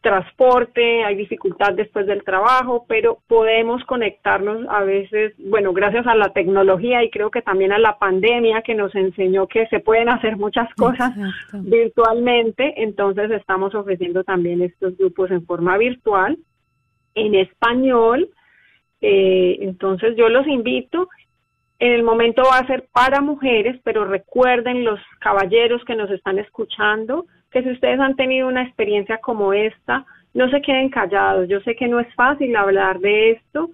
transporte, 0.00 1.04
hay 1.04 1.14
dificultad 1.14 1.74
después 1.74 2.06
del 2.06 2.24
trabajo, 2.24 2.84
pero 2.88 3.18
podemos 3.26 3.84
conectarnos 3.84 4.66
a 4.68 4.82
veces, 4.82 5.34
bueno, 5.38 5.72
gracias 5.72 6.06
a 6.06 6.14
la 6.14 6.32
tecnología 6.32 7.02
y 7.04 7.10
creo 7.10 7.30
que 7.30 7.42
también 7.42 7.72
a 7.72 7.78
la 7.78 7.98
pandemia 7.98 8.62
que 8.62 8.74
nos 8.74 8.94
enseñó 8.94 9.46
que 9.46 9.66
se 9.68 9.80
pueden 9.80 10.08
hacer 10.08 10.36
muchas 10.36 10.72
cosas 10.74 11.12
virtualmente, 11.52 12.82
entonces 12.82 13.30
estamos 13.30 13.74
ofreciendo 13.74 14.24
también 14.24 14.62
estos 14.62 14.96
grupos 14.96 15.30
en 15.30 15.44
forma 15.44 15.76
virtual, 15.78 16.38
en 17.14 17.34
español, 17.34 18.30
eh, 19.00 19.58
entonces 19.60 20.16
yo 20.16 20.28
los 20.28 20.46
invito 20.46 21.08
en 21.78 21.92
el 21.92 22.02
momento 22.02 22.42
va 22.42 22.58
a 22.58 22.66
ser 22.66 22.88
para 22.92 23.20
mujeres, 23.20 23.80
pero 23.84 24.04
recuerden 24.04 24.84
los 24.84 25.00
caballeros 25.20 25.84
que 25.84 25.94
nos 25.94 26.10
están 26.10 26.38
escuchando, 26.38 27.26
que 27.52 27.62
si 27.62 27.70
ustedes 27.70 28.00
han 28.00 28.16
tenido 28.16 28.48
una 28.48 28.62
experiencia 28.62 29.18
como 29.18 29.52
esta, 29.52 30.04
no 30.34 30.50
se 30.50 30.60
queden 30.60 30.90
callados. 30.90 31.48
Yo 31.48 31.60
sé 31.60 31.76
que 31.76 31.86
no 31.86 32.00
es 32.00 32.12
fácil 32.14 32.54
hablar 32.56 32.98
de 32.98 33.30
esto, 33.32 33.70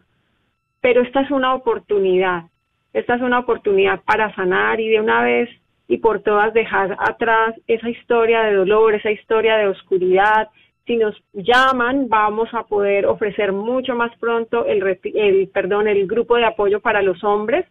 pero 0.82 1.00
esta 1.00 1.22
es 1.22 1.30
una 1.30 1.54
oportunidad. 1.54 2.44
Esta 2.92 3.14
es 3.14 3.22
una 3.22 3.38
oportunidad 3.38 4.02
para 4.02 4.34
sanar 4.34 4.80
y 4.80 4.88
de 4.88 5.00
una 5.00 5.22
vez 5.22 5.48
y 5.88 5.98
por 5.98 6.20
todas 6.20 6.52
dejar 6.52 6.96
atrás 7.00 7.54
esa 7.66 7.88
historia 7.88 8.42
de 8.42 8.54
dolor, 8.54 8.94
esa 8.94 9.10
historia 9.10 9.56
de 9.56 9.68
oscuridad. 9.68 10.48
Si 10.86 10.96
nos 10.96 11.16
llaman, 11.32 12.08
vamos 12.08 12.50
a 12.52 12.64
poder 12.64 13.06
ofrecer 13.06 13.52
mucho 13.52 13.94
más 13.94 14.14
pronto 14.18 14.66
el, 14.66 14.98
el 15.14 15.48
perdón, 15.48 15.88
el 15.88 16.06
grupo 16.06 16.36
de 16.36 16.44
apoyo 16.44 16.80
para 16.80 17.00
los 17.00 17.24
hombres 17.24 17.64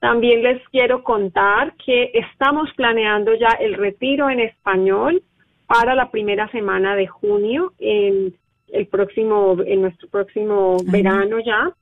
también 0.00 0.42
les 0.42 0.62
quiero 0.68 1.02
contar 1.02 1.74
que 1.84 2.10
estamos 2.14 2.68
planeando 2.76 3.34
ya 3.34 3.56
el 3.60 3.74
retiro 3.74 4.28
en 4.28 4.40
español 4.40 5.22
para 5.66 5.94
la 5.94 6.10
primera 6.10 6.50
semana 6.50 6.94
de 6.94 7.06
junio 7.06 7.72
en 7.78 8.34
el 8.68 8.86
próximo 8.86 9.56
en 9.64 9.82
nuestro 9.82 10.08
próximo 10.08 10.76
verano 10.86 11.38
ya. 11.40 11.72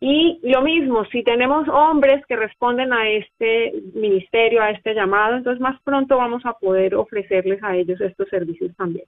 Y 0.00 0.38
lo 0.42 0.60
mismo, 0.62 1.04
si 1.06 1.22
tenemos 1.22 1.66
hombres 1.68 2.22
que 2.26 2.36
responden 2.36 2.92
a 2.92 3.08
este 3.08 3.72
ministerio, 3.94 4.60
a 4.60 4.70
este 4.70 4.92
llamado, 4.92 5.36
entonces 5.36 5.60
más 5.60 5.80
pronto 5.82 6.16
vamos 6.18 6.44
a 6.44 6.52
poder 6.54 6.94
ofrecerles 6.94 7.62
a 7.62 7.76
ellos 7.76 8.00
estos 8.00 8.28
servicios 8.28 8.74
también. 8.76 9.06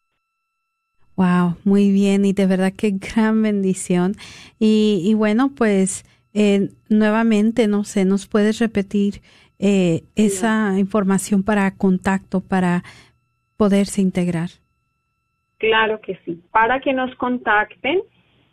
Wow, 1.16 1.57
muy 1.64 1.91
bien 1.91 2.24
y 2.24 2.32
de 2.32 2.47
verdad 2.47 2.72
qué 2.76 2.93
gran 2.93 3.43
bendición. 3.43 4.14
Y, 4.59 5.03
y 5.05 5.14
bueno, 5.14 5.51
pues 5.55 6.05
eh, 6.39 6.68
nuevamente, 6.91 7.66
no 7.66 7.84
sé, 7.84 8.05
¿nos 8.05 8.28
puedes 8.28 8.59
repetir 8.59 9.22
eh, 9.59 10.03
esa 10.16 10.78
información 10.78 11.43
para 11.43 11.74
contacto, 11.74 12.43
para 12.43 12.82
poderse 13.57 14.03
integrar? 14.03 14.51
Claro 15.57 16.03
que 16.03 16.18
sí. 16.26 16.43
Para 16.51 16.80
que 16.80 16.93
nos 16.93 17.14
contacten, 17.14 18.03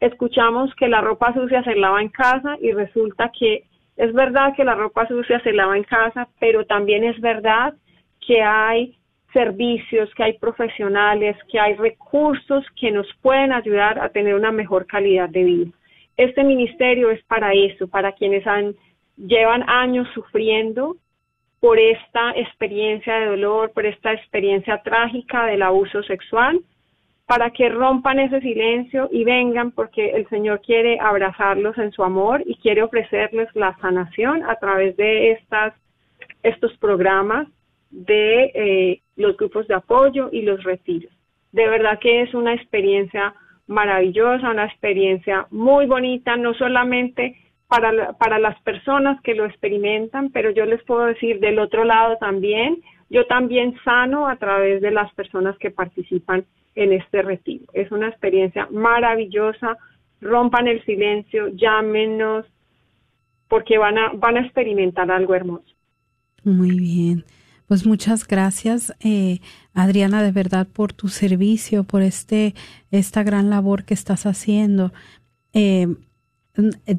escuchamos 0.00 0.72
que 0.76 0.88
la 0.88 1.00
ropa 1.00 1.34
sucia 1.34 1.62
se 1.64 1.74
lava 1.74 2.00
en 2.00 2.08
casa 2.08 2.56
y 2.60 2.70
resulta 2.70 3.32
que 3.36 3.64
es 3.96 4.12
verdad 4.12 4.54
que 4.54 4.64
la 4.64 4.76
ropa 4.76 5.08
sucia 5.08 5.40
se 5.40 5.52
lava 5.52 5.76
en 5.76 5.82
casa, 5.82 6.28
pero 6.38 6.64
también 6.66 7.02
es 7.02 7.20
verdad 7.20 7.74
que 8.24 8.42
hay 8.42 8.97
servicios, 9.32 10.12
que 10.14 10.24
hay 10.24 10.38
profesionales, 10.38 11.36
que 11.50 11.60
hay 11.60 11.74
recursos 11.74 12.64
que 12.80 12.90
nos 12.90 13.06
pueden 13.20 13.52
ayudar 13.52 13.98
a 13.98 14.08
tener 14.08 14.34
una 14.34 14.52
mejor 14.52 14.86
calidad 14.86 15.28
de 15.28 15.44
vida. 15.44 15.70
Este 16.16 16.42
ministerio 16.42 17.10
es 17.10 17.22
para 17.24 17.52
eso, 17.52 17.86
para 17.88 18.12
quienes 18.12 18.46
han, 18.46 18.74
llevan 19.16 19.68
años 19.68 20.08
sufriendo 20.14 20.96
por 21.60 21.78
esta 21.78 22.30
experiencia 22.32 23.14
de 23.18 23.26
dolor, 23.26 23.72
por 23.72 23.84
esta 23.84 24.12
experiencia 24.12 24.80
trágica 24.82 25.46
del 25.46 25.62
abuso 25.62 26.02
sexual, 26.04 26.60
para 27.26 27.50
que 27.50 27.68
rompan 27.68 28.20
ese 28.20 28.40
silencio 28.40 29.08
y 29.12 29.22
vengan 29.24 29.72
porque 29.72 30.10
el 30.10 30.26
Señor 30.28 30.62
quiere 30.62 30.98
abrazarlos 30.98 31.76
en 31.76 31.92
su 31.92 32.02
amor 32.02 32.42
y 32.46 32.56
quiere 32.56 32.82
ofrecerles 32.82 33.48
la 33.54 33.76
sanación 33.80 34.42
a 34.44 34.56
través 34.56 34.96
de 34.96 35.32
estas, 35.32 35.74
estos 36.42 36.74
programas 36.78 37.46
de 37.90 38.44
eh, 38.54 39.00
los 39.18 39.36
grupos 39.36 39.66
de 39.68 39.74
apoyo 39.74 40.30
y 40.32 40.42
los 40.42 40.62
retiros. 40.62 41.12
De 41.52 41.68
verdad 41.68 41.98
que 41.98 42.22
es 42.22 42.32
una 42.34 42.54
experiencia 42.54 43.34
maravillosa, 43.66 44.50
una 44.50 44.64
experiencia 44.64 45.46
muy 45.50 45.86
bonita, 45.86 46.36
no 46.36 46.54
solamente 46.54 47.36
para, 47.66 48.12
para 48.14 48.38
las 48.38 48.58
personas 48.62 49.20
que 49.22 49.34
lo 49.34 49.44
experimentan, 49.44 50.30
pero 50.30 50.50
yo 50.50 50.64
les 50.64 50.82
puedo 50.84 51.04
decir 51.04 51.40
del 51.40 51.58
otro 51.58 51.84
lado 51.84 52.16
también, 52.18 52.78
yo 53.10 53.26
también 53.26 53.74
sano 53.84 54.28
a 54.28 54.36
través 54.36 54.80
de 54.80 54.90
las 54.90 55.12
personas 55.14 55.58
que 55.58 55.70
participan 55.70 56.44
en 56.74 56.92
este 56.92 57.22
retiro. 57.22 57.66
Es 57.72 57.90
una 57.90 58.08
experiencia 58.08 58.68
maravillosa, 58.70 59.76
rompan 60.20 60.68
el 60.68 60.82
silencio, 60.84 61.48
llámenos, 61.48 62.46
porque 63.48 63.78
van 63.78 63.98
a, 63.98 64.12
van 64.14 64.36
a 64.36 64.42
experimentar 64.42 65.10
algo 65.10 65.34
hermoso. 65.34 65.74
Muy 66.44 66.78
bien. 66.78 67.24
Pues 67.68 67.84
muchas 67.84 68.26
gracias, 68.26 68.94
eh, 69.00 69.40
Adriana, 69.74 70.22
de 70.22 70.32
verdad 70.32 70.66
por 70.66 70.94
tu 70.94 71.08
servicio, 71.08 71.84
por 71.84 72.00
este 72.00 72.54
esta 72.90 73.22
gran 73.22 73.50
labor 73.50 73.84
que 73.84 73.92
estás 73.92 74.24
haciendo. 74.24 74.92
eh, 75.52 75.88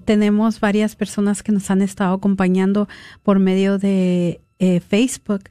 tenemos 0.05 0.59
varias 0.59 0.95
personas 0.95 1.43
que 1.43 1.51
nos 1.51 1.69
han 1.71 1.81
estado 1.81 2.13
acompañando 2.13 2.87
por 3.23 3.39
medio 3.39 3.77
de 3.79 4.41
eh, 4.59 4.79
Facebook 4.79 5.49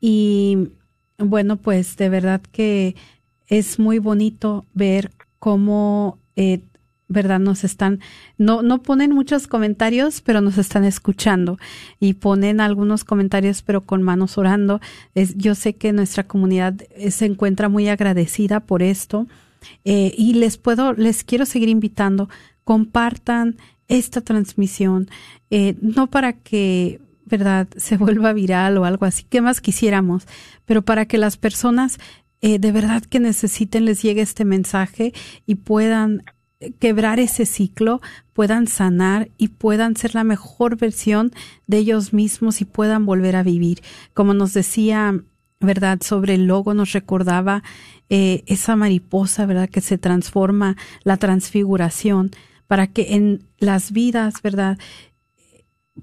y 0.00 0.68
bueno, 1.18 1.56
pues 1.56 1.96
de 1.96 2.08
verdad 2.10 2.40
que 2.52 2.94
es 3.48 3.78
muy 3.78 3.98
bonito 3.98 4.64
ver 4.74 5.10
cómo, 5.38 6.18
eh, 6.36 6.60
¿verdad? 7.08 7.40
Nos 7.40 7.64
están, 7.64 8.00
no, 8.36 8.62
no 8.62 8.82
ponen 8.82 9.12
muchos 9.12 9.46
comentarios, 9.46 10.20
pero 10.20 10.40
nos 10.40 10.58
están 10.58 10.84
escuchando 10.84 11.58
y 11.98 12.14
ponen 12.14 12.60
algunos 12.60 13.04
comentarios, 13.04 13.62
pero 13.62 13.84
con 13.84 14.02
manos 14.02 14.38
orando. 14.38 14.80
Es, 15.14 15.36
yo 15.36 15.54
sé 15.54 15.74
que 15.74 15.92
nuestra 15.92 16.24
comunidad 16.24 16.74
se 17.10 17.26
encuentra 17.26 17.68
muy 17.68 17.88
agradecida 17.88 18.60
por 18.60 18.82
esto 18.82 19.26
eh, 19.84 20.14
y 20.16 20.34
les 20.34 20.58
puedo, 20.58 20.92
les 20.92 21.24
quiero 21.24 21.46
seguir 21.46 21.68
invitando, 21.68 22.28
compartan 22.64 23.56
esta 23.88 24.20
transmisión, 24.20 25.08
eh, 25.50 25.76
no 25.80 26.08
para 26.08 26.34
que 26.34 27.00
¿verdad? 27.24 27.68
Se 27.76 27.96
vuelva 27.96 28.32
viral 28.32 28.78
o 28.78 28.84
algo 28.84 29.04
así. 29.04 29.24
¿Qué 29.28 29.40
más 29.40 29.60
quisiéramos? 29.60 30.26
Pero 30.64 30.82
para 30.82 31.06
que 31.06 31.18
las 31.18 31.36
personas 31.36 31.98
eh, 32.40 32.58
de 32.58 32.70
verdad 32.70 33.02
que 33.02 33.18
necesiten 33.18 33.84
les 33.84 34.02
llegue 34.02 34.22
este 34.22 34.44
mensaje 34.44 35.12
y 35.44 35.56
puedan 35.56 36.22
quebrar 36.78 37.20
ese 37.20 37.46
ciclo, 37.46 38.00
puedan 38.32 38.66
sanar 38.66 39.30
y 39.38 39.48
puedan 39.48 39.96
ser 39.96 40.14
la 40.14 40.24
mejor 40.24 40.76
versión 40.76 41.32
de 41.66 41.78
ellos 41.78 42.12
mismos 42.12 42.60
y 42.60 42.64
puedan 42.64 43.06
volver 43.06 43.36
a 43.36 43.42
vivir. 43.42 43.82
Como 44.14 44.34
nos 44.34 44.54
decía, 44.54 45.20
¿verdad? 45.60 46.00
Sobre 46.02 46.34
el 46.34 46.46
logo 46.46 46.74
nos 46.74 46.92
recordaba 46.92 47.62
eh, 48.08 48.42
esa 48.46 48.76
mariposa, 48.76 49.46
¿verdad? 49.46 49.68
Que 49.68 49.80
se 49.80 49.98
transforma, 49.98 50.76
la 51.04 51.16
transfiguración, 51.16 52.30
para 52.66 52.86
que 52.86 53.14
en 53.14 53.44
las 53.58 53.92
vidas, 53.92 54.42
¿verdad? 54.42 54.78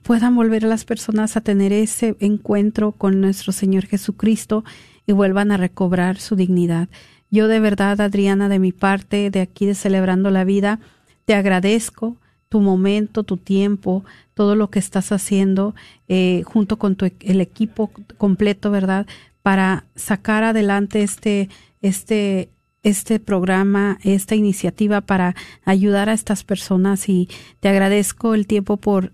puedan 0.03 0.35
volver 0.35 0.65
a 0.65 0.67
las 0.67 0.85
personas 0.85 1.37
a 1.37 1.41
tener 1.41 1.71
ese 1.73 2.15
encuentro 2.19 2.91
con 2.91 3.21
nuestro 3.21 3.51
Señor 3.51 3.85
Jesucristo 3.85 4.63
y 5.07 5.13
vuelvan 5.13 5.51
a 5.51 5.57
recobrar 5.57 6.19
su 6.19 6.35
dignidad. 6.35 6.89
Yo 7.35 7.49
de 7.49 7.59
verdad, 7.59 7.99
Adriana, 7.99 8.47
de 8.47 8.59
mi 8.59 8.71
parte, 8.71 9.29
de 9.29 9.41
aquí 9.41 9.65
de 9.65 9.75
Celebrando 9.75 10.31
la 10.31 10.45
Vida, 10.45 10.79
te 11.25 11.33
agradezco 11.33 12.15
tu 12.47 12.61
momento, 12.61 13.23
tu 13.23 13.35
tiempo, 13.35 14.05
todo 14.33 14.55
lo 14.55 14.69
que 14.69 14.79
estás 14.79 15.11
haciendo 15.11 15.75
eh, 16.07 16.43
junto 16.45 16.77
con 16.77 16.95
tu, 16.95 17.11
el 17.19 17.41
equipo 17.41 17.91
completo, 18.17 18.71
¿verdad? 18.71 19.05
Para 19.41 19.83
sacar 19.95 20.45
adelante 20.45 21.03
este, 21.03 21.49
este, 21.81 22.51
este 22.83 23.19
programa, 23.19 23.99
esta 24.03 24.35
iniciativa 24.35 25.01
para 25.01 25.35
ayudar 25.65 26.07
a 26.07 26.13
estas 26.13 26.45
personas 26.45 27.09
y 27.09 27.27
te 27.59 27.67
agradezco 27.67 28.33
el 28.33 28.47
tiempo 28.47 28.77
por 28.77 29.11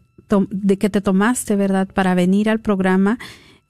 de 0.52 0.78
que 0.78 0.92
te 0.92 1.02
tomaste, 1.02 1.56
¿verdad?, 1.56 1.88
para 1.88 2.14
venir 2.14 2.52
al 2.52 2.60
programa. 2.60 3.18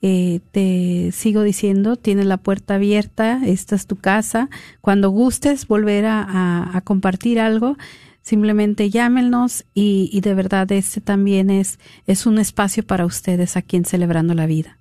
Eh, 0.01 0.39
te 0.51 1.11
sigo 1.11 1.43
diciendo, 1.43 1.95
tienes 1.95 2.25
la 2.25 2.37
puerta 2.37 2.75
abierta, 2.75 3.39
esta 3.45 3.75
es 3.75 3.85
tu 3.85 3.97
casa. 3.97 4.49
Cuando 4.81 5.09
gustes 5.09 5.67
volver 5.67 6.05
a, 6.07 6.81
compartir 6.83 7.39
algo, 7.39 7.75
simplemente 8.21 8.89
llámenos 8.89 9.63
y, 9.73 10.09
y, 10.11 10.21
de 10.21 10.33
verdad 10.33 10.71
este 10.71 11.01
también 11.01 11.49
es, 11.49 11.79
es 12.07 12.25
un 12.25 12.39
espacio 12.39 12.83
para 12.83 13.05
ustedes 13.05 13.57
aquí 13.57 13.77
en 13.77 13.85
Celebrando 13.85 14.33
la 14.33 14.47
Vida. 14.47 14.77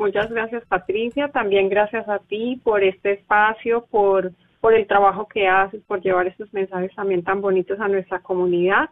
Muchas 0.00 0.30
gracias 0.30 0.64
Patricia, 0.66 1.28
también 1.28 1.68
gracias 1.68 2.08
a 2.08 2.20
ti 2.20 2.58
por 2.64 2.82
este 2.82 3.12
espacio, 3.12 3.84
por, 3.90 4.32
por 4.60 4.72
el 4.72 4.86
trabajo 4.86 5.28
que 5.28 5.46
haces, 5.46 5.82
por 5.82 6.00
llevar 6.00 6.26
estos 6.26 6.50
mensajes 6.54 6.94
también 6.94 7.22
tan 7.22 7.42
bonitos 7.42 7.78
a 7.80 7.88
nuestra 7.88 8.20
comunidad. 8.20 8.88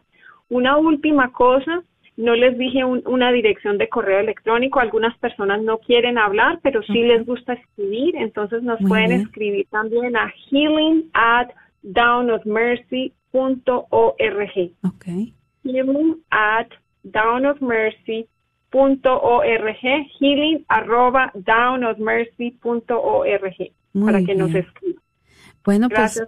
Una 0.49 0.77
última 0.77 1.31
cosa, 1.31 1.81
no 2.19 2.35
les 2.35 2.55
dije 2.57 2.83
una 2.83 3.31
dirección 3.31 3.77
de 3.77 3.87
correo 3.87 4.19
electrónico. 4.19 4.81
Algunas 4.81 5.17
personas 5.19 5.63
no 5.63 5.77
quieren 5.77 6.17
hablar, 6.17 6.59
pero 6.61 6.83
sí 6.83 7.01
les 7.01 7.25
gusta 7.25 7.53
escribir. 7.53 8.17
Entonces 8.17 8.61
nos 8.61 8.77
pueden 8.89 9.13
escribir 9.13 9.67
también 9.71 10.17
a 10.17 10.29
healing 10.51 11.09
at 11.13 11.47
downofmercy.org. 11.81 14.73
Okay. 14.85 15.33
Healing 15.63 16.17
at 16.29 16.67
downofmercy.org. 17.05 19.77
Healing 20.19 20.65
arroba 20.67 21.31
downofmercy.org. 21.35 23.71
Para 23.93 24.21
que 24.23 24.35
nos 24.35 24.53
escriban. 24.53 25.01
Bueno, 25.63 25.89
pues 25.89 26.21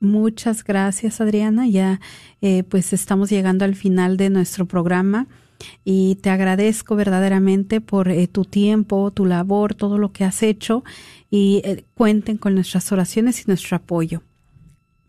muchas 0.00 0.64
gracias 0.64 1.20
Adriana. 1.20 1.66
Ya 1.68 2.00
eh, 2.40 2.62
pues 2.64 2.92
estamos 2.92 3.30
llegando 3.30 3.64
al 3.64 3.74
final 3.74 4.16
de 4.16 4.30
nuestro 4.30 4.66
programa 4.66 5.26
y 5.84 6.16
te 6.16 6.30
agradezco 6.30 6.96
verdaderamente 6.96 7.80
por 7.80 8.08
eh, 8.08 8.26
tu 8.28 8.44
tiempo, 8.44 9.10
tu 9.10 9.26
labor, 9.26 9.74
todo 9.74 9.98
lo 9.98 10.12
que 10.12 10.24
has 10.24 10.42
hecho 10.42 10.84
y 11.30 11.60
eh, 11.64 11.84
cuenten 11.94 12.38
con 12.38 12.54
nuestras 12.54 12.90
oraciones 12.92 13.40
y 13.40 13.44
nuestro 13.46 13.76
apoyo. 13.76 14.22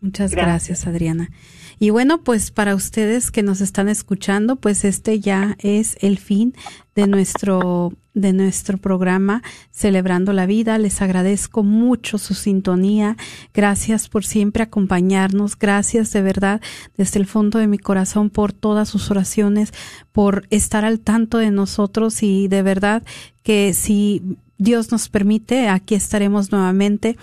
Muchas 0.00 0.32
gracias 0.32 0.86
Adriana. 0.86 1.30
Y 1.78 1.90
bueno, 1.90 2.22
pues 2.22 2.50
para 2.50 2.74
ustedes 2.74 3.30
que 3.30 3.42
nos 3.42 3.60
están 3.60 3.88
escuchando, 3.88 4.56
pues 4.56 4.84
este 4.84 5.20
ya 5.20 5.56
es 5.58 5.96
el 6.00 6.18
fin 6.18 6.54
de 6.94 7.06
nuestro 7.06 7.92
de 8.14 8.32
nuestro 8.32 8.78
programa 8.78 9.42
Celebrando 9.70 10.32
la 10.32 10.46
Vida. 10.46 10.78
Les 10.78 11.02
agradezco 11.02 11.62
mucho 11.62 12.18
su 12.18 12.34
sintonía. 12.34 13.16
Gracias 13.54 14.08
por 14.08 14.24
siempre 14.24 14.62
acompañarnos. 14.62 15.58
Gracias 15.58 16.12
de 16.12 16.22
verdad 16.22 16.60
desde 16.96 17.20
el 17.20 17.26
fondo 17.26 17.58
de 17.58 17.66
mi 17.66 17.78
corazón 17.78 18.30
por 18.30 18.52
todas 18.52 18.88
sus 18.88 19.10
oraciones, 19.10 19.72
por 20.12 20.46
estar 20.50 20.84
al 20.84 21.00
tanto 21.00 21.38
de 21.38 21.50
nosotros 21.50 22.22
y 22.22 22.48
de 22.48 22.62
verdad 22.62 23.02
que 23.42 23.72
si 23.72 24.36
Dios 24.58 24.92
nos 24.92 25.08
permite, 25.08 25.68
aquí 25.68 25.94
estaremos 25.94 26.52
nuevamente 26.52 27.16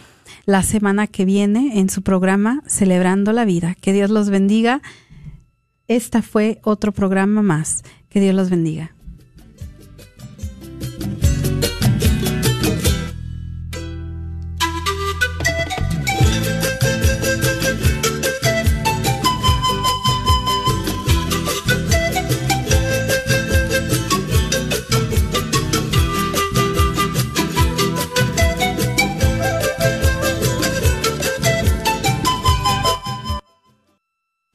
la 0.45 0.63
semana 0.63 1.07
que 1.07 1.25
viene 1.25 1.79
en 1.79 1.89
su 1.89 2.01
programa 2.01 2.63
Celebrando 2.65 3.31
la 3.33 3.45
Vida. 3.45 3.75
Que 3.79 3.93
Dios 3.93 4.09
los 4.09 4.29
bendiga. 4.29 4.81
Esta 5.87 6.21
fue 6.21 6.59
otro 6.63 6.91
programa 6.91 7.41
más. 7.41 7.83
Que 8.09 8.19
Dios 8.19 8.33
los 8.33 8.49
bendiga. 8.49 8.96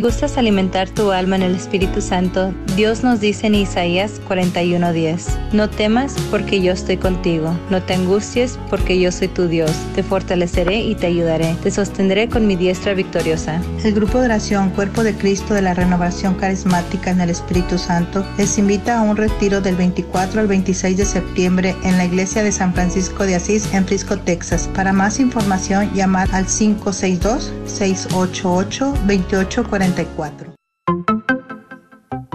¿Gustas 0.02 0.36
alimentar 0.36 0.90
tu 0.90 1.12
alma 1.12 1.36
en 1.36 1.42
el 1.42 1.54
Espíritu 1.54 2.00
Santo? 2.00 2.52
Dios 2.74 3.04
nos 3.04 3.20
dice 3.20 3.46
en 3.46 3.54
Isaías 3.54 4.20
41:10, 4.28 5.28
No 5.52 5.70
temas 5.70 6.16
porque 6.28 6.60
yo 6.60 6.72
estoy 6.72 6.96
contigo, 6.96 7.56
no 7.70 7.80
te 7.80 7.94
angusties 7.94 8.58
porque 8.68 8.98
yo 8.98 9.12
soy 9.12 9.28
tu 9.28 9.46
Dios, 9.46 9.70
te 9.94 10.02
fortaleceré 10.02 10.80
y 10.80 10.96
te 10.96 11.06
ayudaré, 11.06 11.54
te 11.62 11.70
sostendré 11.70 12.28
con 12.28 12.48
mi 12.48 12.56
diestra 12.56 12.94
victoriosa. 12.94 13.62
El 13.84 13.94
grupo 13.94 14.18
de 14.18 14.24
oración 14.24 14.70
Cuerpo 14.70 15.04
de 15.04 15.14
Cristo 15.14 15.54
de 15.54 15.62
la 15.62 15.72
Renovación 15.72 16.34
Carismática 16.34 17.12
en 17.12 17.20
el 17.20 17.30
Espíritu 17.30 17.78
Santo 17.78 18.26
les 18.38 18.58
invita 18.58 18.98
a 18.98 19.02
un 19.02 19.16
retiro 19.16 19.60
del 19.60 19.76
24 19.76 20.40
al 20.40 20.48
26 20.48 20.96
de 20.96 21.04
septiembre 21.04 21.76
en 21.84 21.96
la 21.96 22.06
iglesia 22.06 22.42
de 22.42 22.50
San 22.50 22.74
Francisco 22.74 23.24
de 23.24 23.36
Asís 23.36 23.72
en 23.72 23.86
Frisco, 23.86 24.18
Texas. 24.18 24.68
Para 24.74 24.92
más 24.92 25.20
información, 25.20 25.88
llamar 25.94 26.28
al 26.32 26.46
562 26.46 27.52
688 27.66 28.94
2840 29.06 29.91